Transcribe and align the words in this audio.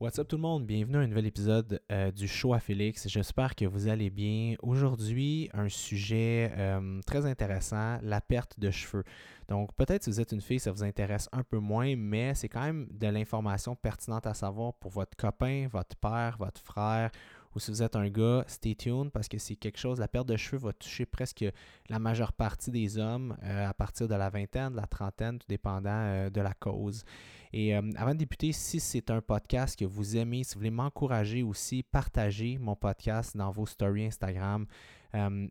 What's 0.00 0.16
up 0.20 0.28
tout 0.28 0.36
le 0.36 0.42
monde? 0.42 0.64
Bienvenue 0.64 0.98
à 0.98 1.00
un 1.00 1.06
nouvel 1.08 1.26
épisode 1.26 1.80
euh, 1.90 2.12
du 2.12 2.28
show 2.28 2.54
à 2.54 2.60
Félix. 2.60 3.08
J'espère 3.08 3.56
que 3.56 3.64
vous 3.64 3.88
allez 3.88 4.10
bien. 4.10 4.54
Aujourd'hui, 4.62 5.50
un 5.52 5.68
sujet 5.68 6.52
euh, 6.56 7.00
très 7.04 7.26
intéressant, 7.26 7.98
la 8.04 8.20
perte 8.20 8.60
de 8.60 8.70
cheveux. 8.70 9.02
Donc 9.48 9.74
peut-être 9.74 10.04
si 10.04 10.10
vous 10.10 10.20
êtes 10.20 10.30
une 10.30 10.40
fille, 10.40 10.60
ça 10.60 10.70
vous 10.70 10.84
intéresse 10.84 11.28
un 11.32 11.42
peu 11.42 11.58
moins, 11.58 11.96
mais 11.96 12.32
c'est 12.36 12.48
quand 12.48 12.62
même 12.62 12.86
de 12.92 13.08
l'information 13.08 13.74
pertinente 13.74 14.28
à 14.28 14.34
savoir 14.34 14.74
pour 14.74 14.92
votre 14.92 15.16
copain, 15.16 15.66
votre 15.72 15.96
père, 15.96 16.36
votre 16.38 16.60
frère 16.60 17.10
ou 17.54 17.60
si 17.60 17.70
vous 17.70 17.82
êtes 17.82 17.96
un 17.96 18.08
gars, 18.08 18.44
stay 18.46 18.74
tuned 18.74 19.10
parce 19.10 19.28
que 19.28 19.38
c'est 19.38 19.56
quelque 19.56 19.78
chose, 19.78 19.98
la 19.98 20.08
perte 20.08 20.28
de 20.28 20.36
cheveux 20.36 20.58
va 20.58 20.72
toucher 20.72 21.06
presque 21.06 21.44
la 21.88 21.98
majeure 21.98 22.32
partie 22.32 22.70
des 22.70 22.98
hommes 22.98 23.36
euh, 23.42 23.68
à 23.68 23.74
partir 23.74 24.08
de 24.08 24.14
la 24.14 24.30
vingtaine, 24.30 24.72
de 24.72 24.76
la 24.76 24.86
trentaine, 24.86 25.38
tout 25.38 25.46
dépendant 25.48 25.90
euh, 25.90 26.30
de 26.30 26.40
la 26.40 26.54
cause. 26.54 27.04
Et 27.52 27.74
euh, 27.74 27.82
avant 27.96 28.12
de 28.12 28.18
débuter, 28.18 28.52
si 28.52 28.78
c'est 28.80 29.10
un 29.10 29.20
podcast 29.20 29.78
que 29.78 29.84
vous 29.84 30.16
aimez, 30.16 30.44
si 30.44 30.54
vous 30.54 30.60
voulez 30.60 30.70
m'encourager 30.70 31.42
aussi, 31.42 31.82
partagez 31.82 32.58
mon 32.58 32.76
podcast 32.76 33.36
dans 33.36 33.50
vos 33.50 33.66
stories 33.66 34.06
Instagram. 34.06 34.66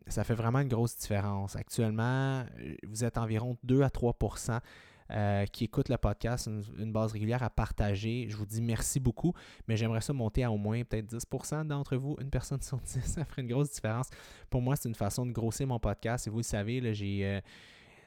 ça 0.06 0.24
fait 0.24 0.34
vraiment 0.34 0.60
une 0.60 0.68
grosse 0.68 0.96
différence. 0.96 1.56
Actuellement, 1.56 2.44
vous 2.86 3.04
êtes 3.04 3.18
environ 3.18 3.56
2 3.64 3.82
à 3.82 3.90
3 3.90 4.16
euh, 5.10 5.46
qui 5.46 5.64
écoutent 5.64 5.88
le 5.88 5.96
podcast, 5.96 6.48
une, 6.78 6.92
base 6.92 7.12
régulière 7.12 7.42
à 7.42 7.50
partager. 7.50 8.26
Je 8.28 8.36
vous 8.36 8.46
dis 8.46 8.60
merci 8.60 9.00
beaucoup, 9.00 9.32
mais 9.66 9.76
j'aimerais 9.76 10.00
ça 10.00 10.12
monter 10.12 10.44
à 10.44 10.50
au 10.50 10.58
moins 10.58 10.82
peut-être 10.84 11.14
10% 11.14 11.66
d'entre 11.66 11.96
vous, 11.96 12.16
une 12.20 12.30
personne 12.30 12.60
sur 12.62 12.78
10, 12.78 13.00
ça 13.04 13.24
ferait 13.24 13.42
une 13.42 13.48
grosse 13.48 13.70
différence. 13.70 14.08
Pour 14.50 14.62
moi, 14.62 14.76
c'est 14.76 14.88
une 14.88 14.94
façon 14.94 15.26
de 15.26 15.32
grossir 15.32 15.66
mon 15.66 15.78
podcast. 15.78 16.26
Et 16.26 16.30
vous 16.30 16.38
le 16.38 16.42
savez, 16.42 16.94
j'ai... 16.94 17.24
Euh, 17.24 17.40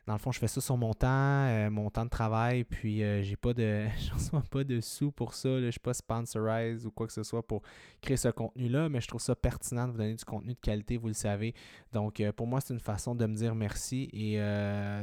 dans 0.07 0.13
le 0.13 0.19
fond, 0.19 0.31
je 0.31 0.39
fais 0.39 0.47
ça 0.47 0.61
sur 0.61 0.77
mon 0.77 0.93
temps, 0.93 1.07
euh, 1.07 1.69
mon 1.69 1.91
temps 1.91 2.05
de 2.05 2.09
travail, 2.09 2.63
puis 2.63 3.03
euh, 3.03 3.21
j'ai 3.21 3.35
pas 3.35 3.53
de. 3.53 3.85
je 3.99 4.13
reçois 4.13 4.41
pas 4.49 4.63
de 4.63 4.81
sous 4.81 5.11
pour 5.11 5.35
ça. 5.35 5.59
Je 5.59 5.65
ne 5.65 5.71
suis 5.71 5.79
pas 5.79 5.93
sponsorized 5.93 6.85
ou 6.87 6.91
quoi 6.91 7.05
que 7.05 7.13
ce 7.13 7.21
soit 7.21 7.45
pour 7.45 7.61
créer 8.01 8.17
ce 8.17 8.29
contenu-là, 8.29 8.89
mais 8.89 8.99
je 8.99 9.07
trouve 9.07 9.21
ça 9.21 9.35
pertinent 9.35 9.87
de 9.87 9.91
vous 9.91 9.99
donner 9.99 10.15
du 10.15 10.25
contenu 10.25 10.53
de 10.53 10.59
qualité, 10.59 10.97
vous 10.97 11.07
le 11.07 11.13
savez. 11.13 11.53
Donc 11.93 12.19
euh, 12.19 12.31
pour 12.31 12.47
moi, 12.47 12.61
c'est 12.61 12.73
une 12.73 12.79
façon 12.79 13.13
de 13.13 13.25
me 13.27 13.35
dire 13.35 13.53
merci 13.53 14.09
et 14.11 14.37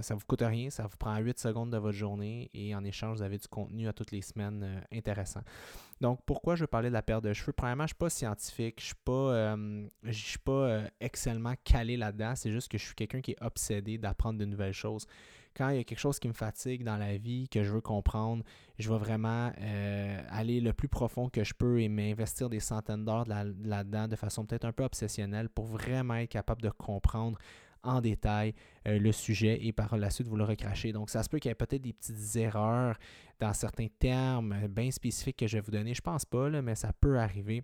ça 0.03 0.15
vous 0.15 0.25
coûte 0.27 0.43
rien, 0.43 0.71
ça 0.71 0.85
vous 0.85 0.97
prend 0.97 1.17
8 1.17 1.39
secondes 1.39 1.71
de 1.71 1.79
votre 1.79 1.97
journée 1.97 2.51
et 2.53 2.75
en 2.75 2.83
échange, 2.85 3.19
vous 3.19 3.23
avez 3.23 3.39
du 3.39 3.49
contenu 3.49 3.89
à 3.89 3.93
toutes 3.93 4.11
les 4.11 4.23
semaines 4.23 4.83
intéressant. 4.93 5.41
Donc, 6.01 6.21
pourquoi 6.25 6.55
je 6.55 6.63
veux 6.63 6.69
parler 6.69 6.89
de 6.89 6.95
la 6.95 7.03
perte 7.03 7.25
de 7.25 7.33
cheveux? 7.33 7.53
Premièrement, 7.53 7.83
je 7.83 7.87
ne 7.87 7.89
suis 7.89 7.95
pas 7.97 8.11
scientifique, 8.11 8.81
je 8.81 8.85
ne 8.85 8.87
suis 8.87 8.95
pas, 9.05 9.13
euh, 9.13 9.89
pas 10.45 10.53
euh, 10.53 10.89
excellemment 11.01 11.55
calé 11.65 11.97
là-dedans. 11.97 12.35
C'est 12.37 12.53
juste 12.53 12.71
que 12.71 12.79
je 12.79 12.85
suis 12.85 12.95
quelqu'un 12.95 13.21
qui 13.21 13.33
est 13.33 13.43
obsédé 13.43 13.99
d'apprendre 13.99 14.39
de 14.39 14.45
nouvelles 14.45 14.73
choses. 14.73 15.07
Quand 15.57 15.71
il 15.71 15.77
y 15.79 15.81
a 15.81 15.85
quelque 15.85 15.99
chose 15.99 16.21
qui 16.21 16.29
me 16.29 16.35
fatigue 16.35 16.85
dans 16.85 16.99
la 16.99 17.17
vie, 17.17 17.49
que 17.49 17.65
je 17.65 17.73
veux 17.73 17.81
comprendre, 17.81 18.45
je 18.79 18.89
vais 18.89 18.99
vraiment 18.99 19.51
euh, 19.61 20.23
aller 20.31 20.61
le 20.61 20.73
plus 20.73 20.87
profond 20.87 21.29
que 21.29 21.43
je 21.43 21.53
peux 21.53 21.81
et 21.81 21.89
m'investir 21.89 22.49
des 22.49 22.61
centaines 22.61 23.05
d'heures 23.05 23.27
là-dedans 23.27 24.07
de 24.07 24.15
façon 24.15 24.47
peut-être 24.47 24.67
un 24.67 24.73
peu 24.73 24.85
obsessionnelle 24.85 25.49
pour 25.49 25.65
vraiment 25.65 26.15
être 26.15 26.31
capable 26.31 26.63
de 26.63 26.71
comprendre 26.71 27.39
en 27.89 28.01
détail 28.01 28.55
euh, 28.87 28.99
le 28.99 29.13
sujet 29.13 29.59
et 29.65 29.73
par 29.73 29.97
la 29.97 30.11
suite 30.11 30.29
vous 30.29 30.37
le 30.37 30.45
recrachez. 30.45 30.93
Donc, 30.93 31.11
ça 31.11 31.23
se 31.23 31.29
peut 31.29 31.39
qu'il 31.39 31.49
y 31.49 31.53
ait 31.53 31.55
peut-être 31.55 31.83
des 31.83 31.93
petites 31.93 32.37
erreurs 32.37 32.97
dans 33.41 33.53
certains 33.53 33.89
termes 33.99 34.53
euh, 34.53 34.69
bien 34.69 34.91
spécifiques 34.91 35.37
que 35.37 35.47
je 35.47 35.57
vais 35.57 35.61
vous 35.61 35.71
donner. 35.71 35.95
Je 35.95 36.03
pense 36.03 36.25
pas, 36.25 36.51
mais 36.63 36.75
ça 36.75 36.93
peut 36.93 37.19
arriver. 37.19 37.63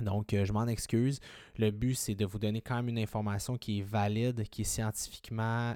Donc, 0.00 0.32
euh, 0.32 0.44
je 0.44 0.52
m'en 0.52 0.66
excuse. 0.66 1.20
Le 1.58 1.70
but, 1.70 1.94
c'est 1.94 2.14
de 2.14 2.24
vous 2.24 2.38
donner 2.38 2.60
quand 2.60 2.76
même 2.76 2.88
une 2.88 2.98
information 2.98 3.56
qui 3.56 3.80
est 3.80 3.82
valide, 3.82 4.48
qui 4.48 4.62
est 4.62 4.64
scientifiquement 4.64 5.74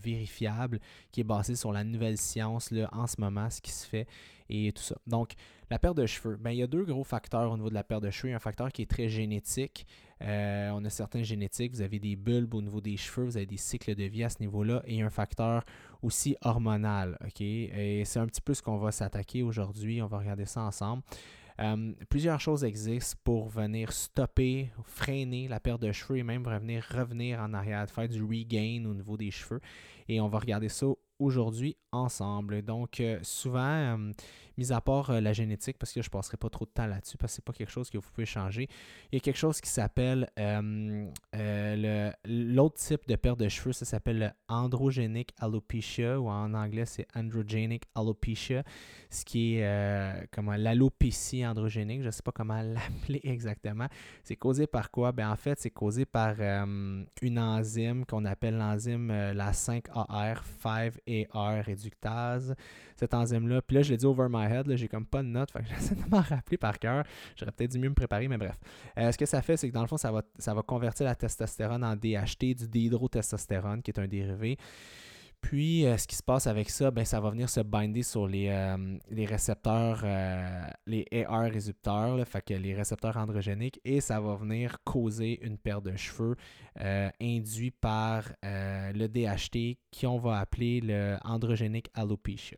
vérifiable, 0.00 0.80
qui 1.10 1.20
est 1.20 1.24
basée 1.24 1.56
sur 1.56 1.72
la 1.72 1.82
nouvelle 1.82 2.18
science 2.18 2.70
là, 2.70 2.88
en 2.92 3.06
ce 3.06 3.20
moment, 3.20 3.50
ce 3.50 3.60
qui 3.60 3.72
se 3.72 3.86
fait 3.86 4.06
et 4.48 4.72
tout 4.72 4.82
ça. 4.82 4.96
Donc, 5.06 5.32
la 5.70 5.78
perte 5.78 5.96
de 5.96 6.06
cheveux, 6.06 6.36
ben, 6.36 6.50
il 6.50 6.58
y 6.58 6.62
a 6.62 6.66
deux 6.66 6.84
gros 6.84 7.04
facteurs 7.04 7.50
au 7.50 7.56
niveau 7.56 7.70
de 7.70 7.74
la 7.74 7.84
perte 7.84 8.02
de 8.02 8.10
cheveux. 8.10 8.34
un 8.34 8.38
facteur 8.38 8.70
qui 8.70 8.82
est 8.82 8.90
très 8.90 9.08
génétique. 9.08 9.86
Euh, 10.24 10.70
on 10.70 10.84
a 10.84 10.90
certains 10.90 11.22
génétiques, 11.22 11.72
vous 11.74 11.82
avez 11.82 11.98
des 11.98 12.16
bulbes 12.16 12.54
au 12.54 12.62
niveau 12.62 12.80
des 12.80 12.96
cheveux, 12.96 13.26
vous 13.26 13.36
avez 13.36 13.46
des 13.46 13.56
cycles 13.56 13.94
de 13.94 14.04
vie 14.04 14.24
à 14.24 14.30
ce 14.30 14.40
niveau-là, 14.40 14.82
et 14.86 15.02
un 15.02 15.10
facteur 15.10 15.64
aussi 16.02 16.36
hormonal. 16.42 17.18
Et 17.40 18.02
c'est 18.04 18.20
un 18.20 18.26
petit 18.26 18.40
peu 18.40 18.54
ce 18.54 18.62
qu'on 18.62 18.78
va 18.78 18.92
s'attaquer 18.92 19.42
aujourd'hui. 19.42 20.00
On 20.02 20.06
va 20.06 20.18
regarder 20.18 20.46
ça 20.46 20.62
ensemble. 20.62 21.02
Euh, 21.60 21.92
plusieurs 22.08 22.40
choses 22.40 22.64
existent 22.64 23.18
pour 23.22 23.48
venir 23.48 23.92
stopper, 23.92 24.72
freiner 24.82 25.46
la 25.46 25.60
perte 25.60 25.82
de 25.82 25.92
cheveux 25.92 26.18
et 26.18 26.24
même 26.24 26.44
revenir, 26.46 26.84
revenir 26.90 27.40
en 27.40 27.54
arrière, 27.54 27.88
faire 27.88 28.08
du 28.08 28.22
regain 28.22 28.84
au 28.86 28.94
niveau 28.94 29.16
des 29.16 29.30
cheveux. 29.30 29.60
Et 30.08 30.20
on 30.20 30.28
va 30.28 30.38
regarder 30.40 30.68
ça 30.68 30.86
aujourd'hui 31.18 31.76
ensemble. 31.94 32.62
Donc, 32.62 33.00
euh, 33.00 33.18
souvent, 33.22 33.60
euh, 33.60 34.12
mis 34.58 34.72
à 34.72 34.80
part 34.80 35.10
euh, 35.10 35.20
la 35.20 35.32
génétique, 35.32 35.78
parce 35.78 35.92
que 35.92 36.02
je 36.02 36.08
ne 36.08 36.10
passerai 36.10 36.36
pas 36.36 36.50
trop 36.50 36.64
de 36.64 36.70
temps 36.70 36.86
là-dessus, 36.86 37.16
parce 37.16 37.32
que 37.32 37.36
ce 37.36 37.40
n'est 37.40 37.44
pas 37.44 37.52
quelque 37.52 37.70
chose 37.70 37.90
que 37.90 37.98
vous 37.98 38.08
pouvez 38.12 38.26
changer, 38.26 38.68
il 39.12 39.16
y 39.16 39.18
a 39.18 39.20
quelque 39.20 39.38
chose 39.38 39.60
qui 39.60 39.70
s'appelle 39.70 40.28
l'autre 42.26 42.76
type 42.76 43.06
de 43.06 43.16
perte 43.16 43.38
de 43.38 43.48
cheveux, 43.48 43.72
ça 43.72 43.84
s'appelle 43.84 44.18
le 44.18 44.30
alopecia, 45.40 46.20
ou 46.20 46.28
en 46.28 46.54
anglais, 46.54 46.86
c'est 46.86 47.06
androgenic 47.14 47.84
alopecia, 47.94 48.64
ce 49.10 49.24
qui 49.24 49.56
est 49.56 50.28
comme 50.32 50.52
l'alopécie 50.54 51.46
androgénique, 51.46 52.00
je 52.02 52.06
ne 52.06 52.10
sais 52.10 52.22
pas 52.22 52.32
comment 52.32 52.60
l'appeler 52.62 53.20
exactement. 53.22 53.86
C'est 54.22 54.36
causé 54.36 54.66
par 54.66 54.90
quoi? 54.90 55.12
Ben, 55.12 55.30
en 55.30 55.36
fait, 55.36 55.58
c'est 55.60 55.70
causé 55.70 56.04
par 56.04 56.40
une 56.40 57.38
enzyme 57.38 58.04
qu'on 58.04 58.24
appelle 58.24 58.56
l'enzyme 58.56 59.08
la 59.08 59.52
5AR, 59.52 60.38
5 60.60 61.03
AR 61.08 61.64
réductase, 61.64 62.54
cette 62.96 63.14
enzyme-là. 63.14 63.62
Puis 63.62 63.76
là, 63.76 63.82
je 63.82 63.90
l'ai 63.90 63.96
dit 63.96 64.06
over 64.06 64.26
my 64.30 64.46
head, 64.46 64.74
j'ai 64.76 64.88
comme 64.88 65.06
pas 65.06 65.22
de 65.22 65.28
notes, 65.28 65.50
fait 65.50 65.60
que 65.60 65.68
j'essaie 65.70 65.94
de 65.94 66.08
m'en 66.10 66.20
rappeler 66.20 66.56
par 66.56 66.78
cœur. 66.78 67.04
J'aurais 67.36 67.52
peut-être 67.52 67.72
dû 67.72 67.78
mieux 67.78 67.88
me 67.88 67.94
préparer, 67.94 68.28
mais 68.28 68.38
bref. 68.38 68.58
Euh, 68.98 69.10
ce 69.12 69.18
que 69.18 69.26
ça 69.26 69.42
fait, 69.42 69.56
c'est 69.56 69.68
que 69.68 69.74
dans 69.74 69.82
le 69.82 69.88
fond, 69.88 69.96
ça 69.96 70.10
va, 70.12 70.22
ça 70.38 70.54
va 70.54 70.62
convertir 70.62 71.06
la 71.06 71.14
testostérone 71.14 71.84
en 71.84 71.96
DHT, 71.96 72.54
du 72.54 72.68
dihydrotestostérone, 72.68 73.82
qui 73.82 73.90
est 73.90 73.98
un 73.98 74.06
dérivé. 74.06 74.56
Puis, 75.44 75.84
euh, 75.84 75.98
ce 75.98 76.06
qui 76.06 76.16
se 76.16 76.22
passe 76.22 76.46
avec 76.46 76.70
ça, 76.70 76.90
ben, 76.90 77.04
ça 77.04 77.20
va 77.20 77.28
venir 77.28 77.50
se 77.50 77.60
binder 77.60 78.02
sur 78.02 78.26
les, 78.26 78.48
euh, 78.48 78.96
les 79.10 79.26
récepteurs, 79.26 80.00
euh, 80.02 80.66
les 80.86 81.06
AR 81.28 81.50
récepteurs, 81.50 82.16
les 82.48 82.74
récepteurs 82.74 83.18
androgéniques, 83.18 83.78
et 83.84 84.00
ça 84.00 84.22
va 84.22 84.36
venir 84.36 84.78
causer 84.84 85.44
une 85.44 85.58
perte 85.58 85.84
de 85.84 85.96
cheveux 85.96 86.36
induite 87.20 87.76
par 87.78 88.24
le 88.42 89.06
DHT, 89.06 89.78
qu'on 90.00 90.18
va 90.18 90.38
appeler 90.38 90.80
le 90.80 91.18
androgénique 91.22 91.90
alopecia. 91.92 92.56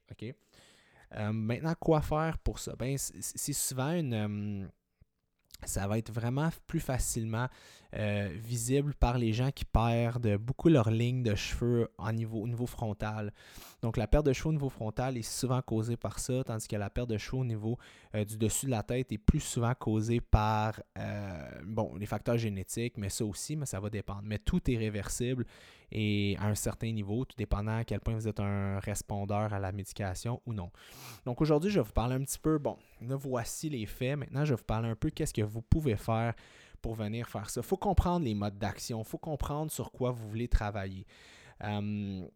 maintenant, 1.33 1.75
quoi 1.81 2.01
faire 2.03 2.39
pour 2.39 2.61
ça? 2.61 2.77
Ben, 2.79 2.97
c'est 2.97 3.53
souvent 3.53 3.91
une 3.91 4.71
ça 5.65 5.87
va 5.87 5.99
être 5.99 6.13
vraiment 6.13 6.51
plus 6.67 6.81
facilement 6.81 7.49
euh, 7.95 8.29
visible 8.35 8.95
par 8.95 9.17
les 9.17 9.33
gens 9.33 9.51
qui 9.51 9.65
perdent 9.65 10.37
beaucoup 10.37 10.69
leur 10.69 10.91
ligne 10.91 11.23
de 11.23 11.35
cheveux 11.35 11.89
au 11.99 12.13
niveau 12.13 12.67
frontal. 12.67 13.33
Donc 13.83 13.97
la 13.97 14.07
perte 14.07 14.27
de 14.27 14.33
cheveux 14.33 14.51
au 14.51 14.53
niveau 14.53 14.69
frontal 14.69 15.17
est 15.17 15.23
souvent 15.23 15.63
causée 15.63 15.97
par 15.97 16.19
ça, 16.19 16.45
tandis 16.45 16.69
que 16.69 16.77
la 16.77 16.91
perte 16.91 17.09
de 17.09 17.19
cheveux 17.19 17.39
au 17.39 17.45
niveau 17.45 17.79
euh, 18.15 18.25
du 18.25 18.37
dessus 18.37 18.67
de 18.67 18.71
la 18.71 18.83
tête 18.83 19.13
est 19.13 19.19
plus 19.19 19.41
souvent 19.41 19.73
causée 19.75 20.21
par 20.21 20.81
euh, 20.99 21.49
bon, 21.65 21.95
les 21.97 22.07
facteurs 22.07 22.37
génétiques, 22.37 22.99
mais 22.99 23.09
ça 23.09 23.25
aussi, 23.25 23.57
mais 23.57 23.67
ça 23.67 23.81
va 23.81 23.89
dépendre. 23.89 24.23
Mais 24.25 24.39
tout 24.39 24.71
est 24.71 24.77
réversible 24.77 25.47
et 25.93 26.37
à 26.39 26.47
un 26.47 26.55
certain 26.55 26.91
niveau, 26.91 27.25
tout 27.25 27.37
dépendant 27.37 27.79
à 27.79 27.85
quel 27.85 28.01
point 28.01 28.15
vous 28.15 28.29
êtes 28.29 28.41
un 28.41 28.79
répondeur 28.81 29.53
à 29.53 29.59
la 29.59 29.73
médication 29.73 30.41
ou 30.47 30.53
non. 30.53 30.71
Donc 31.25 31.41
aujourd'hui, 31.41 31.71
je 31.71 31.81
vais 31.81 31.87
vous 31.87 31.93
parler 31.93 32.17
un 32.17 32.25
petit 32.25 32.39
peu, 32.39 32.59
bon, 32.59 32.77
là 33.01 33.17
voici 33.17 33.69
les 33.69 33.87
faits. 33.87 34.19
Maintenant, 34.19 34.45
je 34.45 34.55
vais 34.55 34.59
vous 34.59 34.65
parler 34.65 34.89
un 34.89 34.97
peu 34.97 35.11
qu'est-ce 35.11 35.35
que 35.35 35.43
vous 35.43 35.63
pouvez 35.63 35.97
faire 35.97 36.35
pour 36.83 36.95
venir 36.95 37.29
faire 37.29 37.51
ça. 37.51 37.61
Il 37.61 37.67
faut 37.67 37.77
comprendre 37.77 38.25
les 38.25 38.35
modes 38.35 38.59
d'action, 38.59 39.01
il 39.01 39.09
faut 39.09 39.19
comprendre 39.19 39.71
sur 39.71 39.91
quoi 39.93 40.11
vous 40.11 40.29
voulez 40.29 40.49
travailler. 40.49 41.07
Euh, 41.65 42.27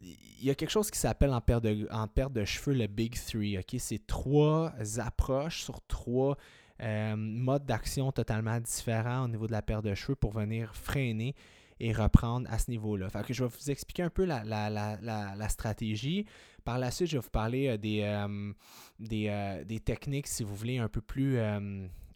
il 0.00 0.44
y 0.44 0.50
a 0.50 0.54
quelque 0.54 0.70
chose 0.70 0.90
qui 0.90 0.98
s'appelle 0.98 1.32
en 1.32 1.40
perte 1.40 1.62
de, 1.62 2.44
cheveux 2.44 2.74
le 2.74 2.86
Big 2.86 3.14
Three. 3.14 3.58
ok? 3.58 3.76
C'est 3.78 4.06
trois 4.06 4.72
approches 4.98 5.62
sur 5.62 5.82
trois 5.86 6.38
euh, 6.82 7.14
modes 7.16 7.66
d'action 7.66 8.10
totalement 8.10 8.58
différents 8.58 9.24
au 9.24 9.28
niveau 9.28 9.46
de 9.46 9.52
la 9.52 9.60
perte 9.60 9.84
de 9.84 9.94
cheveux 9.94 10.16
pour 10.16 10.32
venir 10.32 10.74
freiner 10.74 11.34
et 11.80 11.92
reprendre 11.92 12.50
à 12.50 12.58
ce 12.58 12.70
niveau-là. 12.70 13.08
Fait 13.08 13.24
que 13.24 13.34
je 13.34 13.44
vais 13.44 13.50
vous 13.50 13.70
expliquer 13.70 14.02
un 14.02 14.10
peu 14.10 14.24
la, 14.24 15.48
stratégie. 15.48 16.26
Par 16.64 16.78
la 16.78 16.90
suite, 16.90 17.08
je 17.08 17.16
vais 17.16 17.22
vous 17.22 17.30
parler 17.30 17.68
euh, 17.68 17.76
des, 17.76 18.02
euh, 18.02 18.52
des, 18.98 19.64
des, 19.66 19.80
techniques, 19.80 20.26
si 20.26 20.44
vous 20.44 20.54
voulez, 20.54 20.78
un 20.78 20.88
peu 20.88 21.00
plus 21.00 21.38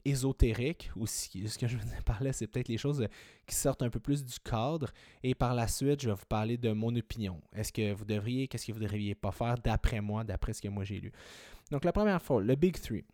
ésotérique, 0.04 0.90
ou 0.96 1.06
ce 1.06 1.58
que 1.58 1.66
je 1.66 1.76
veux 1.76 1.84
dire 1.84 2.04
par 2.04 2.22
là, 2.22 2.32
c'est 2.32 2.46
peut-être 2.46 2.68
les 2.68 2.76
choses 2.76 3.06
qui 3.46 3.54
sortent 3.54 3.82
un 3.82 3.90
peu 3.90 4.00
plus 4.00 4.24
du 4.24 4.38
cadre. 4.40 4.90
Et 5.22 5.34
par 5.34 5.54
la 5.54 5.66
suite, 5.66 6.02
je 6.02 6.08
vais 6.08 6.14
vous 6.14 6.26
parler 6.28 6.58
de 6.58 6.72
mon 6.72 6.94
opinion. 6.94 7.40
Est-ce 7.54 7.72
que 7.72 7.92
vous 7.92 8.04
devriez, 8.04 8.46
qu'est-ce 8.48 8.66
que 8.66 8.72
vous 8.72 8.80
ne 8.80 8.84
devriez 8.84 9.14
pas 9.14 9.32
faire 9.32 9.56
d'après 9.58 10.00
moi, 10.00 10.24
d'après 10.24 10.52
ce 10.52 10.60
que 10.60 10.68
moi 10.68 10.84
j'ai 10.84 11.00
lu. 11.00 11.12
Donc 11.70 11.84
la 11.84 11.92
première 11.92 12.20
fois, 12.22 12.42
le 12.42 12.54
Big 12.54 12.78
Three. 12.80 13.04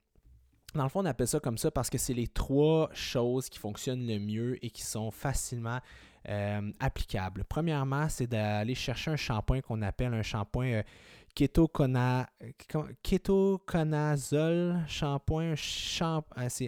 Dans 0.74 0.84
le 0.84 0.88
fond, 0.88 1.00
on 1.00 1.06
appelle 1.06 1.26
ça 1.26 1.40
comme 1.40 1.58
ça 1.58 1.70
parce 1.70 1.90
que 1.90 1.98
c'est 1.98 2.14
les 2.14 2.28
trois 2.28 2.90
choses 2.92 3.48
qui 3.48 3.58
fonctionnent 3.58 4.06
le 4.06 4.18
mieux 4.20 4.64
et 4.64 4.70
qui 4.70 4.82
sont 4.82 5.10
facilement 5.10 5.80
euh, 6.28 6.72
applicables. 6.78 7.44
Premièrement, 7.48 8.08
c'est 8.08 8.26
d'aller 8.26 8.74
chercher 8.74 9.12
un 9.12 9.16
shampoing 9.16 9.60
qu'on 9.60 9.82
appelle 9.82 10.12
un 10.14 10.22
shampoing 10.22 10.66
euh, 10.66 10.82
kétoconazole 13.02 14.84
shampoing. 14.86 15.54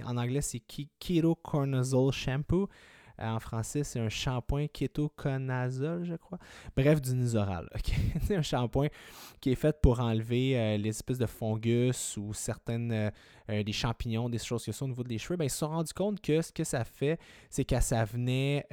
en 0.05 0.17
anglais, 0.17 0.41
c'est 0.41 0.63
ketoconazole 0.99 2.13
shampoo. 2.13 2.69
Euh, 3.21 3.29
en 3.29 3.41
français, 3.41 3.85
c'est 3.85 4.01
un 4.01 4.09
shampoing 4.09 4.67
kétoconazole, 4.69 6.05
je 6.05 6.15
crois. 6.15 6.39
Bref, 6.77 7.01
du 7.01 7.15
Nizoral. 7.15 7.69
c'est 8.23 8.37
un 8.37 8.43
shampoing 8.43 8.89
qui 9.41 9.53
est 9.53 9.57
fait 9.57 9.81
pour 9.81 10.01
enlever 10.01 10.59
euh, 10.59 10.77
les 10.77 10.91
espèces 10.91 11.19
de 11.19 11.27
fungus 11.27 12.17
ou 12.17 12.33
certaines 12.33 12.93
euh, 12.93 13.63
des 13.63 13.73
champignons, 13.73 14.29
des 14.29 14.39
choses 14.39 14.65
que 14.65 14.73
ça 14.73 14.85
au 14.85 14.89
niveau 14.89 15.03
des 15.03 15.19
cheveux. 15.19 15.37
Ben, 15.37 15.45
ils 15.45 15.51
se 15.51 15.59
sont 15.59 15.69
rendus 15.69 15.93
compte 15.93 16.21
que 16.21 16.41
ce 16.41 16.53
que 16.53 16.65
ça 16.65 16.85
fait, 16.85 17.19
c'est 17.51 17.65
que 17.65 17.81
ça 17.81 18.05
venait 18.05 18.67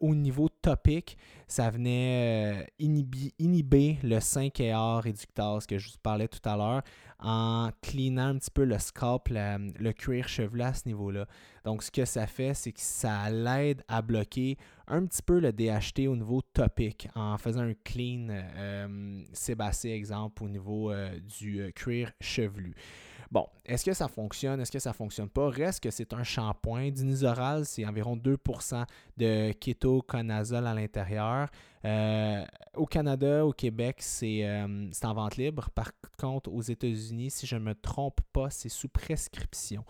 au 0.00 0.14
niveau 0.14 0.48
topique, 0.48 1.16
ça 1.46 1.70
venait 1.70 2.66
inhiber, 2.78 3.98
le 4.02 4.18
5AR 4.18 5.00
réductase 5.00 5.66
que 5.66 5.78
je 5.78 5.90
vous 5.90 5.98
parlais 6.02 6.28
tout 6.28 6.46
à 6.48 6.56
l'heure 6.56 6.82
en 7.22 7.70
cleanant 7.82 8.28
un 8.28 8.38
petit 8.38 8.50
peu 8.50 8.64
le 8.64 8.78
scalp, 8.78 9.28
le 9.30 9.92
cuir 9.92 10.28
chevelu 10.28 10.62
à 10.62 10.74
ce 10.74 10.86
niveau-là. 10.86 11.26
Donc, 11.64 11.82
ce 11.82 11.90
que 11.90 12.04
ça 12.04 12.26
fait, 12.26 12.54
c'est 12.54 12.72
que 12.72 12.80
ça 12.80 13.30
l'aide 13.30 13.82
à 13.88 14.00
bloquer 14.02 14.56
un 14.86 15.04
petit 15.04 15.22
peu 15.22 15.38
le 15.38 15.52
DHT 15.52 16.08
au 16.08 16.16
niveau 16.16 16.40
topique 16.40 17.08
en 17.14 17.36
faisant 17.38 17.62
un 17.62 17.74
clean 17.84 18.28
euh, 18.30 19.22
sébacé, 19.32 19.90
exemple, 19.90 20.42
au 20.42 20.48
niveau 20.48 20.90
euh, 20.90 21.18
du 21.38 21.60
euh, 21.60 21.70
cuir 21.70 22.12
chevelu. 22.20 22.74
Bon, 23.30 23.46
est-ce 23.64 23.84
que 23.84 23.92
ça 23.92 24.08
fonctionne? 24.08 24.60
Est-ce 24.60 24.72
que 24.72 24.78
ça 24.80 24.90
ne 24.90 24.94
fonctionne 24.94 25.28
pas? 25.28 25.48
Reste 25.48 25.82
que 25.82 25.90
c'est 25.90 26.12
un 26.12 26.24
shampoing. 26.24 26.90
Dinisoral, 26.90 27.64
c'est 27.64 27.86
environ 27.86 28.16
2% 28.16 28.84
de 29.16 29.52
kétoconazole 29.52 30.66
à 30.66 30.74
l'intérieur. 30.74 31.48
au 32.74 32.86
Canada, 32.86 33.46
au 33.46 33.52
Québec, 33.52 33.98
c'est 34.00 34.44
en 34.48 35.14
vente 35.14 35.36
libre. 35.36 35.70
Par 35.70 35.92
contre, 36.18 36.50
aux 36.50 36.62
États-Unis, 36.62 37.30
si 37.30 37.46
je 37.46 37.54
ne 37.54 37.60
me 37.60 37.74
trompe 37.74 38.20
pas, 38.32 38.50
c'est 38.50 38.68
sous 38.68 38.88
prescription. 38.88 39.84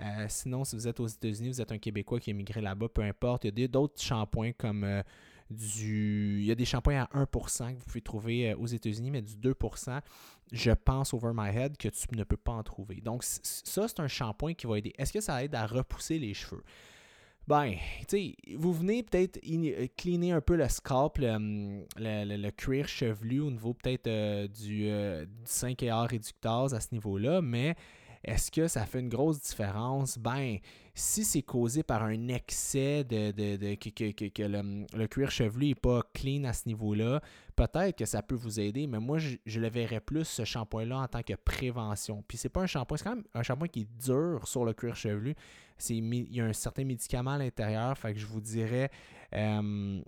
Euh, 0.00 0.26
sinon, 0.28 0.64
si 0.64 0.76
vous 0.76 0.88
êtes 0.88 0.98
aux 1.00 1.06
États-Unis, 1.06 1.48
vous 1.48 1.60
êtes 1.60 1.72
un 1.72 1.78
Québécois 1.78 2.18
qui 2.18 2.30
a 2.30 2.32
émigré 2.32 2.60
là-bas, 2.60 2.88
peu 2.88 3.02
importe. 3.02 3.44
Il 3.44 3.58
y 3.58 3.64
a 3.64 3.68
d'autres 3.68 4.00
shampoings 4.00 4.52
comme 4.52 4.84
euh, 4.84 5.02
du. 5.54 6.38
Il 6.40 6.44
y 6.44 6.50
a 6.50 6.54
des 6.54 6.64
shampoings 6.64 7.02
à 7.02 7.24
1% 7.24 7.74
que 7.74 7.78
vous 7.78 7.84
pouvez 7.86 8.00
trouver 8.00 8.50
euh, 8.50 8.56
aux 8.56 8.66
États-Unis, 8.66 9.10
mais 9.10 9.22
du 9.22 9.34
2%, 9.34 10.00
je 10.52 10.70
pense, 10.72 11.14
over 11.14 11.32
my 11.34 11.48
head, 11.48 11.76
que 11.76 11.88
tu 11.88 12.06
ne 12.16 12.24
peux 12.24 12.36
pas 12.36 12.52
en 12.52 12.62
trouver. 12.62 13.00
Donc, 13.00 13.22
ça, 13.24 13.88
c'est 13.88 14.00
un 14.00 14.08
shampoing 14.08 14.54
qui 14.54 14.66
va 14.66 14.78
aider. 14.78 14.92
Est-ce 14.98 15.12
que 15.12 15.20
ça 15.20 15.42
aide 15.44 15.54
à 15.54 15.66
repousser 15.66 16.18
les 16.18 16.34
cheveux? 16.34 16.62
Ben, 17.46 17.74
tu 18.08 18.16
sais, 18.16 18.36
vous 18.56 18.72
venez 18.72 19.02
peut-être 19.02 19.38
cleaner 19.96 20.32
un 20.32 20.40
peu 20.40 20.56
le 20.56 20.66
scalp, 20.68 21.18
le, 21.18 22.50
cuir 22.50 22.88
chevelu 22.88 23.40
au 23.40 23.50
niveau 23.50 23.74
peut-être 23.74 24.46
du, 24.46 24.88
5 25.44 25.82
A 25.82 26.04
réductase 26.04 26.72
à 26.72 26.80
ce 26.80 26.88
niveau-là, 26.92 27.42
mais 27.42 27.76
est-ce 28.24 28.50
que 28.50 28.68
ça 28.68 28.86
fait 28.86 29.00
une 29.00 29.08
grosse 29.08 29.40
différence? 29.40 30.18
Ben, 30.18 30.58
si 30.94 31.24
c'est 31.24 31.42
causé 31.42 31.82
par 31.82 32.02
un 32.02 32.28
excès 32.28 33.04
de, 33.04 33.30
que, 33.32 34.42
le, 34.42 35.06
cuir 35.06 35.30
chevelu 35.30 35.68
n'est 35.68 35.74
pas 35.74 36.02
clean 36.14 36.44
à 36.44 36.52
ce 36.52 36.68
niveau-là, 36.68 37.20
peut-être 37.56 37.98
que 37.98 38.06
ça 38.06 38.22
peut 38.22 38.34
vous 38.34 38.60
aider, 38.60 38.86
mais 38.86 39.00
moi, 39.00 39.18
je, 39.18 39.60
le 39.60 39.68
verrais 39.68 40.00
plus, 40.00 40.24
ce 40.24 40.44
shampoing-là, 40.44 40.98
en 40.98 41.08
tant 41.08 41.22
que 41.22 41.34
prévention. 41.34 42.24
Puis 42.26 42.38
c'est 42.38 42.48
pas 42.48 42.62
un 42.62 42.66
shampoing, 42.66 42.96
c'est 42.96 43.04
quand 43.04 43.16
même 43.16 43.24
un 43.34 43.42
shampoing 43.42 43.68
qui 43.68 43.80
est 43.82 44.02
dur 44.02 44.46
sur 44.46 44.64
le 44.64 44.72
cuir 44.72 44.96
chevelu. 44.96 45.34
il 45.90 46.34
y 46.34 46.40
a 46.40 46.44
un 46.44 46.52
certain 46.52 46.84
médicament 46.84 47.32
à 47.32 47.38
l'intérieur, 47.38 47.96
fait 47.98 48.14
que 48.14 48.18
je 48.18 48.26
vous 48.26 48.40
dirais... 48.40 48.90
Euh, 49.34 50.00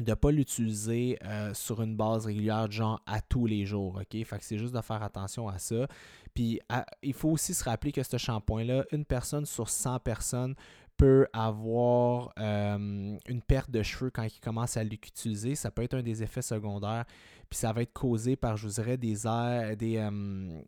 de 0.00 0.10
ne 0.10 0.14
pas 0.14 0.30
l'utiliser 0.30 1.18
euh, 1.24 1.54
sur 1.54 1.82
une 1.82 1.96
base 1.96 2.26
régulière, 2.26 2.70
genre 2.70 3.00
à 3.06 3.20
tous 3.20 3.46
les 3.46 3.66
jours. 3.66 4.00
OK? 4.00 4.24
Fait 4.24 4.38
que 4.38 4.44
c'est 4.44 4.58
juste 4.58 4.74
de 4.74 4.80
faire 4.80 5.02
attention 5.02 5.48
à 5.48 5.58
ça. 5.58 5.86
Puis 6.34 6.60
il 7.02 7.12
faut 7.12 7.30
aussi 7.30 7.54
se 7.54 7.64
rappeler 7.64 7.92
que 7.92 8.02
ce 8.02 8.16
shampoing-là, 8.16 8.84
une 8.92 9.04
personne 9.04 9.46
sur 9.46 9.68
100 9.68 10.00
personnes 10.00 10.54
peut 11.00 11.26
avoir 11.32 12.30
euh, 12.38 13.16
une 13.26 13.40
perte 13.40 13.70
de 13.70 13.82
cheveux 13.82 14.10
quand 14.10 14.24
il 14.24 14.38
commence 14.40 14.76
à 14.76 14.84
l'utiliser. 14.84 15.54
Ça 15.54 15.70
peut 15.70 15.82
être 15.82 15.94
un 15.94 16.02
des 16.02 16.22
effets 16.22 16.42
secondaires. 16.42 17.06
Puis 17.48 17.58
ça 17.58 17.72
va 17.72 17.80
être 17.82 17.94
causé 17.94 18.36
par, 18.36 18.58
je 18.58 18.66
vous 18.66 18.74
dirais, 18.74 18.98
des 18.98 19.26
airs, 19.26 19.76
des. 19.78 19.96
Euh, 19.96 20.60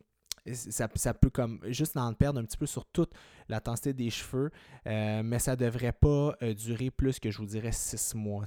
ça, 0.54 0.88
peut 0.88 1.30
comme 1.30 1.60
juste 1.68 1.96
en 1.96 2.12
perdre 2.14 2.40
un 2.40 2.44
petit 2.44 2.56
peu 2.56 2.66
sur 2.66 2.86
toute 2.86 3.12
l'intensité 3.48 3.92
des 3.92 4.10
cheveux, 4.10 4.50
euh, 4.86 5.22
mais 5.22 5.38
ça 5.38 5.52
ne 5.52 5.56
devrait 5.56 5.92
pas 5.92 6.36
durer 6.56 6.90
plus 6.90 7.18
que 7.18 7.30
je 7.30 7.38
vous 7.38 7.46
dirais 7.46 7.72
six 7.72 8.14
mois 8.14 8.44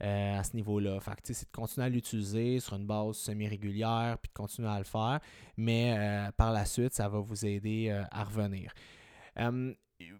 à 0.00 0.42
ce 0.44 0.56
niveau-là. 0.56 0.98
Fait 1.00 1.12
c'est 1.24 1.46
de 1.46 1.56
continuer 1.56 1.86
à 1.86 1.90
l'utiliser 1.90 2.60
sur 2.60 2.76
une 2.76 2.86
base 2.86 3.16
semi-régulière, 3.16 4.16
puis 4.22 4.28
de 4.28 4.34
continuer 4.34 4.68
à 4.68 4.78
le 4.78 4.84
faire, 4.84 5.20
mais 5.56 6.30
par 6.36 6.52
la 6.52 6.64
suite, 6.64 6.94
ça 6.94 7.08
va 7.08 7.18
vous 7.18 7.44
aider 7.44 7.90
à 8.10 8.24
revenir 8.24 8.72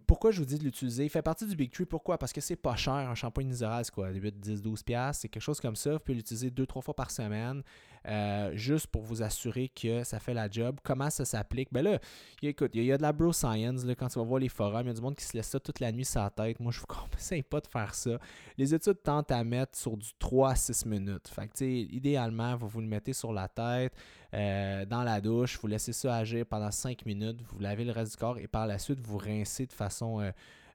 pourquoi 0.06 0.30
je 0.32 0.40
vous 0.40 0.44
dis 0.44 0.58
de 0.58 0.64
l'utiliser? 0.64 1.04
Il 1.04 1.08
fait 1.08 1.22
partie 1.22 1.46
du 1.46 1.54
Big 1.54 1.70
Tree. 1.70 1.86
Pourquoi? 1.86 2.18
Parce 2.18 2.32
que 2.32 2.40
c'est 2.40 2.56
pas 2.56 2.76
cher. 2.76 2.94
Un 2.94 3.14
shampoing 3.14 3.44
Nizoral, 3.44 3.84
c'est 3.84 3.94
quoi? 3.94 4.10
8, 4.10 4.40
10, 4.40 4.62
12 4.62 4.82
C'est 5.12 5.28
quelque 5.28 5.40
chose 5.40 5.60
comme 5.60 5.76
ça. 5.76 5.92
Vous 5.92 5.98
pouvez 6.00 6.16
l'utiliser 6.16 6.50
deux, 6.50 6.66
trois 6.66 6.82
fois 6.82 6.94
par 6.94 7.10
semaine. 7.10 7.62
Euh, 8.08 8.50
juste 8.54 8.86
pour 8.86 9.02
vous 9.02 9.22
assurer 9.22 9.68
que 9.68 10.04
ça 10.04 10.18
fait 10.18 10.34
la 10.34 10.50
job. 10.50 10.78
Comment 10.82 11.10
ça 11.10 11.24
s'applique? 11.24 11.68
Ben 11.70 11.82
là, 11.82 11.98
écoute, 12.42 12.70
il 12.74 12.84
y, 12.84 12.92
a 12.92 12.96
de 12.96 13.02
la 13.02 13.12
bro 13.12 13.32
science. 13.32 13.84
Quand 13.98 14.08
tu 14.08 14.18
vas 14.18 14.24
voir 14.24 14.40
les 14.40 14.48
forums, 14.48 14.82
il 14.82 14.88
y 14.88 14.90
a 14.90 14.94
du 14.94 15.00
monde 15.00 15.16
qui 15.16 15.24
se 15.24 15.36
laisse 15.36 15.48
ça 15.48 15.60
toute 15.60 15.80
la 15.80 15.92
nuit 15.92 16.04
sur 16.04 16.22
la 16.22 16.30
tête. 16.30 16.58
Moi, 16.60 16.72
je 16.72 16.80
vous 16.80 16.86
conseille 17.12 17.42
pas 17.42 17.60
de 17.60 17.66
faire 17.66 17.94
ça. 17.94 18.18
Les 18.56 18.74
études 18.74 19.02
tentent 19.02 19.30
à 19.30 19.44
mettre 19.44 19.78
sur 19.78 19.96
du 19.96 20.08
3 20.18 20.50
à 20.50 20.54
6 20.56 20.86
minutes. 20.86 21.28
Fait 21.28 21.50
idéalement, 21.60 22.56
vous 22.56 22.68
vous 22.68 22.80
le 22.80 22.86
mettez 22.86 23.12
sur 23.12 23.32
la 23.32 23.48
tête, 23.48 23.92
euh, 24.34 24.84
dans 24.84 25.02
la 25.02 25.20
douche, 25.20 25.58
vous 25.60 25.66
laissez 25.66 25.92
ça 25.92 26.16
agir 26.16 26.46
pendant 26.46 26.70
5 26.70 27.04
minutes, 27.06 27.40
vous 27.42 27.58
lavez 27.58 27.84
le 27.84 27.92
reste 27.92 28.12
du 28.12 28.18
corps 28.18 28.38
et 28.38 28.46
par 28.46 28.66
la 28.66 28.78
suite, 28.78 29.00
vous 29.00 29.18
rincez 29.18 29.66
de 29.66 29.72
façon 29.72 30.20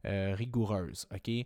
euh, 0.06 0.36
rigoureuse. 0.36 1.07
OK? 1.13 1.46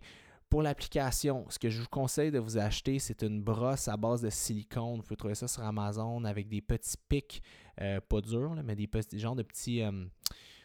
Pour 0.50 0.62
l'application, 0.62 1.46
ce 1.48 1.60
que 1.60 1.70
je 1.70 1.80
vous 1.80 1.88
conseille 1.88 2.32
de 2.32 2.40
vous 2.40 2.58
acheter, 2.58 2.98
c'est 2.98 3.22
une 3.22 3.40
brosse 3.40 3.86
à 3.86 3.96
base 3.96 4.20
de 4.20 4.30
silicone. 4.30 4.96
Vous 4.96 5.02
pouvez 5.04 5.16
trouver 5.16 5.36
ça 5.36 5.46
sur 5.46 5.62
Amazon 5.62 6.24
avec 6.24 6.48
des 6.48 6.60
petits 6.60 6.96
pics, 7.08 7.40
euh, 7.80 8.00
pas 8.00 8.20
durs, 8.20 8.56
mais 8.64 8.74
des 8.74 8.88
petits 8.88 9.20
genre 9.20 9.36
de 9.36 9.44
petits. 9.44 9.80
Euh, 9.80 9.92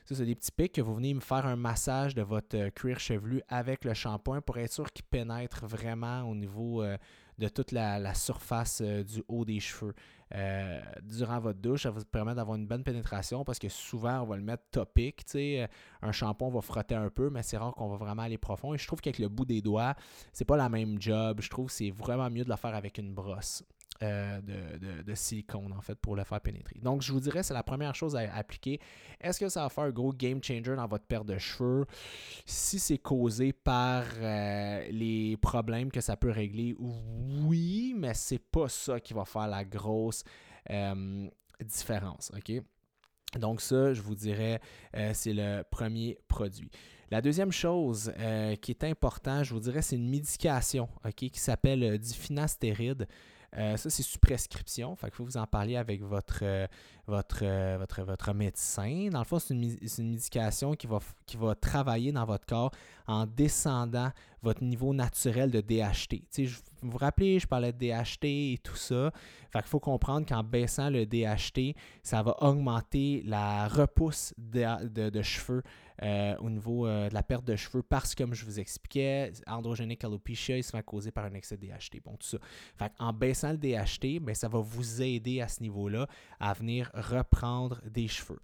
ça, 0.06 0.16
c'est 0.16 0.26
des 0.26 0.34
petits 0.34 0.52
pics 0.52 0.72
que 0.72 0.82
vous 0.82 0.96
venez 0.96 1.14
me 1.14 1.20
faire 1.20 1.46
un 1.46 1.56
massage 1.56 2.16
de 2.16 2.24
votre 2.24 2.58
euh, 2.58 2.72
cuir 2.72 3.00
chevelu 3.00 3.44
avec 3.48 3.86
le 3.86 3.94
shampoing 3.94 4.42
pour 4.42 4.58
être 4.58 4.74
sûr 4.74 4.92
qu'il 4.92 5.06
pénètre 5.06 5.68
vraiment 5.68 6.24
au 6.24 6.34
niveau 6.34 6.84
de 7.38 7.48
toute 7.48 7.72
la, 7.72 8.14
surface 8.14 8.82
du 8.82 9.24
haut 9.28 9.46
des 9.46 9.60
cheveux. 9.60 9.94
Euh, 10.34 10.82
durant 11.04 11.40
votre 11.40 11.60
douche. 11.60 11.84
Ça 11.84 11.92
vous 11.92 12.04
permettre 12.04 12.38
d'avoir 12.38 12.58
une 12.58 12.66
bonne 12.66 12.84
pénétration 12.84 13.44
parce 13.44 13.60
que 13.60 13.70
souvent, 13.70 14.22
on 14.22 14.26
va 14.26 14.38
le 14.38 14.42
mettre 14.42 14.64
topique. 14.72 15.24
Un 16.02 16.12
shampoing 16.12 16.50
va 16.50 16.62
frotter 16.62 16.96
un 16.96 17.10
peu, 17.10 17.30
mais 17.30 17.44
c'est 17.44 17.58
rare 17.58 17.74
qu'on 17.76 17.90
va 17.90 17.98
vraiment 17.98 18.24
aller 18.24 18.38
profond. 18.38 18.74
Et 18.74 18.78
je 18.78 18.88
trouve 18.88 19.02
qu'avec 19.02 19.20
le 19.20 19.30
bout 19.30 19.46
des 19.46 19.62
doigts, 19.62 19.94
c'est 20.34 20.46
pas 20.46 20.58
la 20.58 20.68
même 20.68 21.00
job. 21.00 21.42
Je 21.42 21.50
trouve 21.50 21.68
que 21.68 21.74
c'est 21.74 21.92
vraiment 21.92 22.30
mieux 22.30 22.44
de 22.44 22.50
le 22.50 22.56
faire 22.56 22.74
avec 22.74 22.98
une 22.98 23.14
brosse. 23.14 23.64
Euh, 24.04 24.42
de, 24.42 25.14
silicone 25.14 25.72
en 25.72 25.80
fait 25.80 25.96
pour 25.96 26.18
le 26.18 26.26
faire 26.26 26.42
pénétrer. 26.42 26.78
Donc 26.82 27.02
je 27.02 27.14
vous 27.14 27.22
dirais 27.22 27.44
c'est 27.44 27.54
la 27.54 27.64
première 27.64 27.96
chose 27.96 28.14
à 28.18 28.36
appliquer. 28.36 28.82
Est-ce 29.22 29.40
que 29.40 29.48
ça 29.48 29.62
va 29.64 29.70
faire 29.70 29.86
un 29.86 29.92
gros 29.92 30.12
game 30.12 30.44
changer 30.44 30.76
dans 30.76 30.86
votre 30.86 31.06
paire 31.06 31.24
de 31.24 31.38
cheveux? 31.38 31.86
Si 32.46 32.78
c'est 32.78 32.98
causé 32.98 33.54
par 33.54 34.04
euh, 34.18 34.86
les 34.92 35.38
problèmes 35.38 35.90
que 35.92 36.02
ça 36.02 36.18
peut 36.18 36.32
régler, 36.32 36.76
oui, 36.78 37.96
mais 37.98 38.14
c'est 38.14 38.40
pas 38.40 38.68
ça 38.68 39.00
qui 39.00 39.14
va 39.14 39.24
faire 39.24 39.48
la 39.48 39.64
grosse 39.64 40.26
euh, 40.72 41.30
différence. 41.64 42.34
Ok? 42.36 42.52
Donc 43.40 43.62
ça, 43.62 43.94
je 43.94 44.02
vous 44.02 44.16
dirais, 44.16 44.60
c'est 45.14 45.34
le 45.34 45.64
premier 45.64 46.18
produit. 46.28 46.70
La 47.12 47.22
deuxième 47.22 47.52
chose 47.52 48.14
qui 48.62 48.72
est 48.72 48.84
importante, 48.84 49.46
je 49.46 49.54
vous 49.54 49.60
dirais, 49.60 49.82
c'est 49.82 49.96
une 49.96 50.10
médication 50.10 50.90
qui 51.16 51.32
s'appelle 51.36 51.98
du 51.98 52.14
finastéride. 52.14 53.08
Euh, 53.58 53.78
ça, 53.78 53.90
c'est 53.90 54.04
sous 54.04 54.20
prescription. 54.20 54.96
Fait 54.96 55.10
faut 55.12 55.24
vous 55.24 55.38
en 55.38 55.48
parler 55.48 55.78
avec 55.78 56.02
votre, 56.02 56.40
euh, 56.42 56.68
votre, 57.08 57.40
euh, 57.44 57.78
votre, 57.80 58.04
votre 58.04 58.34
médecin. 58.34 59.10
Dans 59.12 59.20
le 59.20 59.26
fond, 59.26 59.40
c'est 59.40 59.54
une, 59.54 59.78
une, 59.98 60.12
médication 60.12 60.74
qui 60.74 60.88
va, 60.88 61.00
qui 61.26 61.38
va 61.38 61.56
travailler 61.56 62.12
dans 62.12 62.26
votre 62.26 62.46
corps 62.46 62.72
en 63.08 63.26
descendant 63.26 64.12
votre 64.46 64.64
niveau 64.64 64.94
naturel 64.94 65.50
de 65.50 65.60
DHT. 65.60 66.22
vous 66.82 66.92
vous 66.92 66.98
rappelez, 66.98 67.40
je 67.40 67.48
parlais 67.48 67.74
de 67.74 67.78
DHT 67.78 68.26
et 68.26 68.60
tout 68.64 68.76
ça. 68.76 69.12
Fait 69.52 69.60
qu'il 69.60 69.68
faut 69.68 69.80
comprendre 69.80 70.26
qu'en 70.28 70.44
baissant 70.44 70.90
le 70.90 71.06
DHT, 71.06 71.76
ça 72.04 72.22
va 72.22 72.36
augmenter 72.44 73.24
la 73.26 73.68
repousse 73.68 74.34
de, 74.38 75.22
cheveux 75.24 75.64
euh, 76.04 76.36
au 76.40 76.50
niveau 76.50 76.86
euh, 76.88 77.10
de 77.10 77.14
la 77.14 77.24
perte 77.24 77.46
de 77.46 77.56
cheveux 77.56 77.84
parce 77.84 78.14
que, 78.14 78.24
comme 78.24 78.34
je 78.34 78.46
vous 78.46 78.60
expliquais, 78.60 79.32
androgénique 79.48 80.04
alopecia, 80.04 80.62
se 80.62 80.72
fait 80.72 80.84
causer 80.84 81.12
par 81.12 81.26
un 81.26 81.34
excès 81.34 81.58
de 81.58 81.66
DHT. 81.66 82.02
Bon, 82.04 82.16
tout 82.18 82.28
ça. 82.28 82.38
Fait 82.78 82.92
en 83.00 83.14
baissant 83.14 83.52
le 83.52 83.58
DHT, 83.58 84.20
ben, 84.22 84.36
ça 84.36 84.48
va 84.48 84.60
vous 84.60 85.02
aider 85.02 85.42
à 85.42 85.48
ce 85.48 85.62
niveau-là 85.62 86.08
à 86.40 86.54
venir 86.54 86.92
reprendre 86.94 87.82
des 87.90 88.08
cheveux. 88.08 88.40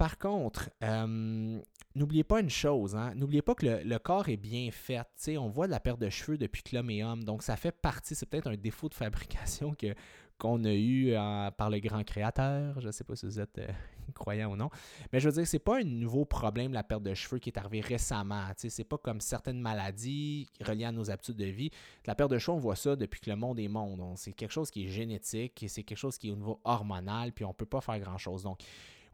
Par 0.00 0.16
contre, 0.16 0.70
euh, 0.82 1.60
n'oubliez 1.94 2.24
pas 2.24 2.40
une 2.40 2.48
chose, 2.48 2.96
hein? 2.96 3.12
n'oubliez 3.14 3.42
pas 3.42 3.54
que 3.54 3.66
le, 3.84 3.98
corps 3.98 4.30
est 4.30 4.38
bien 4.38 4.70
fait. 4.70 5.04
on 5.36 5.50
voit 5.50 5.66
de 5.66 5.72
la 5.72 5.78
perte 5.78 6.00
de 6.00 6.08
cheveux 6.08 6.38
depuis 6.38 6.62
que 6.62 6.74
l'homme 6.74 6.88
est 6.88 7.04
homme, 7.04 7.22
donc 7.22 7.42
ça 7.42 7.54
fait 7.54 7.70
partie, 7.70 8.14
c'est 8.14 8.24
peut-être 8.24 8.46
un 8.46 8.56
défaut 8.56 8.88
de 8.88 8.94
fabrication 8.94 9.74
que 9.78 9.94
qu'on 10.40 10.64
a 10.64 10.72
eu 10.72 11.14
par 11.56 11.70
le 11.70 11.78
grand 11.78 12.02
créateur. 12.02 12.80
Je 12.80 12.86
ne 12.86 12.92
sais 12.92 13.04
pas 13.04 13.14
si 13.14 13.26
vous 13.26 13.38
êtes 13.38 13.60
croyant 14.14 14.52
ou 14.52 14.56
non. 14.56 14.70
Mais 15.12 15.20
je 15.20 15.28
veux 15.28 15.34
dire, 15.34 15.46
c'est 15.46 15.58
pas 15.58 15.78
un 15.78 15.84
nouveau 15.84 16.24
problème, 16.24 16.72
la 16.72 16.82
perte 16.82 17.02
de 17.02 17.14
cheveux, 17.14 17.38
qui 17.38 17.50
est 17.50 17.58
arrivé 17.58 17.80
récemment. 17.80 18.42
C'est 18.56 18.84
pas 18.84 18.98
comme 18.98 19.20
certaines 19.20 19.60
maladies 19.60 20.48
reliées 20.60 20.86
à 20.86 20.92
nos 20.92 21.10
habitudes 21.10 21.36
de 21.36 21.44
vie. 21.44 21.70
La 22.06 22.14
perte 22.14 22.30
de 22.30 22.38
cheveux, 22.38 22.56
on 22.56 22.60
voit 22.60 22.76
ça 22.76 22.96
depuis 22.96 23.20
que 23.20 23.30
le 23.30 23.36
monde 23.36 23.60
est 23.60 23.68
monde. 23.68 24.02
C'est 24.16 24.32
quelque 24.32 24.52
chose 24.52 24.70
qui 24.70 24.86
est 24.86 24.88
génétique 24.88 25.64
c'est 25.68 25.82
quelque 25.82 25.98
chose 25.98 26.18
qui 26.18 26.28
est 26.28 26.32
au 26.32 26.36
niveau 26.36 26.60
hormonal, 26.64 27.32
puis 27.32 27.44
on 27.44 27.54
peut 27.54 27.66
pas 27.66 27.80
faire 27.80 27.98
grand-chose. 27.98 28.42
Donc, 28.42 28.60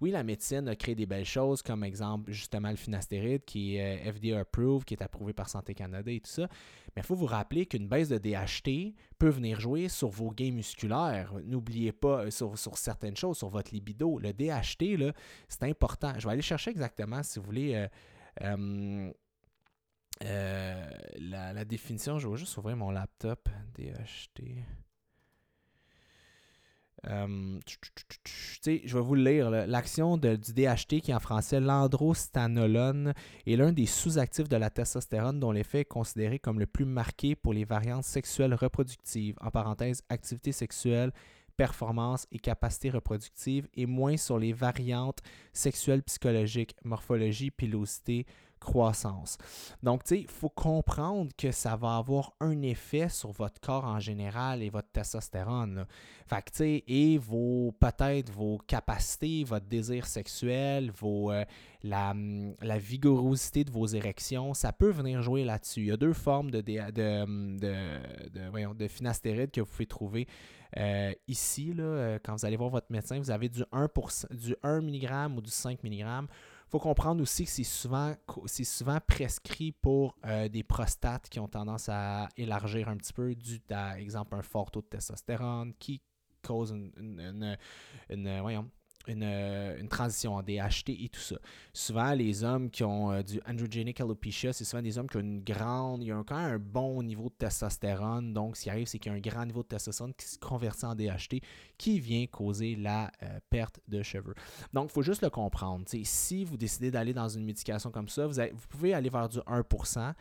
oui, 0.00 0.10
la 0.10 0.22
médecine 0.22 0.68
a 0.68 0.76
créé 0.76 0.94
des 0.94 1.06
belles 1.06 1.24
choses, 1.24 1.62
comme 1.62 1.82
exemple 1.82 2.30
justement 2.30 2.70
le 2.70 2.76
finastéride 2.76 3.44
qui 3.44 3.76
est 3.76 4.06
euh, 4.06 4.12
FDA 4.12 4.40
approved, 4.40 4.84
qui 4.84 4.94
est 4.94 5.02
approuvé 5.02 5.32
par 5.32 5.48
Santé 5.48 5.74
Canada 5.74 6.10
et 6.10 6.20
tout 6.20 6.30
ça. 6.30 6.48
Mais 6.94 7.02
il 7.02 7.02
faut 7.02 7.14
vous 7.14 7.26
rappeler 7.26 7.66
qu'une 7.66 7.88
baisse 7.88 8.08
de 8.08 8.18
DHT 8.18 8.94
peut 9.18 9.28
venir 9.28 9.58
jouer 9.58 9.88
sur 9.88 10.08
vos 10.08 10.30
gains 10.30 10.52
musculaires. 10.52 11.32
N'oubliez 11.44 11.92
pas 11.92 12.24
euh, 12.26 12.30
sur, 12.30 12.56
certaines 12.76 13.16
choses, 13.16 13.38
sur 13.38 13.48
votre 13.48 13.72
libido. 13.72 14.18
Le 14.18 14.32
DHT, 14.32 15.14
c'est 15.48 15.62
important. 15.62 16.12
Je 16.18 16.26
vais 16.26 16.32
aller 16.32 16.42
chercher 16.42 16.70
exactement, 16.70 17.22
si 17.22 17.38
vous 17.38 17.46
voulez, 17.46 17.88
euh, 18.42 19.10
la, 20.22 21.52
la, 21.52 21.64
définition. 21.64 22.18
Je 22.18 22.28
vais 22.28 22.36
juste 22.36 22.56
ouvrir 22.58 22.76
mon 22.76 22.90
laptop. 22.90 23.48
DHT. 23.74 24.62
Euh, 27.08 27.58
je 28.64 28.96
vais 28.96 29.00
vous 29.00 29.14
le 29.14 29.22
lire. 29.22 29.50
L'action 29.50 30.16
du 30.16 30.36
DHT, 30.36 31.00
qui 31.00 31.10
est 31.10 31.14
en 31.14 31.20
français 31.20 31.60
l'androstanolone, 31.60 33.14
est 33.46 33.56
l'un 33.56 33.72
des 33.72 33.86
sous-actifs 33.86 34.48
de 34.48 34.56
la 34.56 34.70
testostérone 34.70 35.38
dont 35.40 35.52
l'effet 35.52 35.80
est 35.80 35.84
considéré 35.84 36.38
comme 36.38 36.58
le 36.58 36.66
plus 36.66 36.84
marqué 36.84 37.34
pour 37.36 37.52
les 37.52 37.64
variantes 37.64 38.04
sexuelles 38.04 38.54
reproductives, 38.54 39.36
en 39.40 39.50
parenthèse, 39.50 40.02
activité 40.08 40.52
sexuelle, 40.52 41.12
performance 41.56 42.26
et 42.32 42.38
capacité 42.38 42.90
reproductive, 42.90 43.68
et 43.74 43.86
moins 43.86 44.16
sur 44.16 44.38
les 44.38 44.52
variantes 44.52 45.20
sexuelles 45.52 46.02
psychologiques, 46.02 46.76
morphologie, 46.84 47.50
pilosité, 47.50 48.26
croissance. 48.66 49.38
Donc, 49.82 50.02
tu 50.02 50.16
sais, 50.16 50.20
il 50.22 50.28
faut 50.28 50.48
comprendre 50.48 51.30
que 51.38 51.52
ça 51.52 51.76
va 51.76 51.96
avoir 51.96 52.32
un 52.40 52.60
effet 52.62 53.08
sur 53.08 53.30
votre 53.30 53.60
corps 53.60 53.84
en 53.84 54.00
général 54.00 54.62
et 54.62 54.70
votre 54.70 54.90
testostérone. 54.90 55.86
Sais, 56.52 56.82
et 56.88 57.18
vos, 57.18 57.72
peut-être 57.78 58.32
vos 58.32 58.58
capacités, 58.66 59.44
votre 59.44 59.66
désir 59.66 60.06
sexuel, 60.06 60.90
vos, 60.90 61.30
euh, 61.30 61.44
la, 61.84 62.14
la, 62.60 62.78
vigorosité 62.78 63.62
de 63.62 63.70
vos 63.70 63.86
érections, 63.86 64.52
ça 64.52 64.72
peut 64.72 64.90
venir 64.90 65.22
jouer 65.22 65.44
là-dessus. 65.44 65.82
Il 65.82 65.86
y 65.86 65.92
a 65.92 65.96
deux 65.96 66.12
formes 66.12 66.50
de, 66.50 66.60
de, 66.60 66.90
de, 66.90 67.58
de, 67.58 68.74
de 68.74 69.46
que 69.46 69.60
vous 69.60 69.66
pouvez 69.66 69.86
trouver 69.86 70.26
euh, 70.76 71.12
ici. 71.28 71.72
Là, 71.72 71.84
euh, 71.84 72.18
quand 72.24 72.34
vous 72.34 72.44
allez 72.44 72.56
voir 72.56 72.70
votre 72.70 72.90
médecin, 72.90 73.18
vous 73.18 73.30
avez 73.30 73.48
du 73.48 73.62
1, 73.70 73.88
du 74.32 74.56
1 74.64 74.80
mg 74.80 75.36
ou 75.36 75.40
du 75.40 75.50
5 75.50 75.84
mg 75.84 76.26
faut 76.68 76.78
comprendre 76.78 77.22
aussi 77.22 77.44
que 77.44 77.50
c'est 77.50 77.64
souvent, 77.64 78.14
souvent 78.46 78.98
prescrit 79.06 79.72
pour 79.72 80.16
euh, 80.24 80.48
des 80.48 80.62
prostates 80.62 81.28
qui 81.28 81.38
ont 81.38 81.48
tendance 81.48 81.88
à 81.88 82.28
élargir 82.36 82.88
un 82.88 82.96
petit 82.96 83.12
peu 83.12 83.34
dû 83.34 83.60
à, 83.70 83.98
exemple, 83.98 84.34
un 84.34 84.42
fort 84.42 84.70
taux 84.70 84.82
de 84.82 84.86
testostérone 84.86 85.72
qui 85.78 86.02
cause 86.42 86.70
une, 86.70 87.56
une, 88.08 88.40
voyons, 88.40 88.70
euh, 89.08 89.78
une, 89.78 89.88
transition 89.88 90.34
en 90.34 90.42
DHT 90.42 90.90
et 90.90 91.08
tout 91.10 91.20
ça. 91.20 91.36
Souvent, 91.72 92.12
les 92.12 92.42
hommes 92.44 92.70
qui 92.70 92.82
ont 92.84 93.12
euh, 93.12 93.22
du 93.22 93.40
androgenic 93.48 94.00
alopecia, 94.00 94.52
c'est 94.52 94.64
souvent 94.64 94.82
des 94.82 94.98
hommes 94.98 95.08
qui 95.08 95.16
ont 95.16 95.20
une 95.20 95.42
grande, 95.42 96.02
il 96.02 96.08
y 96.08 96.12
a 96.12 96.22
quand 96.26 96.36
même 96.36 96.54
un 96.54 96.58
bon 96.58 97.02
niveau 97.02 97.28
de 97.28 97.34
testostérone. 97.34 98.32
Donc, 98.32 98.56
ce 98.56 98.64
qui 98.64 98.70
arrive, 98.70 98.86
c'est 98.86 98.98
qu'il 98.98 99.12
y 99.12 99.14
a 99.14 99.18
un 99.18 99.20
grand 99.20 99.44
niveau 99.46 99.62
de 99.62 99.68
testostérone 99.68 100.14
qui 100.14 100.26
se 100.26 100.38
convertit 100.38 100.86
en 100.86 100.94
DHT 100.94 101.40
qui 101.78 102.00
vient 102.00 102.26
causer 102.26 102.76
la 102.76 103.10
euh, 103.22 103.38
perte 103.50 103.80
de 103.88 104.02
cheveux. 104.02 104.34
Donc, 104.72 104.90
il 104.90 104.92
faut 104.92 105.02
juste 105.02 105.22
le 105.22 105.30
comprendre. 105.30 105.84
si 106.04 106.44
vous 106.44 106.56
décidez 106.56 106.90
d'aller 106.90 107.12
dans 107.12 107.28
une 107.28 107.44
médication 107.44 107.90
comme 107.90 108.08
ça, 108.08 108.26
vous, 108.26 108.34
vous 108.34 108.68
pouvez 108.68 108.94
aller 108.94 109.10
vers 109.10 109.28
du 109.28 109.38
1%. 109.38 110.14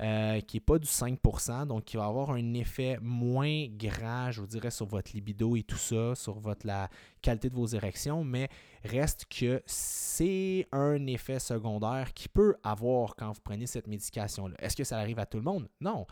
Euh, 0.00 0.40
qui 0.42 0.58
n'est 0.58 0.60
pas 0.60 0.78
du 0.78 0.86
5%, 0.86 1.66
donc 1.66 1.84
qui 1.84 1.96
va 1.96 2.04
avoir 2.04 2.30
un 2.30 2.54
effet 2.54 2.98
moins 3.02 3.66
grand, 3.66 4.30
je 4.30 4.40
vous 4.40 4.46
dirais, 4.46 4.70
sur 4.70 4.86
votre 4.86 5.10
libido 5.12 5.56
et 5.56 5.64
tout 5.64 5.76
ça, 5.76 6.14
sur 6.14 6.38
votre, 6.38 6.64
la 6.68 6.88
qualité 7.20 7.50
de 7.50 7.56
vos 7.56 7.66
érections, 7.66 8.22
mais 8.22 8.48
reste 8.84 9.26
que 9.28 9.60
c'est 9.66 10.68
un 10.70 11.04
effet 11.08 11.40
secondaire 11.40 12.14
qui 12.14 12.28
peut 12.28 12.54
avoir 12.62 13.16
quand 13.16 13.32
vous 13.32 13.40
prenez 13.42 13.66
cette 13.66 13.88
médication-là. 13.88 14.54
Est-ce 14.60 14.76
que 14.76 14.84
ça 14.84 14.98
arrive 14.98 15.18
à 15.18 15.26
tout 15.26 15.38
le 15.38 15.44
monde? 15.44 15.68
Non. 15.80 16.06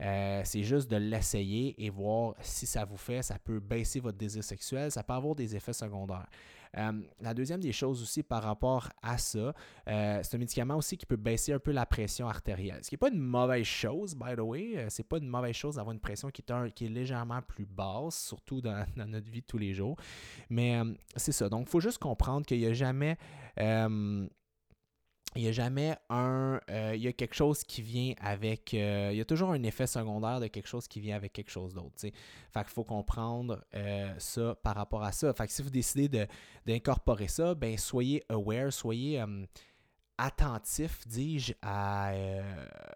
Euh, 0.00 0.42
c'est 0.44 0.62
juste 0.62 0.88
de 0.88 0.96
l'essayer 0.96 1.74
et 1.84 1.90
voir 1.90 2.34
si 2.40 2.64
ça 2.66 2.84
vous 2.84 2.96
fait. 2.96 3.22
Ça 3.22 3.38
peut 3.40 3.58
baisser 3.58 3.98
votre 3.98 4.18
désir 4.18 4.44
sexuel, 4.44 4.92
ça 4.92 5.02
peut 5.02 5.14
avoir 5.14 5.34
des 5.34 5.56
effets 5.56 5.72
secondaires. 5.72 6.28
Euh, 6.78 6.92
la 7.20 7.34
deuxième 7.34 7.60
des 7.60 7.72
choses 7.72 8.02
aussi 8.02 8.22
par 8.22 8.42
rapport 8.42 8.88
à 9.02 9.18
ça, 9.18 9.54
euh, 9.88 10.20
c'est 10.22 10.34
un 10.34 10.38
médicament 10.38 10.76
aussi 10.76 10.96
qui 10.96 11.06
peut 11.06 11.16
baisser 11.16 11.52
un 11.52 11.58
peu 11.58 11.72
la 11.72 11.86
pression 11.86 12.28
artérielle. 12.28 12.80
Ce 12.82 12.88
qui 12.88 12.94
n'est 12.94 12.98
pas 12.98 13.10
une 13.10 13.20
mauvaise 13.20 13.64
chose, 13.64 14.14
by 14.14 14.34
the 14.36 14.40
way. 14.40 14.86
c'est 14.88 15.06
pas 15.06 15.18
une 15.18 15.28
mauvaise 15.28 15.54
chose 15.54 15.76
d'avoir 15.76 15.92
une 15.92 16.00
pression 16.00 16.30
qui 16.30 16.42
est 16.42 16.88
légèrement 16.88 17.42
plus 17.42 17.66
basse, 17.66 18.18
surtout 18.26 18.60
dans, 18.62 18.86
notre 18.96 19.30
vie 19.30 19.40
de 19.40 19.46
tous 19.46 19.58
les 19.58 19.74
jours. 19.74 19.96
Mais 20.50 20.80
c'est 21.16 21.32
ça. 21.32 21.48
Donc, 21.48 21.66
il 21.66 21.70
faut 21.70 21.80
juste 21.80 21.98
comprendre 21.98 22.46
qu'il 22.46 22.58
n'y 22.58 22.66
a 22.66 22.72
jamais 22.72 23.16
il 25.34 25.42
n'y 25.42 25.48
a 25.48 25.52
jamais 25.52 25.96
un. 26.10 26.60
Euh, 26.70 26.92
il 26.94 27.02
y 27.02 27.08
a 27.08 27.12
quelque 27.12 27.34
chose 27.34 27.64
qui 27.64 27.80
vient 27.82 28.14
avec. 28.20 28.74
Euh, 28.74 29.10
il 29.12 29.18
y 29.18 29.20
a 29.20 29.24
toujours 29.24 29.50
un 29.50 29.62
effet 29.62 29.86
secondaire 29.86 30.40
de 30.40 30.48
quelque 30.48 30.68
chose 30.68 30.86
qui 30.86 31.00
vient 31.00 31.16
avec 31.16 31.32
quelque 31.32 31.50
chose 31.50 31.74
d'autre. 31.74 31.94
Fait 31.98 32.10
qu'il 32.60 32.64
faut 32.66 32.84
comprendre 32.84 33.64
euh, 33.74 34.12
ça 34.18 34.54
par 34.62 34.74
rapport 34.74 35.02
à 35.02 35.12
ça. 35.12 35.32
Fait 35.32 35.46
que 35.46 35.52
si 35.52 35.62
vous 35.62 35.70
décidez 35.70 36.26
d'incorporer 36.66 37.28
ça, 37.28 37.54
ben 37.54 37.78
soyez 37.78 38.22
aware, 38.28 38.72
soyez 38.72 39.24
attentif, 40.18 41.08
dis-je, 41.08 41.54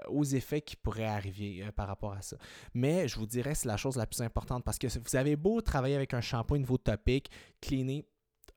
aux 0.09 0.25
effets 0.25 0.61
qui 0.61 0.76
pourraient 0.76 1.05
arriver 1.05 1.64
par 1.75 1.88
rapport 1.88 2.12
à 2.12 2.23
ça. 2.23 2.37
Mais 2.75 3.09
je 3.09 3.16
vous 3.19 3.26
dirais, 3.26 3.55
c'est 3.55 3.66
la 3.66 3.78
chose 3.78 3.97
la 3.97 4.07
plus 4.07 4.21
importante 4.21 4.62
parce 4.62 4.78
que 4.78 4.87
vous 4.87 5.16
avez 5.16 5.37
beau 5.37 5.61
travailler 5.62 5.97
avec 5.97 6.12
un 6.12 6.21
shampoing 6.21 6.59
niveau 6.59 6.76
topique, 6.76 7.31
cleaner 7.61 8.05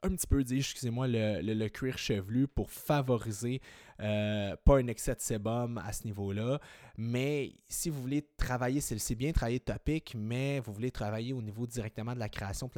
un 0.04 0.10
petit 0.10 0.28
peu, 0.28 0.44
dis 0.44 0.58
excusez-moi, 0.58 1.08
le, 1.10 1.68
cuir 1.68 1.98
chevelu 1.98 2.48
pour 2.48 2.72
favoriser 2.72 3.62
euh, 4.00 4.56
pas 4.64 4.78
un 4.78 4.88
excès 4.88 5.16
de 5.16 5.20
sébum 5.20 5.78
à 5.78 5.92
ce 5.92 6.06
niveau-là. 6.06 6.60
Mais 7.02 7.54
si 7.70 7.90
vous 7.90 8.02
voulez 8.02 8.28
travailler, 8.36 8.82
c'est 8.82 9.16
bien 9.16 9.32
travailler 9.32 9.62
topic, 9.62 10.18
mais 10.20 10.60
vous 10.60 10.74
voulez 10.74 10.92
travailler 10.92 11.32
au 11.32 11.42
niveau 11.42 11.66
directement 11.66 12.14
de 12.14 12.20
la 12.20 12.28
création 12.28 12.70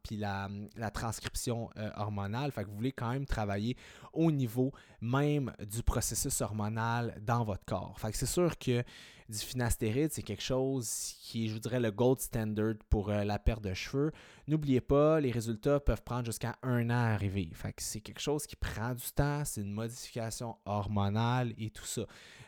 puis 0.00 0.16
la, 0.16 0.48
la, 0.76 0.92
transcription 0.92 1.68
euh, 1.76 1.90
hormonale. 1.96 2.52
Fait 2.52 2.62
que 2.62 2.68
vous 2.68 2.76
voulez 2.76 2.92
quand 2.92 3.10
même 3.10 3.26
travailler 3.26 3.76
au 4.12 4.30
niveau 4.30 4.70
même 5.00 5.52
du 5.68 5.82
processus 5.82 6.40
hormonal 6.40 7.20
dans 7.20 7.42
votre 7.42 7.64
corps. 7.64 7.98
Fait 7.98 8.12
que 8.12 8.16
c'est 8.16 8.26
sûr 8.26 8.56
que 8.60 8.84
du 9.28 9.38
finastéride, 9.38 10.12
c'est 10.12 10.22
quelque 10.22 10.42
chose 10.42 11.14
qui 11.20 11.46
est, 11.46 11.48
je 11.48 11.54
vous 11.54 11.58
dirais, 11.58 11.80
le 11.80 11.90
gold 11.90 12.20
standard 12.20 12.74
pour 12.90 13.10
euh, 13.10 13.24
la 13.24 13.38
perte 13.38 13.62
de 13.62 13.72
cheveux. 13.72 14.12
N'oubliez 14.46 14.82
pas, 14.82 15.18
les 15.18 15.30
résultats 15.30 15.80
peuvent 15.80 16.02
prendre 16.02 16.26
jusqu'à 16.26 16.56
un 16.62 16.90
an 16.90 16.94
à 16.94 17.14
arriver. 17.14 17.48
Fait 17.54 17.72
que 17.72 17.82
c'est 17.82 18.00
quelque 18.00 18.20
chose 18.20 18.46
qui 18.46 18.54
prend 18.54 18.94
du 18.94 19.10
temps, 19.14 19.44
c'est 19.44 19.62
une 19.62 19.72
modification 19.72 20.56
hormonale 20.66 21.54
et 21.58 21.70
tout 21.70 21.86
ça. 21.86 22.02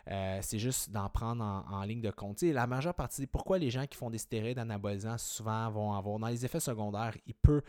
Euh, 0.08 0.38
c'est 0.42 0.58
juste 0.58 0.90
d'en 0.90 1.08
prendre 1.16 1.42
en, 1.42 1.82
ligne 1.84 2.02
de 2.02 2.10
compte. 2.10 2.42
la 2.42 2.66
majeure 2.66 2.94
partie, 2.94 3.26
pourquoi 3.26 3.58
les 3.58 3.70
gens 3.70 3.86
qui 3.86 3.96
font 3.96 4.10
des 4.10 4.18
stéroïdes 4.18 4.58
anabolisants 4.58 5.16
souvent 5.16 5.70
vont 5.70 5.94
avoir, 5.94 6.18
dans 6.18 6.26
les 6.26 6.44
effets 6.44 6.60
secondaires, 6.60 7.16
il 7.26 7.34
peut 7.34 7.62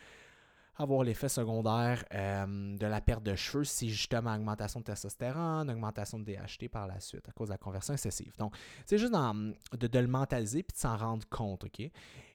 avoir 0.76 1.04
l'effet 1.04 1.30
secondaire 1.30 2.04
euh, 2.14 2.78
de 2.78 2.86
la 2.86 3.00
perte 3.00 3.24
de 3.24 3.36
cheveux, 3.36 3.64
c'est 3.64 3.88
justement 3.88 4.36
augmentation 4.36 4.82
de 4.82 4.86
testostérone, 4.86 5.72
augmentation 5.72 6.20
de 6.20 6.26
DHT 6.26 6.68
par 6.70 6.88
la 6.88 7.00
suite 7.00 7.28
à 7.30 7.32
cause 7.32 7.48
de 7.48 7.54
la 7.54 7.58
conversion 7.58 7.94
excessive. 7.94 8.34
Donc, 8.38 8.54
c'est 8.86 8.98
juste 8.98 9.14
de, 9.14 10.00
le 10.00 10.08
mentaliser 10.08 10.62
puis 10.62 10.76
de 10.76 10.80
s'en 10.80 10.98
rendre 10.98 11.28
compte, 11.30 11.64
OK? 11.64 11.80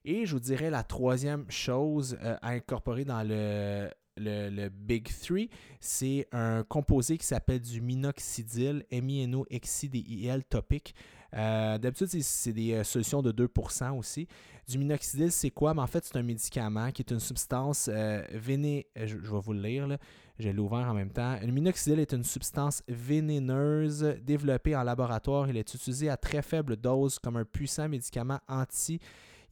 Et 0.04 0.26
je 0.26 0.32
vous 0.32 0.40
dirais 0.40 0.70
la 0.70 0.82
troisième 0.82 1.48
chose 1.50 2.18
euh, 2.22 2.36
à 2.40 2.50
incorporer 2.52 3.04
dans 3.04 3.22
le, 3.22 3.90
le, 4.16 4.68
Big 4.68 5.08
Three, 5.22 5.48
c'est 5.80 6.26
un 6.32 6.62
composé 6.64 7.18
qui 7.18 7.26
s'appelle 7.26 7.60
du 7.60 7.80
minoxidil, 7.80 8.84
M-I-N-O-X-I-D-I-L 8.90 10.44
topic. 10.44 10.94
Euh, 11.34 11.78
d'habitude, 11.78 12.08
c'est 12.22 12.52
des 12.52 12.74
euh, 12.74 12.84
solutions 12.84 13.22
de 13.22 13.32
2% 13.32 13.96
aussi. 13.98 14.28
Du 14.68 14.78
minoxidil, 14.78 15.32
c'est 15.32 15.50
quoi? 15.50 15.72
Mais 15.72 15.80
en 15.80 15.86
fait, 15.86 16.04
c'est 16.04 16.16
un 16.16 16.22
médicament 16.22 16.90
qui 16.90 17.02
est 17.02 17.10
une 17.10 17.20
substance 17.20 17.88
euh, 17.90 18.22
véné... 18.32 18.86
Je, 18.96 19.16
vais 19.16 19.40
vous 19.40 19.54
le 19.54 19.62
lire, 19.62 19.86
là. 19.86 19.96
je 20.38 20.50
l'ai 20.50 20.58
ouvert 20.58 20.90
en 20.90 20.94
même 20.94 21.10
temps. 21.10 21.38
Le 21.40 21.50
minoxidil 21.50 22.00
est 22.00 22.12
une 22.12 22.24
substance 22.24 22.82
vénéneuse 22.86 24.02
développée 24.22 24.76
en 24.76 24.82
laboratoire. 24.82 25.48
Il 25.48 25.56
est 25.56 25.74
utilisé 25.74 26.10
à 26.10 26.18
très 26.18 26.42
faible 26.42 26.76
dose 26.76 27.18
comme 27.18 27.36
un 27.38 27.46
puissant 27.46 27.88
médicament 27.88 28.40
anti 28.46 29.00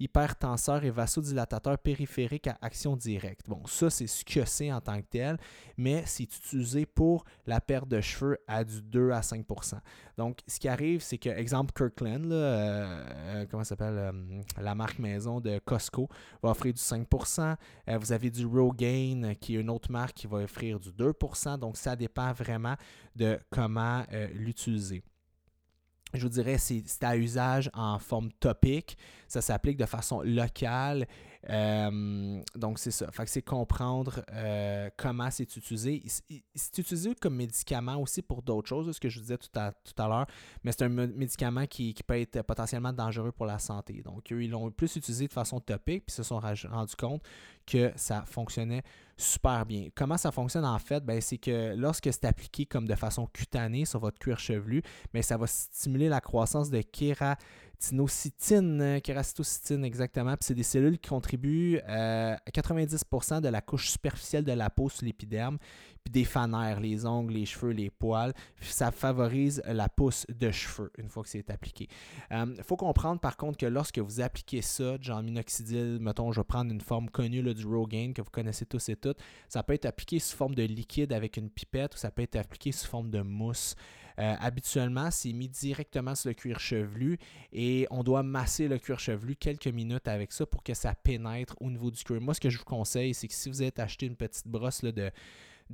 hypertenseur 0.00 0.82
et 0.84 0.90
vasodilatateur 0.90 1.78
périphérique 1.78 2.46
à 2.46 2.58
action 2.62 2.96
directe. 2.96 3.46
Bon, 3.46 3.64
ça, 3.66 3.90
c'est 3.90 4.06
ce 4.06 4.24
que 4.24 4.44
c'est 4.46 4.72
en 4.72 4.80
tant 4.80 5.00
que 5.00 5.06
tel, 5.06 5.36
mais 5.76 6.02
c'est 6.06 6.24
utilisé 6.24 6.86
pour 6.86 7.24
la 7.46 7.60
perte 7.60 7.88
de 7.88 8.00
cheveux 8.00 8.38
à 8.48 8.64
du 8.64 8.80
2 8.82 9.10
à 9.10 9.20
5% 9.20 9.74
Donc, 10.16 10.38
ce 10.46 10.58
qui 10.58 10.68
arrive, 10.68 11.02
c'est 11.02 11.18
que, 11.18 11.28
exemple, 11.28 11.72
Kirkland, 11.74 12.32
euh, 12.32 13.04
euh, 13.10 13.46
comment 13.50 13.62
s'appelle, 13.62 13.98
euh, 13.98 14.42
la 14.58 14.74
marque 14.74 14.98
maison 14.98 15.40
de 15.40 15.58
Costco, 15.58 16.08
va 16.42 16.50
offrir 16.50 16.72
du 16.72 16.80
5% 16.80 17.56
Vous 17.98 18.12
avez 18.12 18.30
du 18.30 18.46
Rogaine, 18.46 19.36
qui 19.36 19.56
est 19.56 19.60
une 19.60 19.70
autre 19.70 19.92
marque 19.92 20.14
qui 20.14 20.26
va 20.26 20.38
offrir 20.38 20.80
du 20.80 20.90
2% 20.90 21.58
Donc, 21.58 21.76
ça 21.76 21.94
dépend 21.94 22.32
vraiment 22.32 22.74
de 23.14 23.38
comment 23.50 24.04
l'utiliser 24.32 25.02
je 26.14 26.22
vous 26.22 26.28
dirais, 26.28 26.58
c'est 26.58 26.82
à 27.02 27.16
usage 27.16 27.70
en 27.74 27.98
forme 27.98 28.30
topique. 28.32 28.96
Ça 29.28 29.40
s'applique 29.40 29.76
de 29.76 29.86
façon 29.86 30.22
locale. 30.22 31.06
Euh, 31.48 32.42
donc, 32.54 32.78
c'est 32.78 32.90
ça. 32.90 33.10
Fait 33.10 33.24
que 33.24 33.30
c'est 33.30 33.42
comprendre 33.42 34.22
euh, 34.32 34.90
comment 34.96 35.30
c'est 35.30 35.56
utilisé. 35.56 36.02
C'est 36.54 36.78
utilisé 36.78 37.14
comme 37.14 37.36
médicament 37.36 37.96
aussi 37.96 38.22
pour 38.22 38.42
d'autres 38.42 38.68
choses, 38.68 38.92
ce 38.92 39.00
que 39.00 39.08
je 39.08 39.16
vous 39.16 39.22
disais 39.22 39.38
tout 39.38 39.48
à, 39.58 39.72
tout 39.72 40.02
à 40.02 40.08
l'heure, 40.08 40.26
mais 40.62 40.72
c'est 40.72 40.84
un 40.84 40.88
médicament 40.88 41.66
qui, 41.66 41.94
qui, 41.94 42.02
peut 42.02 42.20
être 42.20 42.42
potentiellement 42.42 42.92
dangereux 42.92 43.32
pour 43.32 43.46
la 43.46 43.58
santé. 43.58 44.02
Donc, 44.02 44.30
eux, 44.32 44.42
ils 44.42 44.50
l'ont 44.50 44.70
plus 44.70 44.96
utilisé 44.96 45.28
de 45.28 45.32
façon 45.32 45.60
topique, 45.60 46.06
puis 46.06 46.14
se 46.14 46.22
sont 46.22 46.40
rendus 46.40 46.96
compte 46.96 47.22
que 47.66 47.92
ça 47.96 48.24
fonctionnait 48.26 48.82
super 49.16 49.64
bien. 49.66 49.88
Comment 49.94 50.16
ça 50.16 50.32
fonctionne 50.32 50.64
en 50.64 50.78
fait? 50.78 51.04
Ben, 51.04 51.20
c'est 51.20 51.38
que 51.38 51.74
lorsque 51.76 52.12
c'est 52.12 52.24
appliqué 52.24 52.66
comme 52.66 52.86
de 52.86 52.94
façon 52.94 53.26
cutanée 53.26 53.84
sur 53.84 54.00
votre 54.00 54.18
cuir 54.18 54.38
chevelu, 54.38 54.82
ben, 55.12 55.22
ça 55.22 55.36
va 55.36 55.46
stimuler 55.46 56.08
la 56.08 56.20
croissance 56.20 56.70
de 56.70 56.80
kératinocytine, 57.80 59.00
kératinocytine 59.00 59.84
exactement. 59.84 60.36
Puis 60.36 60.44
c'est 60.44 60.54
des 60.54 60.62
cellules 60.62 60.98
qui 60.98 61.08
contribuent 61.08 61.80
euh, 61.88 62.34
à 62.34 62.50
90% 62.50 63.40
de 63.40 63.48
la 63.48 63.60
couche 63.60 63.90
superficielle 63.90 64.44
de 64.44 64.52
la 64.52 64.70
peau 64.70 64.88
sur 64.88 65.04
l'épiderme 65.04 65.58
puis 66.02 66.12
des 66.12 66.24
fanères, 66.24 66.80
les 66.80 67.04
ongles, 67.04 67.34
les 67.34 67.44
cheveux, 67.44 67.72
les 67.72 67.90
poils. 67.90 68.32
Ça 68.60 68.90
favorise 68.90 69.62
la 69.66 69.88
pousse 69.88 70.26
de 70.28 70.50
cheveux 70.50 70.90
une 70.98 71.08
fois 71.08 71.22
que 71.22 71.28
c'est 71.28 71.50
appliqué. 71.50 71.88
Il 72.30 72.36
euh, 72.36 72.62
faut 72.62 72.76
comprendre 72.76 73.20
par 73.20 73.36
contre 73.36 73.58
que 73.58 73.66
lorsque 73.66 73.98
vous 73.98 74.20
appliquez 74.20 74.62
ça, 74.62 74.96
genre 75.00 75.22
minoxidil, 75.22 75.98
mettons, 76.00 76.32
je 76.32 76.40
vais 76.40 76.44
prendre 76.44 76.72
une 76.72 76.80
forme 76.80 77.10
connue 77.10 77.42
là, 77.42 77.52
du 77.52 77.66
Rogaine 77.66 78.14
que 78.14 78.22
vous 78.22 78.30
connaissez 78.30 78.66
tous 78.66 78.88
et 78.88 78.96
toutes, 78.96 79.18
ça 79.48 79.62
peut 79.62 79.74
être 79.74 79.86
appliqué 79.86 80.18
sous 80.18 80.36
forme 80.36 80.54
de 80.54 80.62
liquide 80.62 81.12
avec 81.12 81.36
une 81.36 81.50
pipette 81.50 81.94
ou 81.94 81.98
ça 81.98 82.10
peut 82.10 82.22
être 82.22 82.36
appliqué 82.36 82.72
sous 82.72 82.86
forme 82.86 83.10
de 83.10 83.20
mousse. 83.20 83.74
Euh, 84.20 84.34
habituellement, 84.38 85.10
c'est 85.10 85.32
mis 85.32 85.48
directement 85.48 86.14
sur 86.14 86.28
le 86.28 86.34
cuir 86.34 86.60
chevelu 86.60 87.18
et 87.52 87.86
on 87.90 88.02
doit 88.02 88.22
masser 88.22 88.68
le 88.68 88.78
cuir 88.78 89.00
chevelu 89.00 89.34
quelques 89.34 89.68
minutes 89.68 90.08
avec 90.08 90.32
ça 90.32 90.44
pour 90.46 90.62
que 90.62 90.74
ça 90.74 90.94
pénètre 90.94 91.56
au 91.60 91.70
niveau 91.70 91.90
du 91.90 92.02
cuir. 92.04 92.20
Moi, 92.20 92.34
ce 92.34 92.40
que 92.40 92.50
je 92.50 92.58
vous 92.58 92.64
conseille, 92.64 93.14
c'est 93.14 93.28
que 93.28 93.34
si 93.34 93.48
vous 93.48 93.62
êtes 93.62 93.78
acheté 93.78 94.06
une 94.06 94.16
petite 94.16 94.46
brosse 94.46 94.82
là, 94.82 94.92
de 94.92 95.10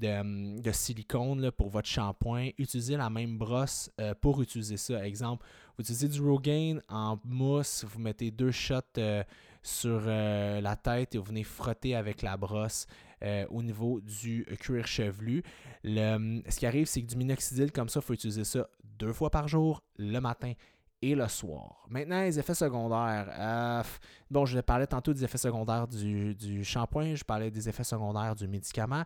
Hum, 0.05 0.61
de, 0.61 0.73
silicone 0.73 1.51
pour 1.53 1.71
votre 1.71 1.89
shampoing, 1.89 2.51
utilisez 2.59 2.99
la 2.99 3.09
même 3.09 3.39
brosse 3.39 3.91
euh, 3.99 4.15
pour 4.21 4.43
utiliser 4.43 4.77
ça. 4.77 5.07
Exemple, 5.07 5.47
vous 5.77 5.83
utilisez 5.83 6.09
du 6.09 6.21
Rogaine 6.21 6.83
en 6.91 7.19
mousse, 7.25 7.85
vous 7.89 7.99
mettez 7.99 8.31
deux 8.31 8.51
shots 8.51 8.81
euh, 8.99 9.25
sur 9.63 10.01
la 10.03 10.77
tête 10.77 11.15
et 11.15 11.19
vous 11.19 11.25
venez 11.25 11.45
frotter 11.45 11.97
avec 11.97 12.23
la 12.23 12.37
brosse 12.37 12.87
au 13.51 13.63
niveau 13.63 14.01
du 14.01 14.47
cuir 14.61 14.87
chevelu. 14.87 15.43
Hum, 15.85 16.43
ce 16.49 16.59
qui 16.59 16.67
arrive, 16.67 16.87
c'est 16.87 17.03
que 17.03 17.07
du 17.07 17.17
minoxidil 17.17 17.73
comme 17.73 17.89
ça, 17.89 18.01
il 18.01 18.07
faut 18.07 18.15
utiliser 18.15 18.45
ça 18.45 18.69
deux 18.83 19.13
fois 19.13 19.31
par 19.31 19.49
jour, 19.49 19.83
le 19.99 20.19
matin 20.21 20.53
et 21.03 21.15
le 21.15 21.29
soir. 21.29 21.87
Maintenant, 21.91 22.23
les 22.23 22.39
effets 22.39 22.55
secondaires. 22.55 23.85
bon, 24.31 24.47
je 24.47 24.59
parlais 24.61 24.87
tantôt 24.87 25.13
des 25.13 25.25
effets 25.25 25.39
secondaires 25.39 25.87
du, 25.87 26.35
du 26.35 26.65
shampoing, 26.65 27.15
je 27.15 27.25
parlais 27.25 27.51
des 27.51 27.69
effets 27.69 27.85
secondaires 27.85 28.35
du 28.35 28.49
médicament. 28.49 29.05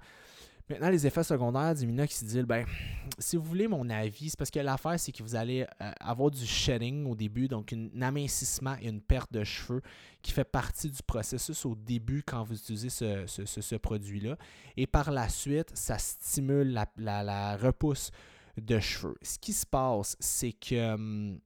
Maintenant, 0.70 0.90
les 0.90 1.04
effets 1.04 1.24
secondaires 1.24 1.74
du 1.74 1.84
minoxidil, 1.84 2.44
ben, 2.44 2.64
si 3.18 3.36
vous 3.36 3.42
voulez 3.42 3.66
mon 3.66 3.90
avis, 3.90 4.30
c'est 4.30 4.38
parce 4.38 4.52
que 4.52 4.60
l'affaire, 4.60 5.00
c'est 5.00 5.10
que 5.10 5.20
vous 5.24 5.34
allez 5.34 5.66
euh, 5.82 5.90
avoir 5.98 6.30
du 6.30 6.46
shedding 6.46 7.10
au 7.10 7.16
début, 7.16 7.48
donc 7.48 7.72
un 7.72 8.00
amincissement 8.00 8.76
et 8.80 8.88
une 8.88 9.00
perte 9.00 9.32
de 9.32 9.42
cheveux 9.42 9.82
qui 10.22 10.30
fait 10.30 10.44
partie 10.44 10.88
du 10.88 11.02
processus 11.02 11.66
au 11.66 11.74
début 11.74 12.22
quand 12.24 12.44
vous 12.44 12.54
utilisez 12.54 12.88
ce, 12.88 13.76
produit-là. 13.76 14.36
Et 14.76 14.86
par 14.86 15.10
la 15.10 15.28
suite, 15.28 15.72
ça 15.74 15.98
stimule 15.98 16.78
la, 16.96 17.56
repousse 17.56 18.12
de 18.56 18.78
cheveux. 18.78 19.16
Ce 19.22 19.40
qui 19.40 19.52
se 19.52 19.66
passe, 19.66 20.16
c'est 20.20 20.52
que... 20.52 20.94
Hum, 20.94 21.40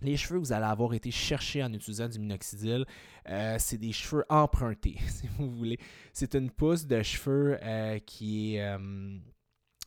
les 0.00 0.16
cheveux 0.16 0.40
que 0.40 0.44
vous 0.44 0.52
allez 0.52 0.66
avoir 0.66 0.94
été 0.94 1.10
cherchés 1.10 1.62
en 1.62 1.72
utilisant 1.72 2.08
du 2.08 2.18
minoxidil, 2.18 2.84
euh, 3.28 3.56
c'est 3.58 3.78
des 3.78 3.92
cheveux 3.92 4.24
empruntés, 4.28 4.96
si 5.08 5.28
vous 5.38 5.50
voulez. 5.50 5.78
C'est 6.12 6.34
une 6.34 6.50
pousse 6.50 6.86
de 6.86 7.02
cheveux 7.02 7.58
euh, 7.62 7.98
qui 8.00 8.56
est. 8.56 8.62
Euh, 8.62 9.18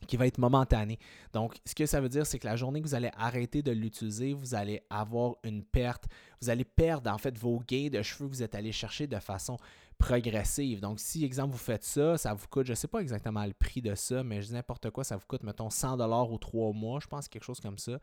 qui 0.08 0.16
va 0.16 0.26
être 0.26 0.38
momentanée. 0.38 0.98
Donc, 1.32 1.54
ce 1.64 1.76
que 1.76 1.86
ça 1.86 2.00
veut 2.00 2.08
dire, 2.08 2.26
c'est 2.26 2.40
que 2.40 2.46
la 2.48 2.56
journée 2.56 2.82
que 2.82 2.88
vous 2.88 2.96
allez 2.96 3.12
arrêter 3.16 3.62
de 3.62 3.70
l'utiliser, 3.70 4.34
vous 4.34 4.56
allez 4.56 4.82
avoir 4.90 5.36
une 5.44 5.62
perte. 5.62 6.06
Vous 6.40 6.50
allez 6.50 6.64
perdre, 6.64 7.08
en 7.08 7.18
fait, 7.18 7.38
vos 7.38 7.62
gains 7.68 7.88
de 7.88 8.02
cheveux 8.02 8.28
que 8.28 8.34
vous 8.34 8.42
êtes 8.42 8.56
allé 8.56 8.72
chercher 8.72 9.06
de 9.06 9.20
façon 9.20 9.58
progressive. 9.98 10.80
Donc, 10.80 10.98
si, 10.98 11.24
exemple, 11.24 11.52
vous 11.52 11.58
faites 11.58 11.84
ça, 11.84 12.18
ça 12.18 12.34
vous 12.34 12.48
coûte, 12.48 12.66
je 12.66 12.72
ne 12.72 12.76
sais 12.76 12.88
pas 12.88 12.98
exactement 13.00 13.44
le 13.46 13.52
prix 13.52 13.80
de 13.80 13.94
ça, 13.94 14.24
mais 14.24 14.42
je 14.42 14.48
dis 14.48 14.54
n'importe 14.54 14.90
quoi, 14.90 15.04
ça 15.04 15.16
vous 15.16 15.26
coûte, 15.26 15.44
mettons, 15.44 15.68
100$ 15.68 16.32
ou 16.32 16.38
3 16.38 16.72
mois, 16.72 16.98
je 17.00 17.06
pense, 17.06 17.28
quelque 17.28 17.44
chose 17.44 17.60
comme 17.60 17.78
ça. 17.78 18.00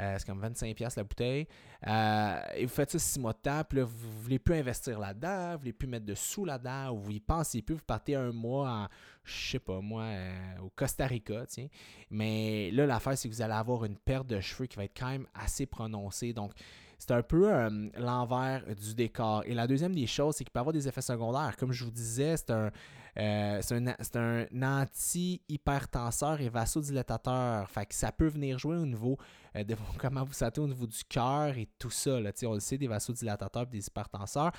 Euh, 0.00 0.14
c'est 0.18 0.26
comme 0.26 0.40
25$ 0.40 0.96
la 0.96 1.04
bouteille. 1.04 1.46
Euh, 1.86 2.40
et 2.54 2.66
vous 2.66 2.72
faites 2.72 2.90
ça 2.90 2.98
six 2.98 3.18
mois 3.18 3.32
de 3.32 3.38
temps, 3.38 3.62
puis 3.68 3.78
là, 3.78 3.84
vous 3.84 4.08
ne 4.08 4.22
voulez 4.22 4.38
plus 4.38 4.54
investir 4.54 4.98
là-dedans, 4.98 5.46
vous 5.46 5.52
ne 5.52 5.58
voulez 5.58 5.72
plus 5.72 5.88
mettre 5.88 6.06
de 6.06 6.14
sous 6.14 6.44
là-dedans, 6.44 6.92
ou 6.92 6.98
vous 6.98 7.10
y 7.10 7.20
pensez 7.20 7.62
plus, 7.62 7.74
vous 7.74 7.84
partez 7.86 8.14
un 8.14 8.30
mois 8.30 8.70
en, 8.70 8.88
je 9.24 9.50
sais 9.50 9.58
pas 9.58 9.80
moi, 9.80 10.02
euh, 10.02 10.58
au 10.62 10.70
Costa 10.70 11.06
Rica, 11.06 11.44
tiens. 11.46 11.68
Mais 12.10 12.70
là, 12.72 12.86
l'affaire, 12.86 13.18
c'est 13.18 13.28
que 13.28 13.34
vous 13.34 13.42
allez 13.42 13.54
avoir 13.54 13.84
une 13.84 13.96
perte 13.96 14.26
de 14.28 14.40
cheveux 14.40 14.66
qui 14.66 14.76
va 14.76 14.84
être 14.84 14.96
quand 14.96 15.10
même 15.10 15.26
assez 15.34 15.66
prononcée. 15.66 16.32
Donc, 16.32 16.52
c'est 16.98 17.12
un 17.12 17.22
peu 17.22 17.48
l'envers 17.96 18.64
du 18.74 18.94
décor. 18.94 19.44
Et 19.46 19.54
la 19.54 19.68
deuxième 19.68 19.94
des 19.94 20.08
choses, 20.08 20.34
c'est 20.34 20.42
qu'il 20.42 20.50
peut 20.50 20.58
avoir 20.58 20.72
des 20.72 20.88
effets 20.88 21.00
secondaires. 21.00 21.56
Comme 21.56 21.70
je 21.70 21.84
vous 21.84 21.92
disais, 21.92 22.36
c'est 22.36 22.50
un, 22.50 22.72
euh, 23.18 23.58
c'est 23.62 24.16
un, 24.16 24.46
anti-hypertenseur 24.62 26.40
et 26.40 26.48
vasodilatateur. 26.48 27.68
Fait 27.68 27.86
que 27.86 27.94
ça 27.94 28.12
peut 28.12 28.28
venir 28.28 28.58
jouer 28.58 28.76
au 28.76 28.86
niveau 28.86 29.18
euh, 29.58 29.64
de 29.64 29.76
comment 29.98 30.24
vous 30.24 30.32
sentez 30.32 30.60
au 30.60 30.66
niveau 30.66 30.86
du 30.86 31.04
cœur 31.04 31.56
et 31.56 31.68
tout 31.78 31.90
ça. 31.90 32.20
Là, 32.20 32.30
on 32.44 32.54
le 32.54 32.60
sait, 32.60 32.78
des 32.78 32.86
vasodilatateurs 32.86 33.64
et 33.64 33.66
des 33.66 33.86
hypertenseurs. 33.86 34.52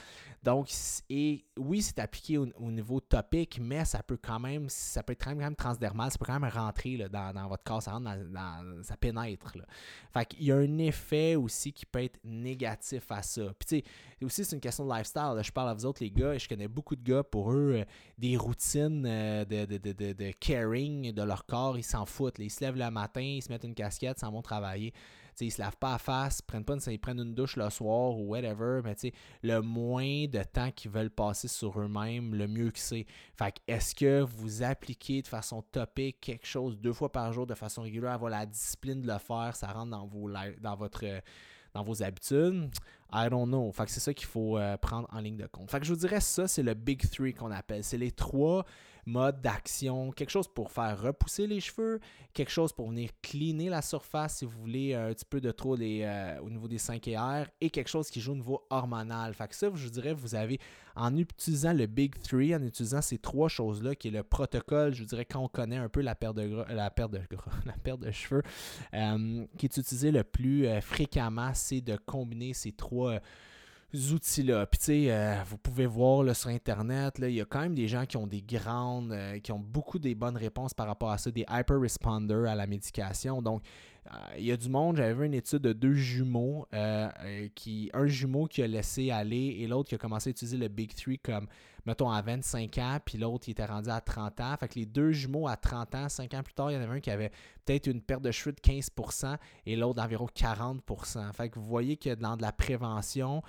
Donc, 0.44 0.70
et 1.10 1.46
oui, 1.58 1.82
c'est 1.82 2.00
appliqué 2.00 2.38
au, 2.38 2.72
niveau 2.72 3.00
topique, 3.00 3.60
mais 3.62 3.86
ça 3.86 4.04
peut 4.04 4.20
quand 4.22 4.40
même, 4.40 4.70
ça 4.70 5.04
peut 5.04 5.14
être 5.14 5.24
quand 5.24 5.36
même 5.36 5.56
transdermal, 5.56 6.12
ça 6.12 6.18
peut 6.18 6.26
quand 6.26 6.40
même 6.40 6.50
rentrer 6.50 6.98
dans, 7.10 7.48
votre 7.48 7.64
corps, 7.64 7.82
ça 7.82 7.92
rentre 7.92 8.10
dans, 8.30 8.84
ça 8.84 8.96
pénètre. 8.96 9.58
Là. 9.58 9.66
Fait 10.14 10.26
qu'il 10.26 10.46
y 10.46 10.52
a 10.52 10.58
un 10.58 10.78
effet 10.78 11.36
aussi 11.36 11.74
qui 11.74 11.86
peut 11.86 12.04
être 12.04 12.20
négatif 12.24 13.12
à 13.12 13.22
ça. 13.22 13.42
Puis 13.60 13.84
tu 13.84 13.90
sais, 14.20 14.26
aussi 14.26 14.46
c'est 14.46 14.56
une 14.56 14.62
question 14.62 14.86
de 14.86 14.94
lifestyle. 14.94 15.40
Je 15.42 15.52
parle 15.52 15.70
à 15.70 15.74
vous 15.74 15.86
autres 15.86 16.04
les 16.04 16.12
gars, 16.12 16.34
et 16.34 16.40
je 16.40 16.48
connais 16.48 16.68
beaucoup 16.68 16.96
de 16.96 17.04
gars, 17.04 17.24
pour 17.24 17.52
eux, 17.52 17.74
euh, 17.76 17.86
des 18.18 18.38
routines 18.38 19.06
euh, 19.06 19.46
de, 19.46 19.66
de, 19.66 20.32
caring 20.40 21.12
de 21.12 21.22
leur 21.22 21.46
corps, 21.46 21.78
ils 21.78 21.84
s'en 21.84 22.06
foutent. 22.06 22.40
Ils 22.40 22.50
se 22.50 22.62
lèvent 22.62 22.78
le 22.78 22.90
matin, 22.92 23.22
ils 23.22 23.42
se 23.42 23.50
mettent 23.50 23.64
une 23.64 23.76
casquette, 23.76 24.20
s'en 24.20 24.32
vont 24.32 24.42
travailler. 24.42 24.89
T'sais, 25.36 25.46
ils 25.46 25.52
se 25.52 25.62
lavent 25.62 25.78
pas 25.78 25.94
à 25.94 25.98
face, 25.98 26.40
ils 26.40 26.46
prennent 26.46 26.66
pas 26.66 26.74
une, 26.74 26.82
ils 26.92 27.00
prennent 27.00 27.20
une 27.20 27.34
douche 27.34 27.56
le 27.56 27.70
soir 27.70 28.18
ou 28.18 28.28
whatever, 28.28 28.82
mais 28.84 28.96
le 29.42 29.62
moins 29.62 30.26
de 30.28 30.44
temps 30.44 30.72
qu'ils 30.72 30.92
veulent 30.92 31.10
passer 31.10 31.48
sur 31.48 31.80
eux-mêmes, 31.80 32.36
le 32.36 32.48
mieux 32.48 32.72
que 32.72 32.80
c'est. 32.80 33.06
Fait 33.38 33.56
est-ce 33.68 33.96
que 33.96 34.22
vous 34.22 34.64
appliquez 34.64 35.22
de 35.22 35.28
façon 35.28 35.62
topique 35.62 36.20
quelque 36.20 36.46
chose 36.46 36.78
deux 36.78 36.94
fois 36.94 37.12
par 37.12 37.32
jour 37.32 37.48
de 37.48 37.56
façon 37.56 37.84
régulière, 37.84 38.12
avoir 38.12 38.32
la 38.32 38.46
discipline 38.46 39.02
de 39.02 39.08
le 39.08 39.18
faire, 39.18 39.56
ça 39.56 39.68
rentre 39.68 39.92
dans 39.92 40.06
vos 40.08 40.30
dans 40.60 40.76
votre 40.76 41.06
dans 41.74 41.84
vos 41.84 42.04
habitudes? 42.04 42.70
I 43.12 43.30
don't 43.30 43.48
know. 43.48 43.72
Fait 43.72 43.86
que 43.86 43.92
c'est 43.92 44.00
ça 44.00 44.14
qu'il 44.14 44.28
faut 44.28 44.58
euh, 44.58 44.78
prendre 44.78 45.08
en 45.12 45.20
ligne 45.20 45.38
de 45.38 45.48
compte. 45.48 45.72
Fait 45.72 45.80
que 45.80 45.86
je 45.86 45.94
vous 45.94 46.00
dirais 46.00 46.20
ça, 46.20 46.48
c'est 46.48 46.64
le 46.64 46.74
Big 46.74 47.10
Three 47.10 47.34
qu'on 47.34 47.52
appelle. 47.52 47.84
C'est 47.84 47.98
les 47.98 48.12
trois 48.12 48.66
mode 49.06 49.42
d'action, 49.42 50.12
quelque 50.12 50.30
chose 50.30 50.48
pour 50.48 50.72
faire 50.72 51.02
repousser 51.02 51.48
les 51.48 51.60
cheveux, 51.60 52.00
quelque 52.34 52.52
chose 52.52 52.74
pour 52.74 52.90
venir 52.90 53.10
cleaner 53.22 53.70
la 53.70 53.82
surface 53.82 54.38
si 54.38 54.46
vous 54.46 54.60
voulez 54.60 54.94
un 54.94 55.14
petit 55.14 55.26
peu 55.26 55.42
de 55.42 55.52
trop 55.52 55.76
euh, 55.80 56.40
au 56.40 56.50
niveau 56.50 56.68
des 56.68 56.78
5 56.78 57.04
R 57.06 57.46
et 57.62 57.70
quelque 57.70 57.88
chose 57.88 58.10
qui 58.10 58.22
joue 58.22 58.34
au 58.34 58.36
niveau 58.36 58.66
hormonal. 58.70 59.34
Fait 59.34 59.48
que 59.48 59.56
ça, 59.56 59.70
je 59.74 59.84
vous 59.84 59.90
dirais, 59.90 60.14
vous 60.14 60.36
avez, 60.36 60.60
en 60.96 61.16
utilisant 61.16 61.74
le 61.74 61.86
Big 61.86 62.20
Three, 62.20 62.56
en 62.56 62.64
utilisant 62.64 63.02
ces 63.02 63.18
trois 63.18 63.50
choses-là, 63.50 63.96
qui 63.96 64.10
est 64.10 64.12
le 64.12 64.24
protocole, 64.24 64.94
je 64.94 65.02
vous 65.02 65.08
dirais, 65.10 65.26
quand 65.26 65.40
on 65.40 65.48
connaît 65.48 65.78
un 65.78 65.90
peu 65.90 66.02
la 66.02 66.16
perte 66.16 66.36
de, 66.36 66.64
la 66.70 66.90
de, 66.90 67.20
la 67.66 67.98
de 67.98 68.12
cheveux, 68.12 68.44
euh, 68.94 69.46
qui 69.58 69.66
est 69.66 69.78
utilisé 69.78 70.12
le 70.12 70.24
plus 70.24 70.68
euh, 70.68 70.82
fréquemment, 70.82 71.52
c'est 71.54 71.82
de 71.82 71.98
combiner 71.98 72.54
ces 72.54 72.72
trois 72.72 73.20
outils-là. 73.94 74.66
Puis, 74.68 74.80
tu 74.80 74.86
sais, 74.86 75.06
euh, 75.12 75.36
vous 75.48 75.58
pouvez 75.58 75.86
voir 75.86 76.36
sur 76.36 76.50
Internet, 76.50 77.16
il 77.20 77.32
y 77.32 77.42
a 77.42 77.46
quand 77.46 77.62
même 77.62 77.76
des 77.76 77.88
gens 77.88 78.06
qui 78.06 78.18
ont 78.18 78.28
des 78.28 78.42
grandes, 78.42 79.12
euh, 79.12 79.40
qui 79.40 79.52
ont 79.52 79.60
beaucoup 79.60 80.00
des 80.00 80.16
bonnes 80.16 80.38
réponses 80.38 80.74
par 80.74 80.88
rapport 80.88 81.12
à 81.12 81.18
ça, 81.18 81.32
des 81.32 81.46
hyper 81.50 81.80
responders 81.80 82.50
à 82.50 82.56
la 82.56 82.68
médication. 82.68 83.42
Donc, 83.42 83.64
il 84.38 84.46
y 84.46 84.52
a 84.52 84.58
du 84.58 84.70
monde, 84.70 84.98
j'avais 84.98 85.14
vu 85.14 85.26
une 85.26 85.34
étude 85.34 85.60
de 85.60 85.74
deux 85.74 85.94
jumeaux, 85.94 86.68
qui, 87.56 87.90
un 87.94 88.08
jumeau 88.08 88.46
qui 88.46 88.64
a 88.64 88.68
laissé 88.68 89.12
aller 89.12 89.58
et 89.60 89.68
l'autre 89.68 89.90
qui 89.90 89.96
a 89.96 89.98
commencé 89.98 90.30
à 90.30 90.32
utiliser 90.32 90.58
le 90.58 90.68
Big 90.68 90.94
Three 90.94 91.20
comme, 91.20 91.48
mettons, 91.86 92.10
à 92.10 92.22
25 92.22 92.78
ans, 92.78 92.98
puis 93.04 93.18
l'autre 93.18 93.46
qui 93.46 93.52
était 93.52 93.66
rendu 93.66 93.90
à 93.90 94.02
30 94.02 94.40
ans. 94.42 94.56
Fait 94.60 94.68
que 94.68 94.76
les 94.76 94.86
deux 94.86 95.12
jumeaux 95.12 95.48
à 95.48 95.58
30 95.58 95.96
ans, 95.96 96.10
5 96.10 96.34
ans 96.34 96.44
plus 96.44 96.54
tard, 96.54 96.72
il 96.72 96.76
y 96.76 96.78
en 96.78 96.82
avait 96.82 96.98
un 96.98 97.00
qui 97.00 97.12
avait 97.12 97.32
peut-être 97.66 97.88
une 97.88 98.02
perte 98.02 98.22
de 98.22 98.32
cheveux 98.32 98.54
de 98.54 98.60
15% 98.60 99.38
et 99.66 99.76
l'autre 99.76 99.96
d'environ 99.96 100.28
40%. 100.28 101.34
Fait 101.34 101.50
que 101.50 101.60
vous 101.60 101.66
voyez 101.66 101.98
que 101.98 102.14
dans 102.16 102.38
de 102.38 102.42
la 102.42 102.52
prévention, 102.52 103.42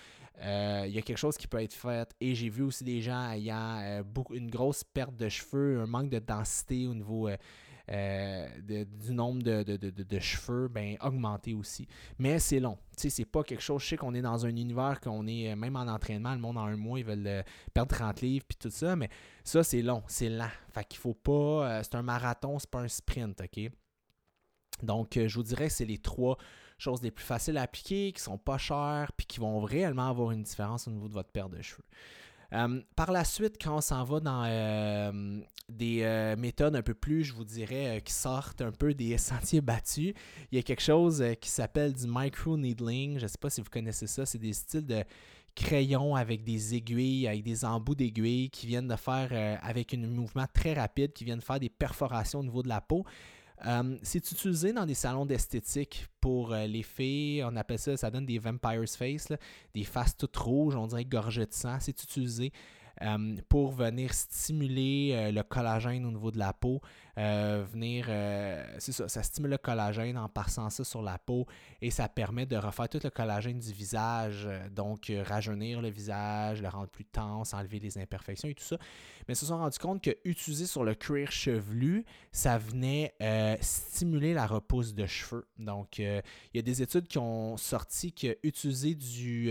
euh, 0.43 0.85
il 0.87 0.93
y 0.93 0.99
a 0.99 1.03
quelque 1.03 1.19
chose 1.19 1.37
qui 1.37 1.47
peut 1.47 1.61
être 1.61 1.75
fait. 1.75 2.15
Et 2.21 2.35
j'ai 2.35 2.49
vu 2.49 2.63
aussi 2.63 2.85
des 2.85 3.01
gens 3.01 3.31
ayant 3.31 3.81
euh, 3.83 4.03
beaucoup, 4.03 4.35
une 4.35 4.51
grosse 4.51 4.85
perte 4.85 5.17
de 5.17 5.29
cheveux, 5.29 5.81
un 5.81 5.87
manque 5.87 6.11
de 6.11 6.19
densité 6.19 6.87
au 6.87 6.95
niveau 6.95 7.29
euh, 7.89 8.49
du 8.61 9.13
nombre 9.13 9.43
de, 9.43 10.19
cheveux, 10.19 10.69
ben, 10.69 10.97
augmenter 11.03 11.55
aussi. 11.55 11.87
Mais 12.19 12.39
c'est 12.39 12.61
long. 12.61 12.79
C'est 12.97 13.25
pas 13.25 13.43
quelque 13.43 13.63
chose. 13.63 13.83
Je 13.83 13.89
sais 13.89 13.97
qu'on 13.97 14.15
est 14.15 14.23
dans 14.23 14.45
un 14.45 14.51
univers 14.51 15.01
qu'on 15.01 15.27
est, 15.27 15.55
même 15.57 15.77
en 15.77 15.87
entraînement, 15.87 16.35
le 16.35 16.41
monde 16.41 16.59
en 16.59 16.65
un 16.65 16.77
mois, 16.77 16.99
ils 16.99 17.05
veulent 17.05 17.45
perdre 17.73 17.95
30 17.95 18.21
livres 18.21 18.45
puis 18.47 18.59
tout 18.59 18.71
ça. 18.71 18.97
Mais 18.97 19.09
ça, 19.45 19.63
c'est 19.63 19.83
long, 19.83 20.03
c'est 20.07 20.29
lent. 20.29 20.51
Fait 20.73 20.85
qu'il 20.85 20.99
faut 20.99 21.15
pas. 21.15 21.83
c'est 21.83 21.95
un 21.95 22.03
marathon, 22.03 22.59
c'est 22.59 22.71
pas 22.71 22.81
un 22.81 22.89
sprint, 22.89 23.41
OK? 23.41 23.71
Donc, 24.83 25.13
je 25.15 25.35
vous 25.35 25.43
dirais 25.43 25.69
que 25.69 25.73
c'est 25.73 25.85
les 25.85 25.99
trois 25.99 26.37
choses 26.81 27.03
les 27.03 27.11
plus 27.11 27.25
faciles 27.25 27.59
à 27.59 27.63
appliquer, 27.63 28.13
qui 28.13 28.21
sont 28.21 28.39
pas 28.39 28.59
chères, 28.59 29.13
puis 29.17 29.27
qui 29.27 29.39
vont 29.39 29.61
réellement 29.61 30.09
avoir 30.09 30.33
une 30.33 30.43
différence 30.43 30.89
au 30.89 30.91
niveau 30.91 31.09
de 31.09 31.13
votre 31.13 31.31
paire 31.31 31.49
de 31.49 31.61
cheveux. 31.61 31.85
Euh, 32.53 32.81
par 32.97 33.13
la 33.13 33.25
suite, 33.25 33.57
quand 33.63 33.77
on 33.77 33.81
s'en 33.81 34.05
va 34.05 34.21
dans 34.21 34.45
euh, 34.45 35.41
des 35.69 36.03
euh, 36.03 36.37
méthodes 36.37 36.75
un 36.75 36.83
peu 36.83 36.95
plus, 36.95 37.25
je 37.25 37.33
vous 37.33 37.45
dirais, 37.45 38.03
qui 38.05 38.13
sortent 38.13 38.63
un 38.63 38.73
peu 38.73 38.95
des 38.95 39.17
sentiers 39.19 39.61
battus, 39.61 40.15
il 40.51 40.57
y 40.57 40.59
a 40.59 40.63
quelque 40.63 40.83
chose 40.83 41.25
qui 41.41 41.49
s'appelle 41.49 41.93
du 41.93 42.07
micro-needling. 42.07 43.19
Je 43.19 43.25
ne 43.25 43.29
sais 43.29 43.39
pas 43.39 43.51
si 43.51 43.61
vous 43.61 43.71
connaissez 43.71 44.07
ça. 44.07 44.27
C'est 44.27 44.39
des 44.39 44.53
styles 44.53 44.87
de 44.87 45.05
crayons 45.55 46.15
avec 46.15 46.45
des 46.45 46.75
aiguilles, 46.75 47.27
avec 47.27 47.43
des 47.43 47.65
embouts 47.65 47.95
d'aiguilles 47.95 48.51
qui 48.51 48.67
viennent 48.67 48.89
de 48.89 48.97
faire, 48.97 49.59
avec 49.63 49.95
un 49.95 49.99
mouvement 49.99 50.47
très 50.53 50.75
rapide, 50.75 51.13
qui 51.13 51.25
viennent 51.25 51.41
faire 51.41 51.61
des 51.61 51.69
perforations 51.69 52.41
au 52.41 52.45
niveau 52.45 52.63
de 52.63 52.69
la 52.69 52.81
peau. 52.81 53.05
Euh, 53.67 53.97
c'est 54.03 54.31
utilisé 54.31 54.73
dans 54.73 54.87
des 54.87 54.95
salons 54.95 55.27
d'esthétique 55.27 56.07
pour 56.21 56.53
euh, 56.53 56.67
les 56.67 56.83
filles. 56.83 57.45
On 57.45 57.57
appelle 57.57 57.79
ça, 57.79 57.97
ça 57.97 58.11
donne 58.11 58.25
des 58.25 58.39
vampire's 58.39 58.97
face, 58.97 59.29
des 59.75 59.85
faces 59.85 60.17
toutes 60.17 60.37
rouges, 60.37 60.77
on 60.77 60.87
dirait 60.87 61.05
gorgées 61.05 61.47
de 61.47 61.53
sang. 61.53 61.77
C'est 61.81 62.03
utilisé 62.03 62.53
euh, 63.03 63.37
pour 63.49 63.71
venir 63.71 64.13
stimuler 64.13 65.13
euh, 65.15 65.33
le 65.33 65.43
collagène 65.43 66.05
au 66.05 66.11
niveau 66.11 66.31
de 66.31 66.39
la 66.39 66.53
peau. 66.53 66.83
Euh, 67.17 67.65
venir, 67.71 68.07
c'est 68.79 68.93
ça, 68.93 69.09
ça 69.09 69.23
stimule 69.23 69.51
le 69.51 69.59
collagène 69.59 70.17
en 70.17 70.29
passant 70.29 70.71
ça 70.71 70.85
sur 70.85 71.03
la 71.03 71.19
peau 71.19 71.47
et 71.83 71.91
ça 71.91 72.09
permet 72.09 72.47
de 72.47 72.57
refaire 72.57 72.89
tout 72.89 73.01
le 73.03 73.11
collagène 73.11 73.59
du 73.59 73.73
visage, 73.73 74.49
donc 74.71 75.13
rajeunir 75.27 75.83
le 75.83 75.89
visage, 75.89 76.63
le 76.63 76.69
rendre 76.69 76.89
plus 76.89 77.05
tense, 77.05 77.53
enlever 77.53 77.79
les 77.79 77.99
imperfections 77.99 78.49
et 78.49 78.55
tout 78.55 78.65
ça. 78.65 78.79
Mais 79.29 79.35
ils 79.35 79.37
se 79.37 79.45
sont 79.45 79.59
rendus 79.59 79.79
compte 79.79 80.03
que 80.03 80.17
utiliser 80.25 80.67
sur 80.67 80.83
le 80.83 80.95
cuir 80.95 81.31
chevelu, 81.31 82.07
ça 82.33 82.57
venait 82.57 83.13
stimuler 83.61 84.33
la 84.33 84.47
repousse 84.47 84.95
de 84.95 85.05
cheveux. 85.05 85.47
Donc, 85.59 85.99
il 85.99 86.23
y 86.55 86.59
a 86.59 86.63
des 86.63 86.81
études 86.81 87.07
qui 87.07 87.19
ont 87.19 87.59
sorti 87.59 88.13
que 88.13 88.39
utiliser 88.45 88.95
du 88.95 89.51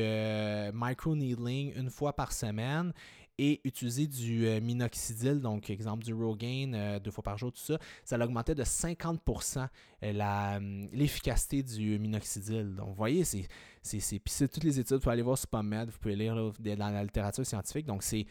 micro-needling 0.73 1.73
une 1.75 1.91
fois 1.91 2.15
par 2.15 2.31
semaine 2.31 2.93
et 3.39 3.61
utiliser 3.63 4.05
du 4.05 4.45
euh, 4.45 4.59
minoxidil, 4.59 5.39
donc 5.39 5.69
exemple 5.69 6.03
du 6.03 6.13
Rogaine 6.13 6.75
euh, 6.75 6.99
deux 6.99 7.09
fois 7.09 7.23
par 7.23 7.37
jour, 7.37 7.53
tout 7.53 7.61
ça, 7.61 7.79
ça 8.03 8.17
augmentait 8.19 8.53
de 8.53 8.63
50% 8.63 9.65
euh, 10.03 10.57
hum, 10.57 10.89
l'efficacité 10.91 11.63
du 11.63 11.97
minoxidil. 11.99 12.75
Donc, 12.75 12.89
vous 12.89 12.95
voyez, 12.95 13.23
c'est, 13.23 13.47
c'est, 13.81 14.19
toutes 14.49 14.65
les 14.65 14.77
études, 14.77 14.97
vous 14.97 14.99
pouvez 14.99 15.13
aller 15.13 15.21
voir 15.21 15.37
sur 15.37 15.47
PubMed, 15.47 15.89
vous 15.89 15.97
pouvez 15.99 16.17
lire 16.17 16.35
dans 16.35 16.93
la 16.93 17.03
littérature 17.03 17.45
scientifique. 17.45 17.85
Donc, 17.85 18.03
c'est 18.03 18.25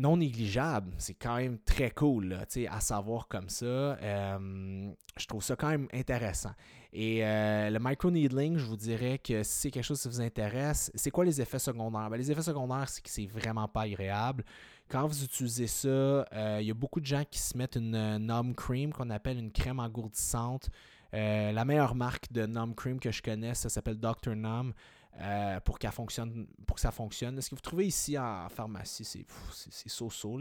non 0.00 0.16
négligeable. 0.16 0.92
C'est 0.96 1.14
quand 1.14 1.36
même 1.36 1.58
très 1.58 1.90
cool 1.90 2.38
à 2.68 2.80
savoir 2.80 3.28
comme 3.28 3.50
ça. 3.50 3.66
Euh, 3.66 4.90
je 5.18 5.26
trouve 5.26 5.42
ça 5.42 5.56
quand 5.56 5.68
même 5.68 5.88
intéressant. 5.92 6.52
Et 6.92 7.24
euh, 7.24 7.68
le 7.68 7.78
micro-needling, 7.78 8.56
je 8.56 8.64
vous 8.64 8.78
dirais 8.78 9.18
que 9.18 9.42
si 9.42 9.60
c'est 9.60 9.70
quelque 9.70 9.84
chose 9.84 10.00
qui 10.00 10.08
vous 10.08 10.22
intéresse, 10.22 10.90
c'est 10.94 11.10
quoi 11.10 11.26
les 11.26 11.40
effets 11.40 11.58
secondaires? 11.58 12.08
Ben, 12.08 12.16
les 12.16 12.32
effets 12.32 12.42
secondaires, 12.42 12.88
c'est 12.88 13.02
que 13.02 13.10
c'est 13.10 13.26
vraiment 13.26 13.68
pas 13.68 13.82
agréable. 13.82 14.42
Quand 14.88 15.06
vous 15.06 15.22
utilisez 15.22 15.66
ça, 15.66 15.88
euh, 15.88 16.58
il 16.60 16.66
y 16.66 16.70
a 16.70 16.74
beaucoup 16.74 17.00
de 17.00 17.06
gens 17.06 17.22
qui 17.30 17.38
se 17.38 17.56
mettent 17.56 17.76
une 17.76 18.16
Numb 18.16 18.54
Cream 18.56 18.92
qu'on 18.92 19.10
appelle 19.10 19.38
une 19.38 19.52
crème 19.52 19.80
engourdissante. 19.80 20.70
la 21.12 21.64
meilleure 21.66 21.94
marque 21.94 22.32
de 22.32 22.46
Numb 22.46 22.74
Cream 22.74 22.98
que 22.98 23.12
je 23.12 23.20
connais, 23.20 23.54
ça 23.54 23.68
s'appelle 23.68 23.98
Dr. 23.98 24.34
Numb. 24.34 24.72
Euh, 25.18 25.60
pour, 25.60 25.78
qu'elle 25.78 25.92
fonctionne, 25.92 26.46
pour 26.66 26.76
que 26.76 26.80
ça 26.80 26.92
fonctionne. 26.92 27.40
Ce 27.40 27.50
que 27.50 27.54
vous 27.54 27.60
trouvez 27.60 27.86
ici 27.86 28.16
en 28.18 28.48
pharmacie, 28.48 29.04
c'est 29.04 29.88
so-so, 29.88 30.38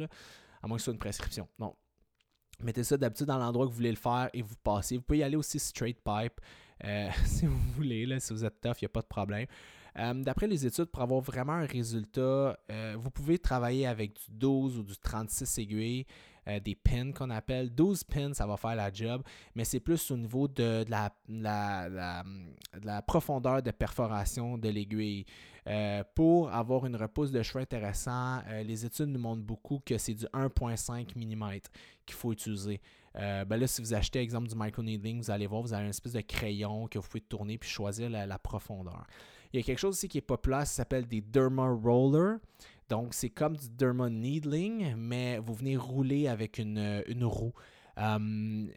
à 0.62 0.68
moins 0.68 0.78
que 0.78 0.82
ce 0.82 0.86
soit 0.86 0.94
une 0.94 1.00
prescription. 1.00 1.48
Non. 1.58 1.76
Mettez 2.62 2.84
ça 2.84 2.98
d'habitude 2.98 3.26
dans 3.26 3.38
l'endroit 3.38 3.66
que 3.66 3.72
vous 3.72 3.78
voulez 3.78 3.92
le 3.92 3.98
faire 3.98 4.30
et 4.34 4.42
vous 4.42 4.56
passez. 4.64 4.98
Vous 4.98 5.04
pouvez 5.04 5.20
y 5.20 5.24
aller 5.24 5.36
aussi 5.36 5.60
straight 5.60 5.98
pipe 6.04 6.40
euh, 6.86 7.10
si 7.26 7.46
vous 7.46 7.60
voulez, 7.76 8.06
là, 8.06 8.20
si 8.20 8.32
vous 8.32 8.46
êtes 8.46 8.62
tough, 8.62 8.82
il 8.82 8.84
n'y 8.84 8.88
a 8.88 8.90
pas 8.90 9.02
de 9.02 9.08
problème. 9.08 9.48
Euh, 9.98 10.14
d'après 10.14 10.48
les 10.48 10.66
études, 10.66 10.86
pour 10.86 11.02
avoir 11.02 11.20
vraiment 11.20 11.54
un 11.54 11.66
résultat, 11.66 12.58
vous 12.98 13.10
pouvez 13.10 13.40
travailler 13.40 13.88
avec 13.88 14.14
du 14.14 14.26
12 14.30 14.78
ou 14.78 14.84
du 14.84 14.98
36 14.98 15.58
aiguilles. 15.58 16.06
Euh, 16.50 16.60
des 16.60 16.76
pins 16.76 17.12
qu'on 17.12 17.30
appelle. 17.30 17.74
12 17.74 18.04
pins, 18.04 18.34
ça 18.34 18.46
va 18.46 18.58
faire 18.58 18.76
la 18.76 18.92
job, 18.92 19.24
mais 19.56 19.64
c'est 19.64 19.80
plus 19.80 20.12
au 20.12 20.18
niveau 20.18 20.48
de, 20.48 20.86
la, 20.90 21.14
la, 21.30 23.02
profondeur 23.02 23.62
de 23.62 23.72
perforation 23.72 24.58
de 24.58 24.70
l'aiguille. 24.70 25.26
Euh, 25.68 26.04
pour 26.16 26.52
avoir 26.52 26.86
une 26.86 26.96
repousse 26.96 27.32
de 27.32 27.44
cheveux 27.44 27.62
intéressant, 27.62 28.40
euh, 28.48 28.64
les 28.64 28.86
études 28.86 29.10
nous 29.10 29.20
montrent 29.20 29.44
beaucoup 29.44 29.82
que 29.86 29.98
c'est 29.98 30.14
du 30.14 30.26
1.5 30.26 31.16
mm 31.16 31.60
qu'il 32.06 32.16
faut 32.16 32.32
utiliser. 32.32 32.82
ben 33.14 33.58
là, 33.58 33.68
si 33.68 33.82
vous 33.82 33.94
achetez, 33.94 34.20
exemple, 34.20 34.48
du 34.48 34.56
micro-needling, 34.56 35.22
vous 35.22 35.32
allez 35.32 35.48
voir, 35.48 35.62
vous 35.62 35.74
avez 35.74 35.84
une 35.84 35.90
espèce 35.90 36.14
de 36.14 36.22
crayon 36.22 36.88
que 36.88 36.98
vous 36.98 37.08
pouvez 37.08 37.22
tourner 37.22 37.58
puis 37.58 37.70
choisir 37.70 38.10
la, 38.10 38.26
la 38.26 38.40
profondeur. 38.40 39.06
Il 39.52 39.60
y 39.60 39.64
a 39.64 39.66
quelque 39.66 39.80
chose 39.80 39.96
aussi 39.96 40.08
qui 40.08 40.20
est 40.20 40.22
populaire, 40.22 40.62
ça 40.62 40.74
s'appelle 40.74 41.08
des 41.08 41.22
Derma 41.22 41.70
Roller. 41.70 42.38
Donc, 42.90 43.14
c'est 43.14 43.30
comme 43.30 43.56
du 43.56 43.70
derma 43.70 44.10
needling, 44.10 44.96
mais 44.98 45.38
vous 45.38 45.54
venez 45.54 45.78
rouler 45.78 46.28
avec 46.28 46.58
une, 46.58 47.04
une 47.08 47.24
roue. 47.24 47.54
Hum, 47.98 48.70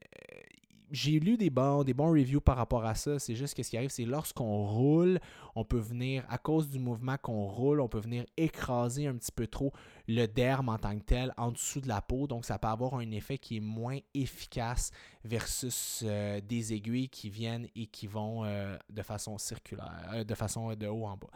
j'ai 0.93 1.19
lu 1.19 1.39
des 1.39 1.49
bons, 1.49 1.85
des 1.85 1.95
bons 1.95 2.11
reviews 2.11 2.41
par 2.41 2.57
rapport 2.57 2.85
à 2.85 2.95
ça. 2.95 3.19
C'est 3.19 3.35
juste 3.35 3.55
que 3.55 3.63
ce 3.63 3.71
qui 3.71 3.79
arrive, 3.79 3.91
c'est 3.91 4.05
lorsqu'on 4.05 4.67
roule, 4.67 5.19
on 5.55 5.65
peut 5.65 5.79
venir, 5.79 6.25
à 6.29 6.39
cause 6.39 6.69
du 6.69 6.79
mouvement 6.79 7.17
qu'on 7.19 7.47
roule, 7.47 7.81
on 7.81 7.89
peut 7.89 8.01
venir 8.01 8.25
écraser 8.37 9.07
un 9.07 9.15
petit 9.15 9.33
peu 9.33 9.47
trop 9.47 9.73
le 10.09 10.27
derme 10.27 10.69
en 10.69 10.79
tant 10.79 10.99
que 10.99 11.05
tel 11.05 11.33
en 11.37 11.53
dessous 11.53 11.81
de 11.81 11.89
la 11.89 12.01
peau. 12.01 12.27
Donc, 12.27 12.45
ça 12.45 12.59
peut 12.59 12.69
avoir 12.69 12.95
un 12.95 13.11
effet 13.11 13.39
qui 13.39 13.59
est 13.59 13.61
moins 13.61 13.99
efficace 14.15 14.91
versus 15.25 16.03
euh, 16.05 16.41
des 16.41 16.73
aiguilles 16.73 17.09
qui 17.09 17.31
viennent 17.31 17.69
et 17.77 17.87
qui 17.87 18.07
vont 18.07 18.45
euh, 18.45 18.77
de 18.91 19.03
façon 19.03 19.39
circulaire, 19.39 20.11
euh, 20.13 20.25
de 20.25 20.35
façon 20.35 20.75
de 20.75 20.87
haut 20.87 21.05
en 21.05 21.17
bas. 21.17 21.29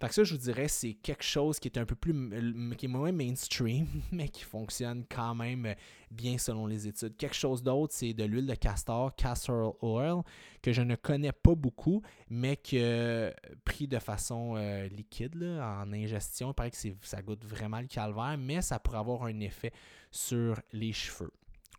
Fait 0.00 0.08
que 0.08 0.14
ça, 0.14 0.24
je 0.24 0.34
vous 0.34 0.40
dirais, 0.40 0.68
c'est 0.68 0.94
quelque 0.94 1.24
chose 1.24 1.58
qui 1.58 1.68
est 1.68 1.78
un 1.78 1.86
peu 1.86 1.96
plus, 1.96 2.14
qui 2.76 2.88
moins 2.88 3.12
mainstream, 3.12 3.86
mais 4.12 4.28
qui 4.28 4.44
fonctionne 4.44 5.04
quand 5.08 5.34
même 5.34 5.74
bien 6.10 6.38
selon 6.38 6.66
les 6.66 6.86
études. 6.86 7.16
Quelque 7.16 7.34
chose 7.34 7.62
d'autre, 7.62 7.92
c'est 7.94 8.12
de 8.12 8.24
l'huile 8.24 8.46
de 8.46 8.54
castor, 8.54 9.14
castor 9.16 9.82
oil, 9.82 10.22
que 10.62 10.72
je 10.72 10.82
ne 10.82 10.94
connais 10.94 11.32
pas 11.32 11.54
beaucoup, 11.54 12.02
mais 12.30 12.56
que 12.56 13.32
pris 13.64 13.86
de 13.86 13.98
façon 13.98 14.54
liquide, 14.90 15.36
en 15.60 15.92
ingestion, 15.92 16.50
il 16.50 16.54
paraît 16.54 16.70
que 16.70 16.76
ça 17.02 17.22
goûte 17.22 17.44
vraiment 17.44 17.80
le 17.80 17.86
calvaire, 17.86 18.36
mais 18.38 18.62
ça 18.62 18.78
pourrait 18.78 18.98
avoir 18.98 19.24
un 19.24 19.40
effet 19.40 19.72
sur 20.10 20.60
les 20.72 20.92
cheveux. 20.92 21.32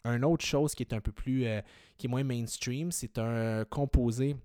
Une 0.05 0.23
autre 0.23 0.45
chose 0.45 0.73
qui 0.75 0.83
est 0.83 0.93
un 0.93 1.01
peu 1.01 1.11
plus, 1.11 1.47
euh, 1.47 1.61
qui 1.97 2.05
est 2.05 2.09
moins 2.09 2.23
mainstream, 2.23 2.91
c'est 2.91 3.17
un 3.17 3.65
composé, 3.65 4.35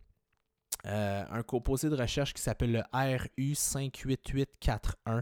euh, 0.87 1.23
un 1.31 1.43
composé 1.43 1.91
de 1.91 1.97
recherche 1.97 2.33
qui 2.33 2.41
s'appelle 2.41 2.73
le 2.73 2.81
RU58841, 2.95 5.21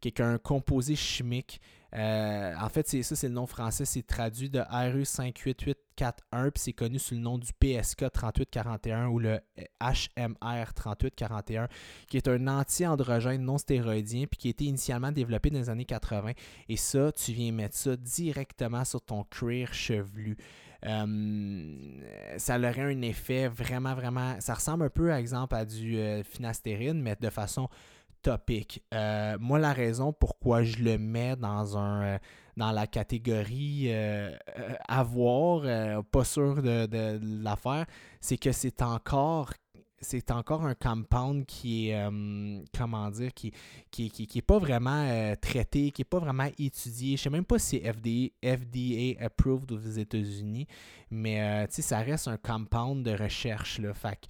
qui 0.00 0.08
est 0.08 0.20
un 0.20 0.36
composé 0.36 0.94
chimique 0.94 1.62
euh, 1.94 2.54
en 2.60 2.68
fait, 2.68 2.86
c'est 2.86 3.02
ça, 3.02 3.16
c'est 3.16 3.28
le 3.28 3.34
nom 3.34 3.46
français. 3.46 3.84
C'est 3.86 4.02
traduit 4.02 4.50
de 4.50 4.60
RU58841, 4.60 6.50
puis 6.50 6.62
c'est 6.62 6.72
connu 6.74 6.98
sous 6.98 7.14
le 7.14 7.20
nom 7.20 7.38
du 7.38 7.52
PSK 7.54 8.10
3841 8.12 9.06
ou 9.06 9.18
le 9.18 9.40
HMR 9.80 10.74
3841, 10.74 11.68
qui 12.08 12.18
est 12.18 12.28
un 12.28 12.46
anti-androgène 12.46 13.42
non 13.42 13.58
stéroïdien, 13.58 14.26
puis 14.26 14.36
qui 14.38 14.48
a 14.48 14.50
été 14.50 14.64
initialement 14.64 15.12
développé 15.12 15.48
dans 15.50 15.58
les 15.58 15.70
années 15.70 15.86
80. 15.86 16.32
Et 16.68 16.76
ça, 16.76 17.10
tu 17.12 17.32
viens 17.32 17.52
mettre 17.52 17.76
ça 17.76 17.96
directement 17.96 18.84
sur 18.84 19.00
ton 19.00 19.24
cuir 19.24 19.72
chevelu. 19.72 20.36
Euh, 20.86 22.00
ça 22.36 22.56
aurait 22.56 22.80
un 22.82 23.02
effet 23.02 23.48
vraiment, 23.48 23.94
vraiment. 23.94 24.36
Ça 24.40 24.54
ressemble 24.54 24.84
un 24.84 24.90
peu, 24.90 25.08
par 25.08 25.16
exemple, 25.16 25.54
à 25.54 25.64
du 25.64 25.98
euh, 25.98 26.22
mais 26.94 27.16
de 27.18 27.30
façon 27.30 27.68
topic. 28.22 28.84
Euh, 28.94 29.36
moi, 29.40 29.58
la 29.58 29.72
raison 29.72 30.12
pourquoi 30.12 30.62
je 30.62 30.78
le 30.78 30.98
mets 30.98 31.36
dans 31.36 31.76
un 31.76 32.02
euh, 32.02 32.18
dans 32.56 32.72
la 32.72 32.88
catégorie 32.88 33.88
avoir, 34.88 36.02
pas 36.10 36.24
sûr 36.24 36.60
de, 36.60 36.86
de 36.86 37.20
l'affaire, 37.44 37.86
c'est 38.20 38.36
que 38.36 38.50
c'est 38.50 38.82
encore 38.82 39.52
c'est 40.00 40.30
encore 40.30 40.64
un 40.64 40.74
compound 40.74 41.44
qui 41.44 41.88
est, 41.88 42.00
euh, 42.00 42.60
comment 42.76 43.10
dire, 43.10 43.32
qui, 43.34 43.52
qui, 43.90 44.10
qui, 44.10 44.38
est 44.38 44.42
pas 44.42 44.58
vraiment 44.58 45.04
euh, 45.04 45.34
traité, 45.34 45.90
qui 45.90 46.02
est 46.02 46.04
pas 46.04 46.18
vraiment 46.18 46.48
étudié. 46.58 47.16
Je 47.16 47.22
sais 47.22 47.30
même 47.30 47.44
pas 47.44 47.58
si 47.58 47.80
c'est 47.80 47.92
FDA, 47.92 48.56
FDA 48.56 49.24
approved 49.24 49.72
aux 49.72 49.78
États-Unis, 49.78 50.66
mais 51.10 51.40
euh, 51.42 51.66
ça 51.68 51.98
reste 51.98 52.28
un 52.28 52.36
compound 52.36 53.04
de 53.04 53.12
recherche. 53.12 53.78
Là, 53.78 53.92
fait 53.94 54.28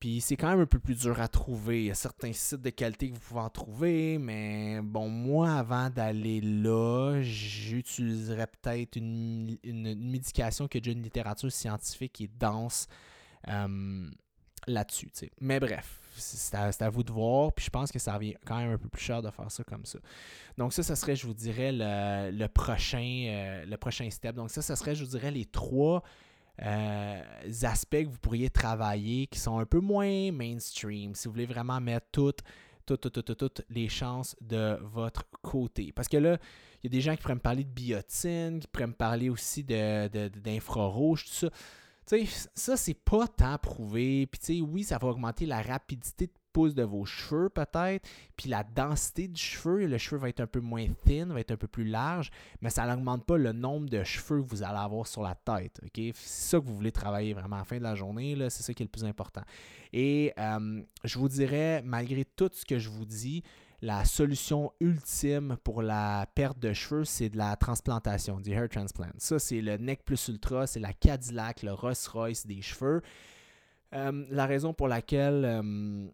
puis 0.00 0.22
c'est 0.22 0.36
quand 0.36 0.48
même 0.48 0.60
un 0.60 0.66
peu 0.66 0.78
plus 0.78 0.98
dur 0.98 1.20
à 1.20 1.28
trouver. 1.28 1.82
Il 1.82 1.86
y 1.86 1.90
a 1.90 1.94
certains 1.94 2.32
sites 2.32 2.62
de 2.62 2.70
qualité 2.70 3.10
que 3.10 3.14
vous 3.14 3.20
pouvez 3.20 3.40
en 3.40 3.50
trouver, 3.50 4.18
mais 4.18 4.80
bon, 4.82 5.08
moi, 5.08 5.52
avant 5.52 5.90
d'aller 5.90 6.40
là, 6.40 7.20
j'utiliserais 7.20 8.46
peut-être 8.46 8.96
une, 8.96 9.58
une, 9.62 10.10
médication 10.10 10.66
qui 10.68 10.78
a 10.78 10.80
déjà 10.80 10.92
une 10.92 11.02
littérature 11.02 11.52
scientifique 11.52 12.20
est 12.22 12.30
dense 12.38 12.88
là-dessus. 14.66 15.10
Mais 15.40 15.60
bref, 15.60 16.00
c'est 16.16 16.54
à, 16.54 16.90
vous 16.90 17.02
de 17.02 17.12
voir. 17.12 17.52
Puis 17.52 17.66
je 17.66 17.70
pense 17.70 17.92
que 17.92 17.98
ça 17.98 18.14
revient 18.14 18.34
quand 18.46 18.58
même 18.58 18.72
un 18.72 18.78
peu 18.78 18.88
plus 18.88 19.02
cher 19.02 19.22
de 19.22 19.30
faire 19.30 19.50
ça 19.50 19.64
comme 19.64 19.84
ça. 19.84 19.98
Donc 20.58 20.72
ça, 20.72 20.82
ça 20.82 20.96
serait, 20.96 21.16
je 21.16 21.26
vous 21.26 21.34
dirais, 21.34 21.72
le, 21.72 22.46
prochain, 22.46 23.26
euh, 23.28 23.64
le 23.66 23.76
prochain 23.76 24.08
step. 24.10 24.34
Donc 24.34 24.50
ça, 24.50 24.62
ça 24.62 24.76
serait, 24.76 24.94
je 24.94 25.04
vous 25.04 25.10
dirais, 25.10 25.30
les 25.30 25.44
trois 25.44 26.02
euh, 26.62 27.22
aspects 27.62 28.04
que 28.04 28.08
vous 28.08 28.18
pourriez 28.18 28.50
travailler 28.50 29.26
qui 29.26 29.38
sont 29.38 29.58
un 29.58 29.66
peu 29.66 29.80
moins 29.80 30.32
mainstream. 30.32 31.14
Si 31.14 31.26
vous 31.26 31.32
voulez 31.32 31.46
vraiment 31.46 31.80
mettre 31.80 32.06
toutes, 32.12 32.40
toutes, 32.86 33.12
toutes, 33.12 33.24
toutes, 33.24 33.38
toutes 33.38 33.62
les 33.70 33.88
chances 33.88 34.36
de 34.40 34.78
votre 34.82 35.24
côté. 35.42 35.92
Parce 35.92 36.08
que 36.08 36.16
là, 36.16 36.38
il 36.82 36.86
y 36.86 36.88
a 36.88 36.96
des 36.96 37.00
gens 37.00 37.14
qui 37.14 37.22
pourraient 37.22 37.34
me 37.34 37.40
parler 37.40 37.64
de 37.64 37.70
biotine, 37.70 38.60
qui 38.60 38.66
pourraient 38.66 38.86
me 38.86 38.92
parler 38.92 39.30
aussi 39.30 39.62
d'infrarouge, 39.64 41.24
tout 41.24 41.32
ça 41.32 41.48
ça, 42.54 42.76
c'est 42.76 42.94
pas 42.94 43.26
tant 43.28 43.58
prouvé. 43.58 44.26
Puis, 44.26 44.60
oui, 44.60 44.84
ça 44.84 44.98
va 44.98 45.08
augmenter 45.08 45.46
la 45.46 45.62
rapidité 45.62 46.26
de 46.26 46.32
pousse 46.52 46.74
de 46.74 46.82
vos 46.82 47.04
cheveux, 47.04 47.48
peut-être. 47.48 48.08
Puis, 48.36 48.48
la 48.48 48.64
densité 48.64 49.28
du 49.28 49.40
cheveu, 49.40 49.86
le 49.86 49.98
cheveu 49.98 50.18
va 50.18 50.28
être 50.28 50.40
un 50.40 50.46
peu 50.46 50.60
moins 50.60 50.86
thin, 51.06 51.26
va 51.26 51.40
être 51.40 51.50
un 51.50 51.56
peu 51.56 51.68
plus 51.68 51.84
large, 51.84 52.30
mais 52.60 52.70
ça 52.70 52.86
n'augmente 52.86 53.24
pas 53.24 53.36
le 53.36 53.52
nombre 53.52 53.88
de 53.88 54.02
cheveux 54.04 54.42
que 54.42 54.48
vous 54.48 54.62
allez 54.62 54.78
avoir 54.78 55.06
sur 55.06 55.22
la 55.22 55.34
tête. 55.34 55.80
C'est 55.94 56.12
ça 56.14 56.58
que 56.58 56.64
vous 56.64 56.74
voulez 56.74 56.92
travailler 56.92 57.34
vraiment 57.34 57.56
à 57.56 57.60
la 57.60 57.64
fin 57.64 57.78
de 57.78 57.82
la 57.82 57.94
journée. 57.94 58.36
C'est 58.48 58.62
ça 58.62 58.74
qui 58.74 58.82
est 58.82 58.86
le 58.86 58.90
plus 58.90 59.04
important. 59.04 59.42
Et 59.92 60.32
euh, 60.38 60.82
je 61.04 61.18
vous 61.18 61.28
dirais, 61.28 61.82
malgré 61.84 62.24
tout 62.24 62.50
ce 62.52 62.64
que 62.64 62.78
je 62.78 62.88
vous 62.88 63.04
dis, 63.04 63.42
la 63.82 64.04
solution 64.04 64.72
ultime 64.80 65.56
pour 65.64 65.82
la 65.82 66.26
perte 66.34 66.58
de 66.58 66.72
cheveux, 66.72 67.04
c'est 67.04 67.30
de 67.30 67.38
la 67.38 67.56
transplantation, 67.56 68.40
du 68.40 68.52
hair 68.52 68.68
transplant. 68.68 69.08
Ça, 69.16 69.38
c'est 69.38 69.62
le 69.62 69.76
Neck 69.78 70.04
Plus 70.04 70.28
Ultra, 70.28 70.66
c'est 70.66 70.80
la 70.80 70.92
Cadillac, 70.92 71.62
le 71.62 71.72
Rolls-Royce 71.72 72.46
des 72.46 72.60
cheveux. 72.60 73.00
Euh, 73.94 74.26
la 74.30 74.46
raison 74.46 74.72
pour 74.72 74.86
laquelle 74.86 75.44
euh, 75.44 76.06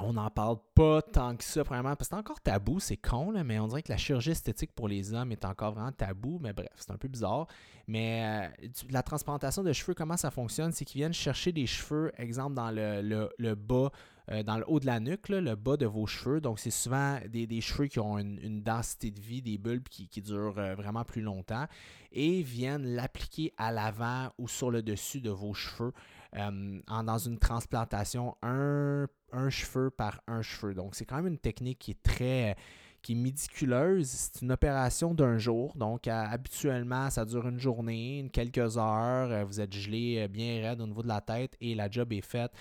on 0.00 0.12
n'en 0.12 0.30
parle 0.30 0.58
pas 0.74 1.02
tant 1.02 1.36
que 1.36 1.44
ça, 1.44 1.62
vraiment, 1.62 1.96
parce 1.96 2.08
que 2.08 2.14
c'est 2.14 2.20
encore 2.20 2.40
tabou, 2.40 2.80
c'est 2.80 2.96
con, 2.96 3.32
mais 3.44 3.58
on 3.58 3.66
dirait 3.66 3.82
que 3.82 3.90
la 3.90 3.96
chirurgie 3.96 4.30
esthétique 4.30 4.72
pour 4.72 4.88
les 4.88 5.12
hommes 5.12 5.32
est 5.32 5.44
encore 5.44 5.72
vraiment 5.72 5.92
tabou, 5.92 6.38
mais 6.40 6.52
bref, 6.52 6.70
c'est 6.76 6.90
un 6.90 6.96
peu 6.96 7.08
bizarre. 7.08 7.46
Mais 7.86 8.50
euh, 8.64 8.68
la 8.90 9.02
transplantation 9.02 9.62
de 9.62 9.72
cheveux, 9.72 9.94
comment 9.94 10.16
ça 10.16 10.30
fonctionne? 10.30 10.72
C'est 10.72 10.84
qu'ils 10.84 11.00
viennent 11.00 11.14
chercher 11.14 11.52
des 11.52 11.66
cheveux, 11.66 12.12
exemple, 12.18 12.54
dans 12.54 12.70
le, 12.70 13.54
bas 13.54 13.90
euh, 14.30 14.42
dans 14.42 14.58
le 14.58 14.64
haut 14.68 14.78
de 14.78 14.86
la 14.86 15.00
nuque, 15.00 15.30
le 15.30 15.54
bas 15.54 15.76
de 15.76 15.86
vos 15.86 16.06
cheveux. 16.06 16.40
Donc, 16.40 16.58
c'est 16.58 16.70
souvent 16.70 17.18
des, 17.28 17.60
cheveux 17.60 17.86
qui 17.86 17.98
ont 17.98 18.18
une, 18.18 18.62
densité 18.62 19.10
de 19.10 19.20
vie, 19.20 19.42
des 19.42 19.58
bulbes 19.58 19.88
qui, 19.88 20.08
durent 20.20 20.58
euh, 20.58 20.74
vraiment 20.74 21.04
plus 21.04 21.22
longtemps 21.22 21.66
et 22.12 22.42
viennent 22.42 22.94
l'appliquer 22.94 23.52
à 23.56 23.72
l'avant 23.72 24.30
ou 24.38 24.48
sur 24.48 24.70
le 24.70 24.82
dessus 24.82 25.20
de 25.20 25.30
vos 25.30 25.54
cheveux 25.54 25.92
en, 26.36 27.04
dans 27.04 27.18
une 27.18 27.38
transplantation, 27.38 28.36
un, 28.42 29.06
cheveu 29.50 29.90
par 29.90 30.20
un 30.26 30.42
cheveu. 30.42 30.74
Donc, 30.74 30.94
c'est 30.94 31.04
quand 31.04 31.16
même 31.16 31.28
une 31.28 31.38
technique 31.38 31.78
qui 31.78 31.92
est 31.92 32.02
très 32.02 32.56
qui 33.00 33.12
est 33.12 33.14
médiculeuse. 33.14 34.08
C'est 34.08 34.42
une 34.42 34.50
opération 34.50 35.14
d'un 35.14 35.38
jour. 35.38 35.74
Donc, 35.76 36.08
habituellement, 36.08 37.10
ça 37.10 37.24
dure 37.24 37.46
une 37.46 37.60
journée, 37.60 38.28
quelques 38.32 38.76
heures. 38.76 39.46
vous 39.46 39.60
êtes 39.60 39.72
gelé 39.72 40.26
bien 40.28 40.60
raide 40.62 40.80
au 40.80 40.86
niveau 40.86 41.02
de 41.02 41.08
la 41.08 41.20
tête 41.20 41.56
et 41.60 41.74
la 41.74 41.88
job 41.88 42.12
est 42.12 42.20
faite. 42.20 42.52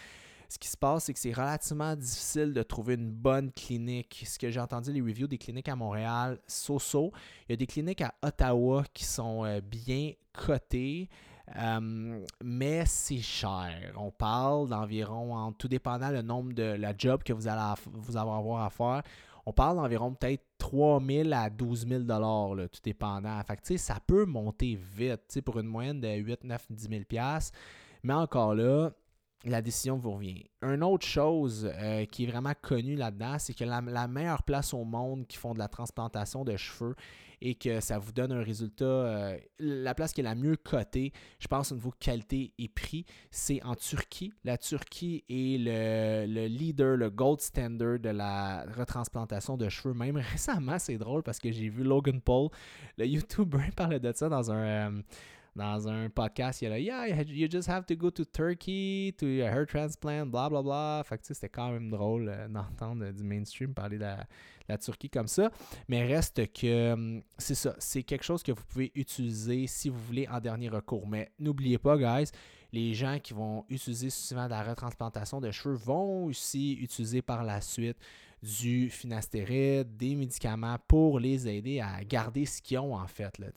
Ce 0.49 0.57
qui 0.57 0.69
se 0.69 0.77
passe, 0.77 1.05
c'est 1.05 1.13
que 1.13 1.19
c'est 1.19 1.33
relativement 1.33 1.95
difficile 1.95 2.53
de 2.53 2.63
trouver 2.63 2.93
une 2.93 3.11
bonne 3.11 3.51
clinique. 3.51 4.23
Ce 4.25 4.39
que 4.39 4.49
j'ai 4.49 4.59
entendu, 4.59 4.93
les 4.93 5.01
reviews 5.01 5.27
des 5.27 5.37
cliniques 5.37 5.67
à 5.67 5.75
Montréal, 5.75 6.39
so-so. 6.47 7.11
Il 7.47 7.51
y 7.51 7.53
a 7.53 7.57
des 7.57 7.67
cliniques 7.67 8.01
à 8.01 8.13
Ottawa 8.21 8.85
qui 8.93 9.03
sont 9.03 9.43
euh, 9.43 9.59
bien 9.59 10.13
cotées. 10.31 11.09
Euh, 11.55 12.25
mais 12.43 12.85
c'est 12.85 13.17
cher. 13.17 13.93
On 13.95 14.11
parle 14.11 14.69
d'environ, 14.69 15.35
en 15.35 15.51
tout 15.53 15.67
dépendant 15.67 16.09
le 16.09 16.21
nombre 16.21 16.53
de 16.53 16.63
la 16.63 16.93
job 16.97 17.23
que 17.23 17.33
vous 17.33 17.47
allez 17.47 17.73
vous 17.85 18.17
avoir 18.17 18.63
à 18.63 18.69
faire, 18.69 19.01
on 19.45 19.53
parle 19.53 19.77
d'environ 19.77 20.13
peut-être 20.13 20.43
3 20.57 21.01
000 21.01 21.29
à 21.31 21.49
12 21.49 21.87
000 21.87 22.03
là, 22.03 22.67
tout 22.67 22.81
dépendant. 22.83 23.41
Fait 23.43 23.77
ça 23.77 23.97
peut 24.05 24.25
monter 24.25 24.77
vite 24.97 25.41
pour 25.45 25.59
une 25.59 25.67
moyenne 25.67 26.01
de 26.01 26.09
8, 26.09 26.43
9, 26.43 26.65
10 26.69 26.89
000 26.89 27.03
Mais 28.03 28.13
encore 28.13 28.53
là, 28.53 28.91
la 29.45 29.61
décision 29.61 29.97
vous 29.97 30.11
revient. 30.11 30.43
Une 30.61 30.83
autre 30.83 31.05
chose 31.05 31.71
euh, 31.73 32.05
qui 32.05 32.25
est 32.25 32.27
vraiment 32.27 32.53
connue 32.61 32.95
là-dedans, 32.95 33.37
c'est 33.39 33.53
que 33.53 33.63
la, 33.63 34.07
meilleure 34.07 34.43
place 34.43 34.73
au 34.73 34.83
monde 34.83 35.25
qui 35.27 35.37
font 35.37 35.53
de 35.53 35.59
la 35.59 35.69
transplantation 35.69 36.43
de 36.43 36.57
cheveux 36.57 36.95
et 37.41 37.55
que 37.55 37.79
ça 37.79 37.99
vous 37.99 38.11
donne 38.11 38.31
un 38.31 38.43
résultat, 38.43 38.85
euh, 38.85 39.37
la 39.59 39.93
place 39.93 40.13
qui 40.13 40.21
est 40.21 40.23
la 40.23 40.35
mieux 40.35 40.55
cotée, 40.55 41.11
je 41.39 41.47
pense 41.47 41.71
au 41.71 41.75
niveau 41.75 41.93
qualité 41.99 42.53
et 42.57 42.67
prix, 42.67 43.05
c'est 43.31 43.61
en 43.63 43.75
Turquie. 43.75 44.33
La 44.43 44.57
Turquie 44.57 45.23
est 45.29 45.57
le, 45.59 46.47
leader, 46.47 46.97
le 46.97 47.09
gold 47.09 47.41
standard 47.41 47.99
de 47.99 48.09
la 48.09 48.65
retransplantation 48.77 49.57
de 49.57 49.69
cheveux. 49.69 49.93
Même 49.93 50.17
récemment, 50.17 50.79
c'est 50.79 50.97
drôle 50.97 51.23
parce 51.23 51.39
que 51.39 51.51
j'ai 51.51 51.69
vu 51.69 51.83
Logan 51.83 52.21
Paul, 52.21 52.49
le 52.97 53.05
YouTuber, 53.05 53.71
parler 53.75 53.99
de 53.99 54.11
ça 54.13 54.29
dans 54.29 54.51
un... 54.51 54.57
Euh, 54.57 55.01
dans 55.57 55.87
un 55.87 56.09
podcast, 56.09 56.61
il 56.61 56.67
a 56.67 56.69
là, 56.69 56.79
yeah, 56.79 57.21
you 57.23 57.47
just 57.49 57.67
have 57.67 57.85
to 57.87 57.95
go 57.95 58.11
to 58.11 58.23
Turkey 58.23 59.13
to 59.17 59.25
a 59.25 59.49
hair 59.49 59.65
transplant, 59.65 60.27
bla 60.27 60.49
bla 60.49 60.61
bla. 60.61 61.03
Fait 61.03 61.17
que 61.17 61.25
c'était 61.25 61.49
quand 61.49 61.71
même 61.71 61.89
drôle 61.89 62.29
euh, 62.29 62.47
d'entendre 62.47 63.11
du 63.11 63.23
mainstream 63.23 63.73
parler 63.73 63.97
de 63.97 64.05
la, 64.67 64.77
Turquie 64.77 65.09
comme 65.09 65.27
ça. 65.27 65.49
Mais 65.87 66.05
reste 66.05 66.53
que 66.53 66.93
hum, 66.93 67.23
c'est 67.37 67.55
ça, 67.55 67.75
c'est 67.79 68.03
quelque 68.03 68.23
chose 68.23 68.43
que 68.43 68.51
vous 68.51 68.63
pouvez 68.69 68.91
utiliser 68.93 69.65
si 69.65 69.89
vous 69.89 69.99
voulez 69.99 70.27
en 70.27 70.39
dernier 70.39 70.69
recours. 70.69 71.07
Mais 71.07 71.31
n'oubliez 71.39 71.79
pas, 71.79 71.97
guys, 71.97 72.29
les 72.71 72.93
gens 72.93 73.17
qui 73.19 73.33
vont 73.33 73.65
utiliser 73.69 74.11
souvent 74.11 74.45
de 74.45 74.51
la 74.51 74.63
retransplantation 74.63 75.41
de 75.41 75.49
cheveux 75.49 75.75
vont 75.75 76.25
aussi 76.25 76.73
utiliser 76.73 77.23
par 77.23 77.43
la 77.43 77.61
suite 77.61 77.97
du 78.43 78.89
finastéride, 78.89 79.97
des 79.97 80.15
médicaments 80.15 80.77
pour 80.87 81.19
les 81.19 81.47
aider 81.47 81.79
à 81.79 82.03
garder 82.03 82.45
ce 82.45 82.61
qu'ils 82.61 82.79
ont 82.79 82.95
en 82.95 83.07
fait, 83.07 83.37
là, 83.39 83.47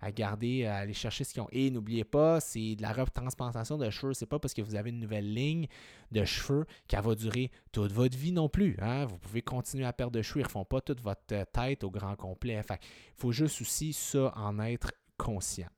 à 0.00 0.10
garder, 0.10 0.66
à 0.66 0.76
aller 0.78 0.92
chercher 0.92 1.24
ce 1.24 1.32
qu'ils 1.32 1.42
ont. 1.42 1.48
Et 1.52 1.70
n'oubliez 1.70 2.04
pas, 2.04 2.40
c'est 2.40 2.74
de 2.76 2.82
la 2.82 2.92
retransplantation 2.92 3.78
de 3.78 3.88
cheveux, 3.90 4.14
c'est 4.14 4.26
pas 4.26 4.38
parce 4.38 4.54
que 4.54 4.62
vous 4.62 4.74
avez 4.74 4.90
une 4.90 5.00
nouvelle 5.00 5.32
ligne 5.32 5.66
de 6.10 6.24
cheveux 6.24 6.66
qu'elle 6.88 7.02
va 7.02 7.14
durer 7.14 7.50
toute 7.72 7.92
votre 7.92 8.16
vie 8.16 8.32
non 8.32 8.48
plus. 8.48 8.76
Hein. 8.80 9.06
Vous 9.06 9.18
pouvez 9.18 9.42
continuer 9.42 9.84
à 9.84 9.92
perdre 9.92 10.12
de 10.12 10.22
cheveux, 10.22 10.40
ils 10.40 10.42
ne 10.42 10.48
refont 10.48 10.64
pas 10.64 10.80
toute 10.80 11.00
votre 11.00 11.44
tête 11.52 11.84
au 11.84 11.90
grand 11.90 12.16
complet. 12.16 12.60
il 12.68 12.76
faut 13.14 13.32
juste 13.32 13.60
aussi 13.60 13.92
ça 13.92 14.32
en 14.36 14.58
être 14.58 14.92
conscient. 15.16 15.68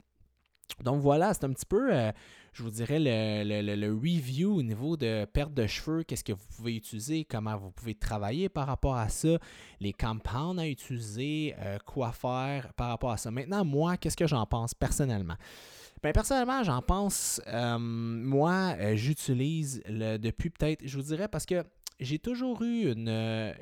Donc 0.82 1.00
voilà, 1.00 1.34
c'est 1.34 1.44
un 1.44 1.52
petit 1.52 1.66
peu, 1.66 1.94
euh, 1.94 2.12
je 2.58 2.64
vous 2.64 2.70
dirais, 2.70 2.98
le, 2.98 3.92
review 3.92 4.56
au 4.56 4.62
niveau 4.62 4.96
de 4.96 5.24
perte 5.26 5.54
de 5.54 5.68
cheveux, 5.68 6.02
qu'est-ce 6.02 6.24
que 6.24 6.32
vous 6.32 6.46
pouvez 6.56 6.74
utiliser, 6.74 7.24
comment 7.24 7.56
vous 7.56 7.70
pouvez 7.70 7.94
travailler 7.94 8.48
par 8.48 8.66
rapport 8.66 8.96
à 8.96 9.08
ça, 9.08 9.38
les 9.78 9.92
compounds 9.92 10.58
à 10.58 10.66
utiliser, 10.66 11.54
euh, 11.60 11.78
quoi 11.86 12.10
faire 12.10 12.72
par 12.74 12.88
rapport 12.88 13.12
à 13.12 13.16
ça. 13.16 13.30
Maintenant, 13.30 13.64
moi, 13.64 13.96
qu'est-ce 13.96 14.16
que 14.16 14.26
j'en 14.26 14.44
pense 14.44 14.74
personnellement? 14.74 15.36
Bien, 16.02 16.10
personnellement, 16.10 16.64
j'en 16.64 16.82
pense, 16.82 17.40
euh, 17.46 17.78
moi, 17.78 18.74
j'utilise 18.94 19.80
depuis 19.86 20.50
peut-être, 20.50 20.80
je 20.84 20.96
vous 20.96 21.04
dirais, 21.04 21.28
parce 21.28 21.46
que 21.46 21.62
j'ai 22.00 22.18
toujours 22.18 22.62
eu 22.62 22.90
une 22.90 23.54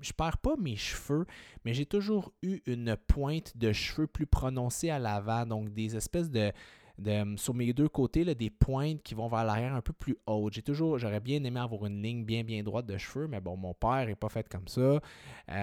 je 0.00 0.12
perds 0.12 0.38
pas 0.38 0.54
mes 0.56 0.76
cheveux, 0.76 1.26
mais 1.64 1.74
j'ai 1.74 1.86
toujours 1.86 2.32
eu 2.42 2.60
une 2.66 2.96
pointe 3.08 3.56
de 3.56 3.72
cheveux 3.72 4.06
plus 4.06 4.26
prononcée 4.26 4.90
à 4.90 4.98
l'avant, 4.98 5.46
donc 5.46 5.72
des 5.72 5.96
espèces 5.96 6.30
de, 6.30 6.52
sur 7.36 7.54
mes 7.54 7.72
deux 7.72 7.88
côtés, 7.88 8.24
là, 8.24 8.34
des 8.34 8.50
pointes 8.50 9.02
qui 9.02 9.14
vont 9.14 9.28
vers 9.28 9.44
l'arrière 9.44 9.74
un 9.74 9.80
peu 9.80 9.92
plus 9.92 10.16
hautes. 10.26 10.54
J'ai 10.54 10.62
toujours, 10.62 10.98
j'aurais 10.98 11.20
bien 11.20 11.42
aimé 11.44 11.60
avoir 11.60 11.86
une 11.86 12.02
ligne 12.02 12.24
bien 12.24 12.42
bien 12.42 12.62
droite 12.62 12.86
de 12.86 12.96
cheveux, 12.96 13.26
mais 13.28 13.40
bon, 13.40 13.56
mon 13.56 13.74
père 13.74 14.06
n'est 14.06 14.14
pas 14.14 14.28
fait 14.28 14.48
comme 14.48 14.66
ça. 14.68 14.80
Euh, 14.80 15.00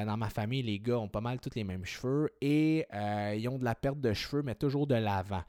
dans 0.05 0.17
ma 0.17 0.29
famille, 0.29 0.61
les 0.61 0.79
gars 0.79 0.99
ont 0.99 1.09
pas 1.09 1.21
mal 1.21 1.39
tous 1.39 1.55
les 1.55 1.63
mêmes 1.63 1.85
cheveux 1.85 2.31
et 2.41 2.85
euh, 2.93 3.35
ils 3.37 3.47
ont 3.49 3.57
de 3.57 3.65
la 3.65 3.75
perte 3.75 3.99
de 3.99 4.13
cheveux, 4.13 4.43
mais 4.43 4.55
toujours 4.55 4.87
de 4.87 4.95
l'avant. 4.95 5.43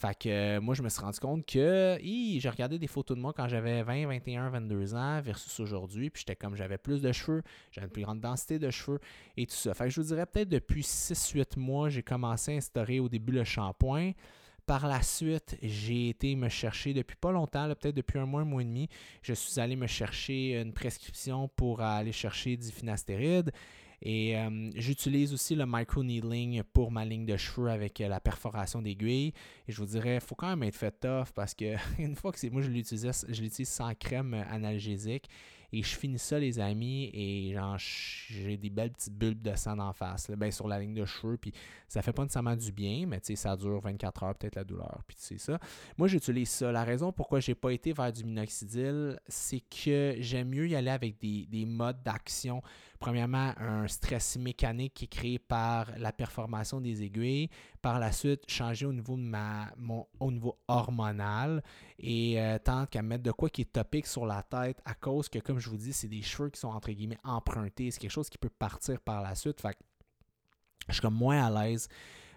Fait 0.00 0.18
que 0.18 0.28
euh, 0.28 0.60
moi, 0.62 0.74
je 0.74 0.82
me 0.82 0.88
suis 0.88 1.02
rendu 1.02 1.20
compte 1.20 1.44
que 1.44 1.98
j'ai 2.00 2.48
regardé 2.48 2.78
des 2.78 2.86
photos 2.86 3.16
de 3.16 3.22
moi 3.22 3.34
quand 3.34 3.48
j'avais 3.48 3.82
20, 3.82 4.06
21, 4.06 4.48
22 4.48 4.94
ans 4.94 5.20
versus 5.20 5.60
aujourd'hui. 5.60 6.08
Puis 6.08 6.20
j'étais 6.20 6.36
comme 6.36 6.56
j'avais 6.56 6.78
plus 6.78 7.02
de 7.02 7.12
cheveux, 7.12 7.42
j'avais 7.70 7.86
une 7.86 7.92
plus 7.92 8.02
grande 8.02 8.20
densité 8.20 8.58
de 8.58 8.70
cheveux 8.70 8.98
et 9.36 9.46
tout 9.46 9.54
ça. 9.54 9.74
Fait 9.74 9.84
que 9.84 9.90
je 9.90 10.00
vous 10.00 10.06
dirais 10.06 10.24
peut-être 10.24 10.48
depuis 10.48 10.82
6-8 10.82 11.58
mois, 11.58 11.90
j'ai 11.90 12.02
commencé 12.02 12.54
à 12.54 12.56
instaurer 12.56 12.98
au 12.98 13.08
début 13.10 13.32
le 13.32 13.44
shampoing. 13.44 14.12
Par 14.70 14.86
la 14.86 15.02
suite, 15.02 15.56
j'ai 15.64 16.10
été 16.10 16.36
me 16.36 16.48
chercher 16.48 16.94
depuis 16.94 17.16
pas 17.16 17.32
longtemps, 17.32 17.66
peut-être 17.74 17.96
depuis 17.96 18.20
un 18.20 18.24
mois, 18.24 18.42
un 18.42 18.44
mois 18.44 18.62
et 18.62 18.64
demi, 18.64 18.88
je 19.20 19.32
suis 19.32 19.60
allé 19.60 19.74
me 19.74 19.88
chercher 19.88 20.60
une 20.60 20.72
prescription 20.72 21.48
pour 21.56 21.80
aller 21.80 22.12
chercher 22.12 22.56
du 22.56 22.68
finastéride. 22.68 23.50
Et 24.00 24.38
euh, 24.38 24.70
j'utilise 24.76 25.34
aussi 25.34 25.56
le 25.56 25.66
micro-needling 25.66 26.62
pour 26.72 26.92
ma 26.92 27.04
ligne 27.04 27.26
de 27.26 27.36
cheveux 27.36 27.68
avec 27.68 28.00
euh, 28.00 28.06
la 28.06 28.20
perforation 28.20 28.80
d'aiguille. 28.80 29.32
Et 29.66 29.72
je 29.72 29.76
vous 29.78 29.86
dirais, 29.86 30.14
il 30.14 30.20
faut 30.20 30.36
quand 30.36 30.50
même 30.50 30.62
être 30.62 30.76
fait 30.76 30.92
tough 31.00 31.32
parce 31.34 31.52
que 31.52 31.74
une 31.98 32.14
fois 32.14 32.30
que 32.30 32.38
c'est 32.38 32.50
moi, 32.50 32.62
je 32.62 32.70
l'utilise, 32.70 33.26
je 33.28 33.42
l'utilise 33.42 33.68
sans 33.68 33.92
crème 33.96 34.34
analgésique. 34.52 35.28
Et 35.72 35.82
je 35.82 35.96
finis 35.96 36.18
ça, 36.18 36.38
les 36.38 36.58
amis, 36.58 37.10
et 37.14 37.56
j'ai 37.78 38.56
des 38.56 38.70
belles 38.70 38.90
petites 38.90 39.14
bulbes 39.14 39.42
de 39.42 39.54
sang 39.54 39.78
en 39.78 39.92
face, 39.92 40.30
ben, 40.30 40.50
sur 40.50 40.66
la 40.66 40.80
ligne 40.80 40.94
de 40.94 41.04
cheveux. 41.04 41.36
Puis 41.36 41.52
ça 41.88 42.02
fait 42.02 42.12
pas 42.12 42.22
nécessairement 42.22 42.56
du 42.56 42.72
bien, 42.72 43.06
mais 43.06 43.20
ça 43.22 43.56
dure 43.56 43.80
24 43.80 44.22
heures, 44.22 44.34
peut-être 44.34 44.56
la 44.56 44.64
douleur. 44.64 45.00
Puis 45.06 45.16
c'est 45.18 45.38
ça. 45.38 45.58
Moi, 45.96 46.08
j'utilise 46.08 46.50
ça. 46.50 46.72
La 46.72 46.84
raison 46.84 47.12
pourquoi 47.12 47.40
j'ai 47.40 47.54
pas 47.54 47.72
été 47.72 47.92
vers 47.92 48.12
du 48.12 48.24
minoxidil, 48.24 49.18
c'est 49.28 49.60
que 49.60 50.16
j'aime 50.18 50.48
mieux 50.48 50.68
y 50.68 50.74
aller 50.74 50.90
avec 50.90 51.18
des, 51.18 51.46
des 51.46 51.64
modes 51.64 52.02
d'action 52.02 52.62
Premièrement, 53.00 53.54
un 53.56 53.88
stress 53.88 54.36
mécanique 54.36 54.92
qui 54.92 55.04
est 55.06 55.08
créé 55.08 55.38
par 55.38 55.86
la 55.96 56.12
performation 56.12 56.82
des 56.82 57.02
aiguilles. 57.02 57.48
Par 57.80 57.98
la 57.98 58.12
suite, 58.12 58.42
changer 58.46 58.84
au 58.84 58.92
niveau, 58.92 59.16
de 59.16 59.22
ma, 59.22 59.72
mon, 59.78 60.06
au 60.20 60.30
niveau 60.30 60.58
hormonal 60.68 61.62
et 61.98 62.38
euh, 62.38 62.58
tant 62.58 62.84
qu'à 62.84 63.00
mettre 63.00 63.22
de 63.22 63.32
quoi 63.32 63.48
qui 63.48 63.62
est 63.62 63.72
topique 63.72 64.06
sur 64.06 64.26
la 64.26 64.42
tête 64.42 64.82
à 64.84 64.92
cause 64.92 65.30
que, 65.30 65.38
comme 65.38 65.58
je 65.58 65.70
vous 65.70 65.78
dis, 65.78 65.94
c'est 65.94 66.08
des 66.08 66.20
cheveux 66.20 66.50
qui 66.50 66.60
sont 66.60 66.68
entre 66.68 66.92
guillemets 66.92 67.16
empruntés. 67.24 67.90
C'est 67.90 68.00
quelque 68.00 68.10
chose 68.10 68.28
qui 68.28 68.36
peut 68.36 68.50
partir 68.50 69.00
par 69.00 69.22
la 69.22 69.34
suite. 69.34 69.62
Fait 69.62 69.78
je 70.88 70.92
suis 70.92 71.00
comme 71.00 71.14
moins 71.14 71.42
à 71.42 71.64
l'aise 71.64 71.88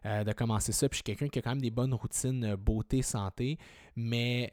euh, 0.06 0.24
de 0.24 0.32
commencer 0.32 0.72
ça. 0.72 0.88
Puis 0.88 0.96
je 0.96 1.00
suis 1.00 1.04
quelqu'un 1.04 1.28
qui 1.28 1.40
a 1.40 1.42
quand 1.42 1.52
même 1.52 1.62
des 1.62 1.72
bonnes 1.72 1.94
routines 1.94 2.46
euh, 2.46 2.56
beauté, 2.56 3.02
santé. 3.02 3.58
Mais 3.98 4.50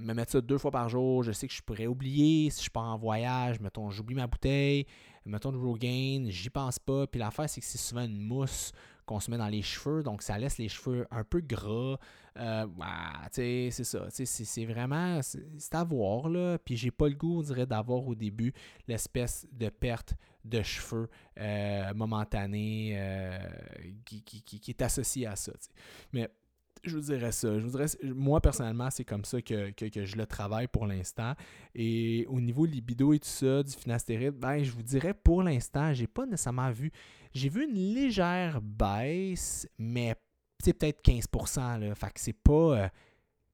me 0.00 0.12
mettre 0.12 0.32
ça 0.32 0.42
deux 0.42 0.58
fois 0.58 0.70
par 0.70 0.90
jour, 0.90 1.22
je 1.22 1.32
sais 1.32 1.48
que 1.48 1.54
je 1.54 1.62
pourrais 1.62 1.86
oublier 1.86 2.50
si 2.50 2.62
je 2.62 2.70
pars 2.70 2.84
en 2.84 2.98
voyage. 2.98 3.58
Mettons, 3.58 3.88
j'oublie 3.90 4.14
ma 4.14 4.26
bouteille 4.26 4.86
mettons 5.26 5.52
de 5.52 5.58
Rogaine, 5.58 6.30
j'y 6.30 6.50
pense 6.50 6.78
pas. 6.78 7.06
Puis 7.06 7.18
l'affaire, 7.18 7.48
c'est 7.48 7.60
que 7.60 7.66
c'est 7.66 7.78
souvent 7.78 8.04
une 8.04 8.18
mousse 8.18 8.72
qu'on 9.06 9.20
se 9.20 9.30
met 9.30 9.38
dans 9.38 9.48
les 9.48 9.62
cheveux, 9.62 10.02
donc 10.02 10.20
ça 10.20 10.36
laisse 10.36 10.58
les 10.58 10.68
cheveux 10.68 11.06
un 11.12 11.22
peu 11.22 11.40
gras. 11.40 11.96
Euh, 12.38 12.66
c'est 13.30 13.70
ça. 13.70 14.06
C'est 14.10 14.64
vraiment, 14.64 15.20
c'est 15.22 15.74
à 15.74 15.84
voir, 15.84 16.28
là. 16.28 16.58
Puis 16.58 16.76
j'ai 16.76 16.90
pas 16.90 17.08
le 17.08 17.14
goût, 17.14 17.38
on 17.38 17.42
dirait, 17.42 17.66
d'avoir 17.66 18.06
au 18.06 18.14
début 18.14 18.52
l'espèce 18.88 19.46
de 19.52 19.68
perte 19.68 20.14
de 20.44 20.62
cheveux 20.62 21.08
euh, 21.38 21.94
momentanée 21.94 22.94
euh, 22.96 23.38
qui, 24.04 24.60
est 24.68 24.82
associée 24.82 25.26
à 25.26 25.36
ça. 25.36 25.52
Mais 26.12 26.28
je 26.90 26.96
vous 26.96 27.02
dirais 27.02 27.32
ça. 27.32 27.58
Je 27.58 27.64
vous 27.64 27.70
dirais, 27.70 27.86
moi, 28.02 28.40
personnellement, 28.40 28.90
c'est 28.90 29.04
comme 29.04 29.24
ça 29.24 29.40
que, 29.42 29.72
je 29.78 30.16
le 30.16 30.26
travaille 30.26 30.68
pour 30.68 30.86
l'instant. 30.86 31.34
Et 31.74 32.26
au 32.28 32.40
niveau 32.40 32.64
libido 32.64 33.12
et 33.12 33.18
tout 33.18 33.28
ça, 33.28 33.62
du 33.62 33.72
finastéride, 33.72 34.34
ben, 34.34 34.62
je 34.62 34.70
vous 34.72 34.82
dirais, 34.82 35.14
pour 35.14 35.42
l'instant, 35.42 35.92
j'ai 35.94 36.06
pas 36.06 36.26
nécessairement 36.26 36.70
vu. 36.70 36.90
J'ai 37.32 37.48
vu 37.48 37.64
une 37.64 37.94
légère 37.94 38.60
baisse, 38.62 39.68
mais 39.78 40.14
c'est 40.62 40.72
peut-être 40.72 41.02
15%. 41.02 41.80
Là. 41.80 41.94
Fait 41.94 42.06
que 42.06 42.20
c'est 42.20 42.32
pas. 42.32 42.52
Euh, 42.52 42.88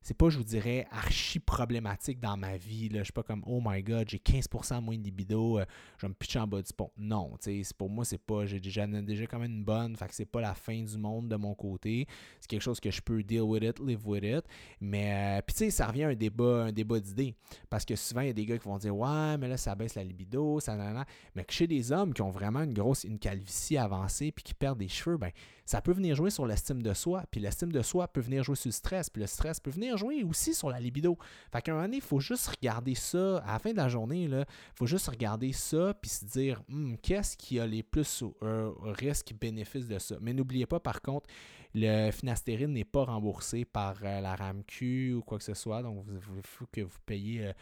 c'est 0.03 0.17
pas, 0.17 0.29
je 0.29 0.38
vous 0.38 0.45
dirais, 0.45 0.87
archi 0.91 1.38
problématique 1.38 2.21
dans 2.21 2.37
ma 2.37 2.57
vie. 2.57 2.88
Là. 2.88 3.01
Je 3.01 3.05
suis 3.05 3.12
pas 3.12 3.23
comme, 3.23 3.43
oh 3.47 3.61
my 3.65 3.83
god, 3.83 4.09
j'ai 4.09 4.19
15% 4.19 4.81
moins 4.81 4.97
de 4.97 5.03
libido, 5.03 5.59
euh, 5.59 5.65
je 5.99 6.07
vais 6.07 6.09
me 6.09 6.15
pitcher 6.15 6.41
en 6.41 6.47
bas 6.47 6.61
du 6.61 6.73
pont. 6.73 6.91
Non, 6.99 7.37
pour 7.79 7.91
moi, 7.91 8.05
c'est 8.05 8.19
pas, 8.19 8.47
j'ai 8.47 8.61
déjà, 8.61 8.87
déjà 8.87 9.27
quand 9.27 9.38
même 9.38 9.53
une 9.53 9.65
bonne, 9.65 9.97
fait 9.97 10.09
que 10.09 10.15
c'est 10.15 10.25
pas 10.25 10.41
la 10.41 10.55
fin 10.55 10.83
du 10.83 10.99
monde 10.99 11.29
de 11.29 11.37
mon 11.37 11.55
côté. 11.55 12.07
C'est 12.41 12.49
quelque 12.49 12.62
chose 12.62 12.81
que 12.81 12.91
je 12.91 13.01
peux 13.01 13.23
deal 13.23 13.43
with 13.43 13.62
it, 13.62 13.79
live 13.81 14.07
with 14.07 14.25
it. 14.25 14.45
Mais, 14.81 15.38
euh, 15.38 15.43
puis 15.43 15.55
tu 15.55 15.65
sais, 15.65 15.71
ça 15.71 15.87
revient 15.87 16.05
à 16.05 16.09
un 16.09 16.15
débat, 16.15 16.65
un 16.65 16.73
d'idées. 16.73 17.35
Parce 17.71 17.85
que 17.85 17.97
souvent, 17.97 18.23
il 18.23 18.29
y 18.29 18.31
a 18.31 18.35
des 18.35 18.47
gars 18.47 18.59
qui 18.59 18.65
vont 18.65 18.79
dire, 18.79 18.97
ouais, 18.97 19.38
mais 19.38 19.49
là, 19.49 19.57
ça 19.57 19.75
baisse 19.75 19.95
la 19.95 20.05
libido, 20.05 20.61
ça, 20.61 20.77
nan, 20.77 21.05
Mais 21.35 21.45
que 21.45 21.53
chez 21.53 21.67
des 21.67 21.93
hommes 21.93 22.12
qui 22.12 22.23
ont 22.23 22.31
vraiment 22.31 22.62
une 22.62 22.75
grosse, 22.75 23.05
une 23.05 23.19
calvitie 23.19 23.77
avancée, 23.77 24.33
puis 24.33 24.43
qui 24.43 24.55
perdent 24.55 24.79
des 24.79 24.88
cheveux, 24.88 25.17
ben, 25.17 25.31
ça 25.72 25.80
peut 25.80 25.92
venir 25.92 26.14
jouer 26.14 26.28
sur 26.28 26.44
l'estime 26.44 26.82
de 26.82 26.92
soi, 26.92 27.24
puis 27.30 27.40
l'estime 27.40 27.72
de 27.72 27.80
soi 27.80 28.06
peut 28.06 28.20
venir 28.20 28.44
jouer 28.44 28.56
sur 28.56 28.68
le 28.68 28.72
stress, 28.72 29.08
puis 29.08 29.22
le 29.22 29.26
stress 29.26 29.58
peut 29.58 29.70
venir 29.70 29.96
jouer 29.96 30.22
aussi 30.22 30.52
sur 30.52 30.68
la 30.68 30.78
libido. 30.78 31.16
Fait 31.50 31.62
qu'à 31.62 31.72
un 31.72 31.76
moment 31.76 31.87
donné, 31.87 31.96
il 31.96 32.02
faut 32.02 32.20
juste 32.20 32.46
regarder 32.48 32.94
ça, 32.94 33.38
à 33.38 33.54
la 33.54 33.58
fin 33.58 33.70
de 33.70 33.78
la 33.78 33.88
journée, 33.88 34.24
il 34.24 34.44
faut 34.74 34.85
juste 34.85 35.08
regarder 35.08 35.50
ça, 35.54 35.94
puis 35.94 36.11
se 36.11 36.26
dire, 36.26 36.62
hmm, 36.68 36.96
qu'est-ce 37.00 37.38
qui 37.38 37.58
a 37.58 37.66
les 37.66 37.82
plus 37.82 38.22
euh, 38.42 38.70
risques-bénéfices 38.82 39.88
de 39.88 39.98
ça. 39.98 40.16
Mais 40.20 40.35
n'oubliez 40.35 40.66
pas, 40.66 40.78
par 40.78 41.00
contre, 41.00 41.30
le 41.74 42.11
finastérine 42.11 42.74
n'est 42.74 42.85
pas 42.85 43.04
remboursé 43.04 43.64
par 43.64 43.96
euh, 44.02 44.20
la 44.20 44.37
RAMQ 44.37 45.14
ou 45.14 45.22
quoi 45.22 45.38
que 45.38 45.44
ce 45.44 45.54
soit, 45.54 45.82
donc 45.82 46.04
il 46.06 46.42
faut 46.42 46.66
que 46.70 46.82
vous 46.82 46.98
payiez... 47.06 47.46
Euh, 47.46 47.52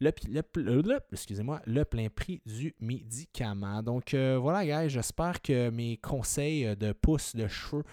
le, 0.00 1.82
plein 1.84 2.08
prix 2.08 2.40
du 2.46 2.74
médicament. 2.80 3.82
Donc 3.82 4.14
euh, 4.14 4.38
voilà, 4.40 4.64
guys, 4.64 4.90
j'espère 4.90 5.40
que 5.42 5.70
mes 5.70 5.96
conseils 5.98 6.76
de 6.76 6.92
pouce 6.92 7.36
de 7.36 7.46
cheveux 7.46 7.84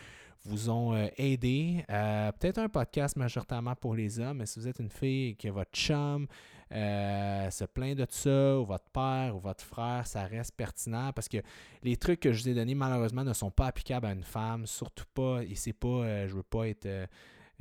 vous 0.45 0.69
ont 0.69 0.93
euh, 0.93 1.07
aidé. 1.17 1.83
Euh, 1.89 2.31
peut-être 2.31 2.59
un 2.59 2.69
podcast 2.69 3.17
majoritairement 3.17 3.75
pour 3.75 3.95
les 3.95 4.19
hommes, 4.19 4.37
mais 4.37 4.45
si 4.45 4.59
vous 4.59 4.67
êtes 4.67 4.79
une 4.79 4.89
fille 4.89 5.29
et 5.29 5.35
que 5.35 5.49
votre 5.49 5.71
chum 5.71 6.27
se 6.69 7.63
plaint 7.65 7.97
de 7.97 8.05
ça, 8.09 8.59
ou 8.59 8.65
votre 8.65 8.89
père 8.91 9.35
ou 9.35 9.39
votre 9.39 9.63
frère, 9.63 10.05
ça 10.05 10.23
reste 10.23 10.53
pertinent 10.55 11.11
parce 11.13 11.29
que 11.29 11.37
les 11.81 11.95
trucs 11.95 12.19
que 12.19 12.33
je 12.33 12.43
vous 12.43 12.49
ai 12.49 12.53
donnés, 12.53 12.75
malheureusement, 12.75 13.23
ne 13.23 13.31
sont 13.31 13.51
pas 13.51 13.67
applicables 13.67 14.05
à 14.05 14.11
une 14.11 14.23
femme, 14.23 14.65
surtout 14.65 15.05
pas, 15.13 15.43
et 15.43 15.55
c'est 15.55 15.71
pas, 15.71 16.27
je 16.27 16.35
veux 16.35 16.43
pas 16.43 16.67
être 16.67 17.07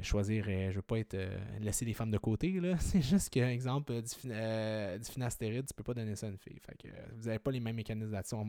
choisir, 0.02 0.44
euh, 0.48 0.70
je 0.70 0.76
veux 0.76 0.82
pas 0.82 0.98
être 0.98 1.14
euh, 1.14 1.38
laisser 1.60 1.84
les 1.84 1.94
femmes 1.94 2.10
de 2.10 2.18
côté. 2.18 2.60
Là. 2.60 2.76
C'est 2.80 3.00
juste 3.00 3.32
que, 3.32 3.40
exemple, 3.40 3.92
du, 3.92 4.30
euh, 4.30 4.98
du 4.98 5.04
finastéride, 5.04 5.66
tu 5.66 5.74
peux 5.74 5.82
pas 5.82 5.94
donner 5.94 6.16
ça 6.16 6.26
à 6.26 6.30
une 6.30 6.38
fille. 6.38 6.58
Fait 6.60 6.76
que, 6.76 6.88
vous 7.16 7.26
n'avez 7.26 7.38
pas 7.38 7.50
les 7.50 7.60
mêmes 7.60 7.76
mécanismes 7.76 8.10
d'action. 8.10 8.46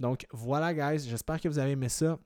Donc 0.00 0.26
voilà, 0.32 0.74
guys. 0.74 1.08
J'espère 1.08 1.40
que 1.40 1.48
vous 1.48 1.58
avez 1.58 1.72
aimé 1.72 1.88
ça. 1.88 2.18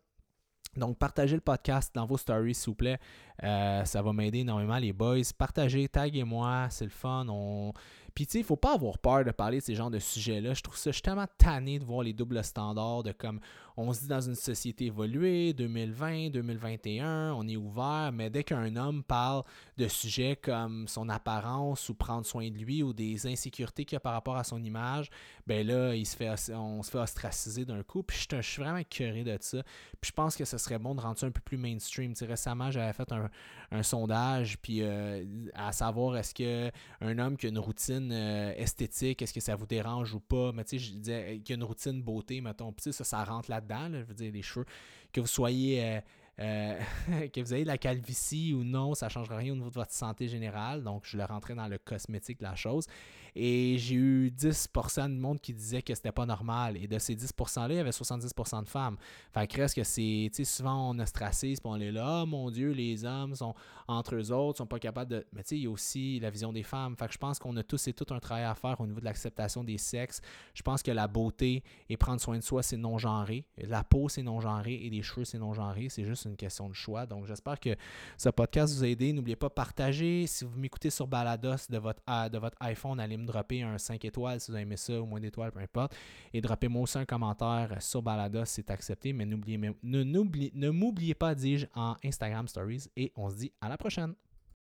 Donc, 0.74 0.96
partagez 0.96 1.34
le 1.34 1.42
podcast 1.42 1.94
dans 1.94 2.06
vos 2.06 2.16
stories, 2.16 2.54
s'il 2.54 2.70
vous 2.70 2.74
plaît. 2.74 2.98
ça 3.40 4.02
va 4.02 4.12
m'aider 4.14 4.38
énormément, 4.38 4.78
les 4.78 4.94
boys. 4.94 5.20
Partagez, 5.36 5.86
taguez-moi, 5.86 6.68
c'est 6.70 6.84
le 6.84 6.90
fun. 6.90 7.26
On... 7.28 7.74
Puis, 8.14 8.26
tu 8.26 8.32
sais, 8.32 8.38
il 8.38 8.44
faut 8.44 8.56
pas 8.56 8.74
avoir 8.74 8.98
peur 8.98 9.24
de 9.24 9.30
parler 9.30 9.58
de 9.58 9.62
ces 9.62 9.74
genres 9.74 9.90
de 9.90 9.98
sujets-là. 9.98 10.54
Je 10.54 10.62
trouve 10.62 10.76
ça, 10.76 10.90
tellement 10.92 11.26
tanné 11.38 11.78
de 11.78 11.84
voir 11.84 12.02
les 12.02 12.12
doubles 12.12 12.42
standards 12.44 13.02
de 13.02 13.12
comme 13.12 13.40
on 13.76 13.92
se 13.92 14.00
dit 14.00 14.08
dans 14.08 14.20
une 14.20 14.34
société 14.34 14.86
évoluée, 14.86 15.52
2020, 15.54 16.30
2021, 16.30 17.32
on 17.32 17.48
est 17.48 17.56
ouvert, 17.56 18.10
mais 18.12 18.28
dès 18.28 18.44
qu'un 18.44 18.76
homme 18.76 19.02
parle 19.02 19.44
de 19.78 19.88
sujets 19.88 20.36
comme 20.36 20.86
son 20.88 21.08
apparence 21.08 21.88
ou 21.88 21.94
prendre 21.94 22.26
soin 22.26 22.50
de 22.50 22.58
lui 22.58 22.82
ou 22.82 22.92
des 22.92 23.26
insécurités 23.26 23.84
qu'il 23.84 23.96
a 23.96 24.00
par 24.00 24.12
rapport 24.12 24.36
à 24.36 24.44
son 24.44 24.62
image, 24.62 25.08
ben 25.46 25.66
là, 25.66 25.94
il 25.94 26.06
se 26.06 26.16
fait, 26.16 26.30
on 26.52 26.82
se 26.82 26.90
fait 26.90 26.98
ostraciser 26.98 27.64
d'un 27.64 27.82
coup. 27.82 28.02
Puis 28.02 28.26
je, 28.30 28.40
suis 28.42 28.62
vraiment 28.62 28.82
curieux 28.88 29.24
de 29.24 29.36
ça. 29.40 29.62
Puis 30.00 30.10
je 30.10 30.12
pense 30.12 30.36
que 30.36 30.44
ce 30.44 30.58
serait 30.58 30.78
bon 30.78 30.94
de 30.94 31.00
rendre 31.00 31.18
ça 31.18 31.26
un 31.26 31.30
peu 31.30 31.40
plus 31.40 31.56
mainstream. 31.56 32.12
récemment, 32.20 32.70
j'avais 32.70 32.92
fait 32.92 33.10
un, 33.12 33.82
sondage, 33.82 34.58
puis 34.58 34.82
euh, 34.82 35.24
à 35.54 35.72
savoir 35.72 36.18
est-ce 36.18 36.34
qu'un 36.34 37.18
homme 37.18 37.38
qui 37.38 37.46
a 37.46 37.48
une 37.48 37.58
routine 37.58 38.01
euh, 38.10 38.52
esthétique, 38.56 39.22
est-ce 39.22 39.32
que 39.32 39.40
ça 39.40 39.54
vous 39.54 39.66
dérange 39.66 40.14
ou 40.14 40.20
pas? 40.20 40.52
Mais 40.52 40.64
tu 40.64 40.70
sais, 40.70 40.78
je 40.78 40.92
disais 40.94 41.40
qu'il 41.44 41.50
y 41.50 41.52
a 41.52 41.56
une 41.56 41.64
routine 41.64 42.02
beauté, 42.02 42.40
mettons. 42.40 42.72
Puis 42.72 42.92
ça, 42.92 43.04
ça 43.04 43.24
rentre 43.24 43.50
là-dedans, 43.50 43.88
je 43.92 44.04
veux 44.04 44.14
dire, 44.14 44.32
les 44.32 44.42
cheveux. 44.42 44.66
Que 45.12 45.20
vous 45.20 45.26
soyez. 45.26 45.84
Euh, 45.84 46.00
euh, 46.40 46.78
que 47.32 47.40
vous 47.40 47.54
ayez 47.54 47.64
de 47.64 47.68
la 47.68 47.78
calvitie 47.78 48.54
ou 48.54 48.64
non, 48.64 48.94
ça 48.94 49.06
ne 49.06 49.10
changera 49.10 49.36
rien 49.36 49.52
au 49.52 49.56
niveau 49.56 49.68
de 49.68 49.74
votre 49.74 49.92
santé 49.92 50.28
générale. 50.28 50.82
Donc, 50.82 51.02
je 51.04 51.16
le 51.16 51.24
rentrais 51.24 51.54
dans 51.54 51.68
le 51.68 51.78
cosmétique 51.78 52.38
de 52.38 52.44
la 52.44 52.54
chose. 52.54 52.86
Et 53.34 53.76
j'ai 53.78 53.94
eu 53.94 54.28
10% 54.30 55.04
de 55.14 55.18
monde 55.18 55.40
qui 55.40 55.54
disait 55.54 55.82
que 55.82 55.94
c'était 55.94 56.12
pas 56.12 56.26
normal. 56.26 56.76
Et 56.76 56.86
de 56.86 56.98
ces 56.98 57.14
10%-là, 57.14 57.68
il 57.70 57.76
y 57.76 57.78
avait 57.78 57.90
70% 57.90 58.64
de 58.64 58.68
femmes. 58.68 58.96
Fait 59.32 59.46
que 59.46 59.56
reste 59.56 59.74
que 59.74 59.84
c'est, 59.84 60.28
tu 60.30 60.30
sais, 60.32 60.44
souvent 60.44 60.90
on 60.90 60.98
ostracise, 60.98 61.60
puis 61.60 61.70
on 61.70 61.80
est 61.80 61.92
là, 61.92 62.22
oh 62.22 62.26
mon 62.26 62.50
Dieu, 62.50 62.72
les 62.72 63.04
hommes 63.04 63.34
sont 63.34 63.54
entre 63.88 64.16
eux 64.16 64.32
autres, 64.32 64.58
sont 64.58 64.66
pas 64.66 64.78
capables 64.78 65.10
de. 65.10 65.26
Mais 65.32 65.42
tu 65.42 65.48
sais, 65.48 65.56
il 65.56 65.62
y 65.62 65.66
a 65.66 65.70
aussi 65.70 66.20
la 66.20 66.30
vision 66.30 66.52
des 66.52 66.62
femmes. 66.62 66.94
Fait 66.96 67.06
que 67.06 67.12
je 67.12 67.18
pense 67.18 67.38
qu'on 67.38 67.56
a 67.56 67.62
tous 67.62 67.88
et 67.88 67.92
tout 67.92 68.12
un 68.12 68.18
travail 68.18 68.44
à 68.44 68.54
faire 68.54 68.80
au 68.80 68.86
niveau 68.86 69.00
de 69.00 69.04
l'acceptation 69.04 69.64
des 69.64 69.78
sexes. 69.78 70.20
Je 70.54 70.62
pense 70.62 70.82
que 70.82 70.90
la 70.90 71.08
beauté 71.08 71.62
et 71.88 71.96
prendre 71.96 72.20
soin 72.20 72.36
de 72.36 72.42
soi, 72.42 72.62
c'est 72.62 72.76
non-genré. 72.76 73.46
La 73.58 73.82
peau, 73.82 74.08
c'est 74.08 74.22
non-genré 74.22 74.74
et 74.74 74.90
les 74.90 75.02
cheveux, 75.02 75.24
c'est 75.24 75.38
non-genré. 75.38 75.88
C'est 75.88 76.04
juste 76.04 76.26
une 76.26 76.36
question 76.36 76.68
de 76.68 76.74
choix. 76.74 77.06
Donc, 77.06 77.26
j'espère 77.26 77.58
que 77.58 77.76
ce 78.18 78.28
podcast 78.28 78.74
vous 78.74 78.84
a 78.84 78.88
aidé. 78.88 79.12
N'oubliez 79.12 79.36
pas 79.36 79.50
partager. 79.50 80.26
Si 80.26 80.44
vous 80.44 80.58
m'écoutez 80.58 80.90
sur 80.90 81.06
Balados 81.06 81.68
de 81.70 81.78
votre, 81.78 82.02
de 82.30 82.38
votre 82.38 82.56
iPhone, 82.60 83.00
allez 83.00 83.16
me 83.22 83.26
dropper 83.26 83.62
un 83.62 83.78
5 83.78 84.04
étoiles 84.04 84.40
si 84.40 84.50
vous 84.50 84.54
avez 84.54 84.62
aimé 84.62 84.76
ça, 84.76 85.00
ou 85.00 85.06
moins 85.06 85.20
d'étoiles, 85.20 85.52
peu 85.52 85.60
importe. 85.60 85.94
Et 86.32 86.40
droppez-moi 86.40 86.82
aussi 86.82 86.98
un 86.98 87.04
commentaire 87.04 87.76
sur 87.80 88.02
Balada 88.02 88.44
si 88.44 88.54
c'est 88.54 88.70
accepté. 88.70 89.12
Mais 89.12 89.24
n'oubliez, 89.24 89.58
ne, 89.58 90.02
ne 90.02 90.70
m'oubliez 90.70 91.14
pas, 91.14 91.34
dis-je, 91.34 91.66
en 91.74 91.96
Instagram 92.04 92.48
Stories. 92.48 92.88
Et 92.96 93.12
on 93.16 93.30
se 93.30 93.36
dit 93.36 93.52
à 93.60 93.68
la 93.68 93.76
prochaine. 93.76 94.14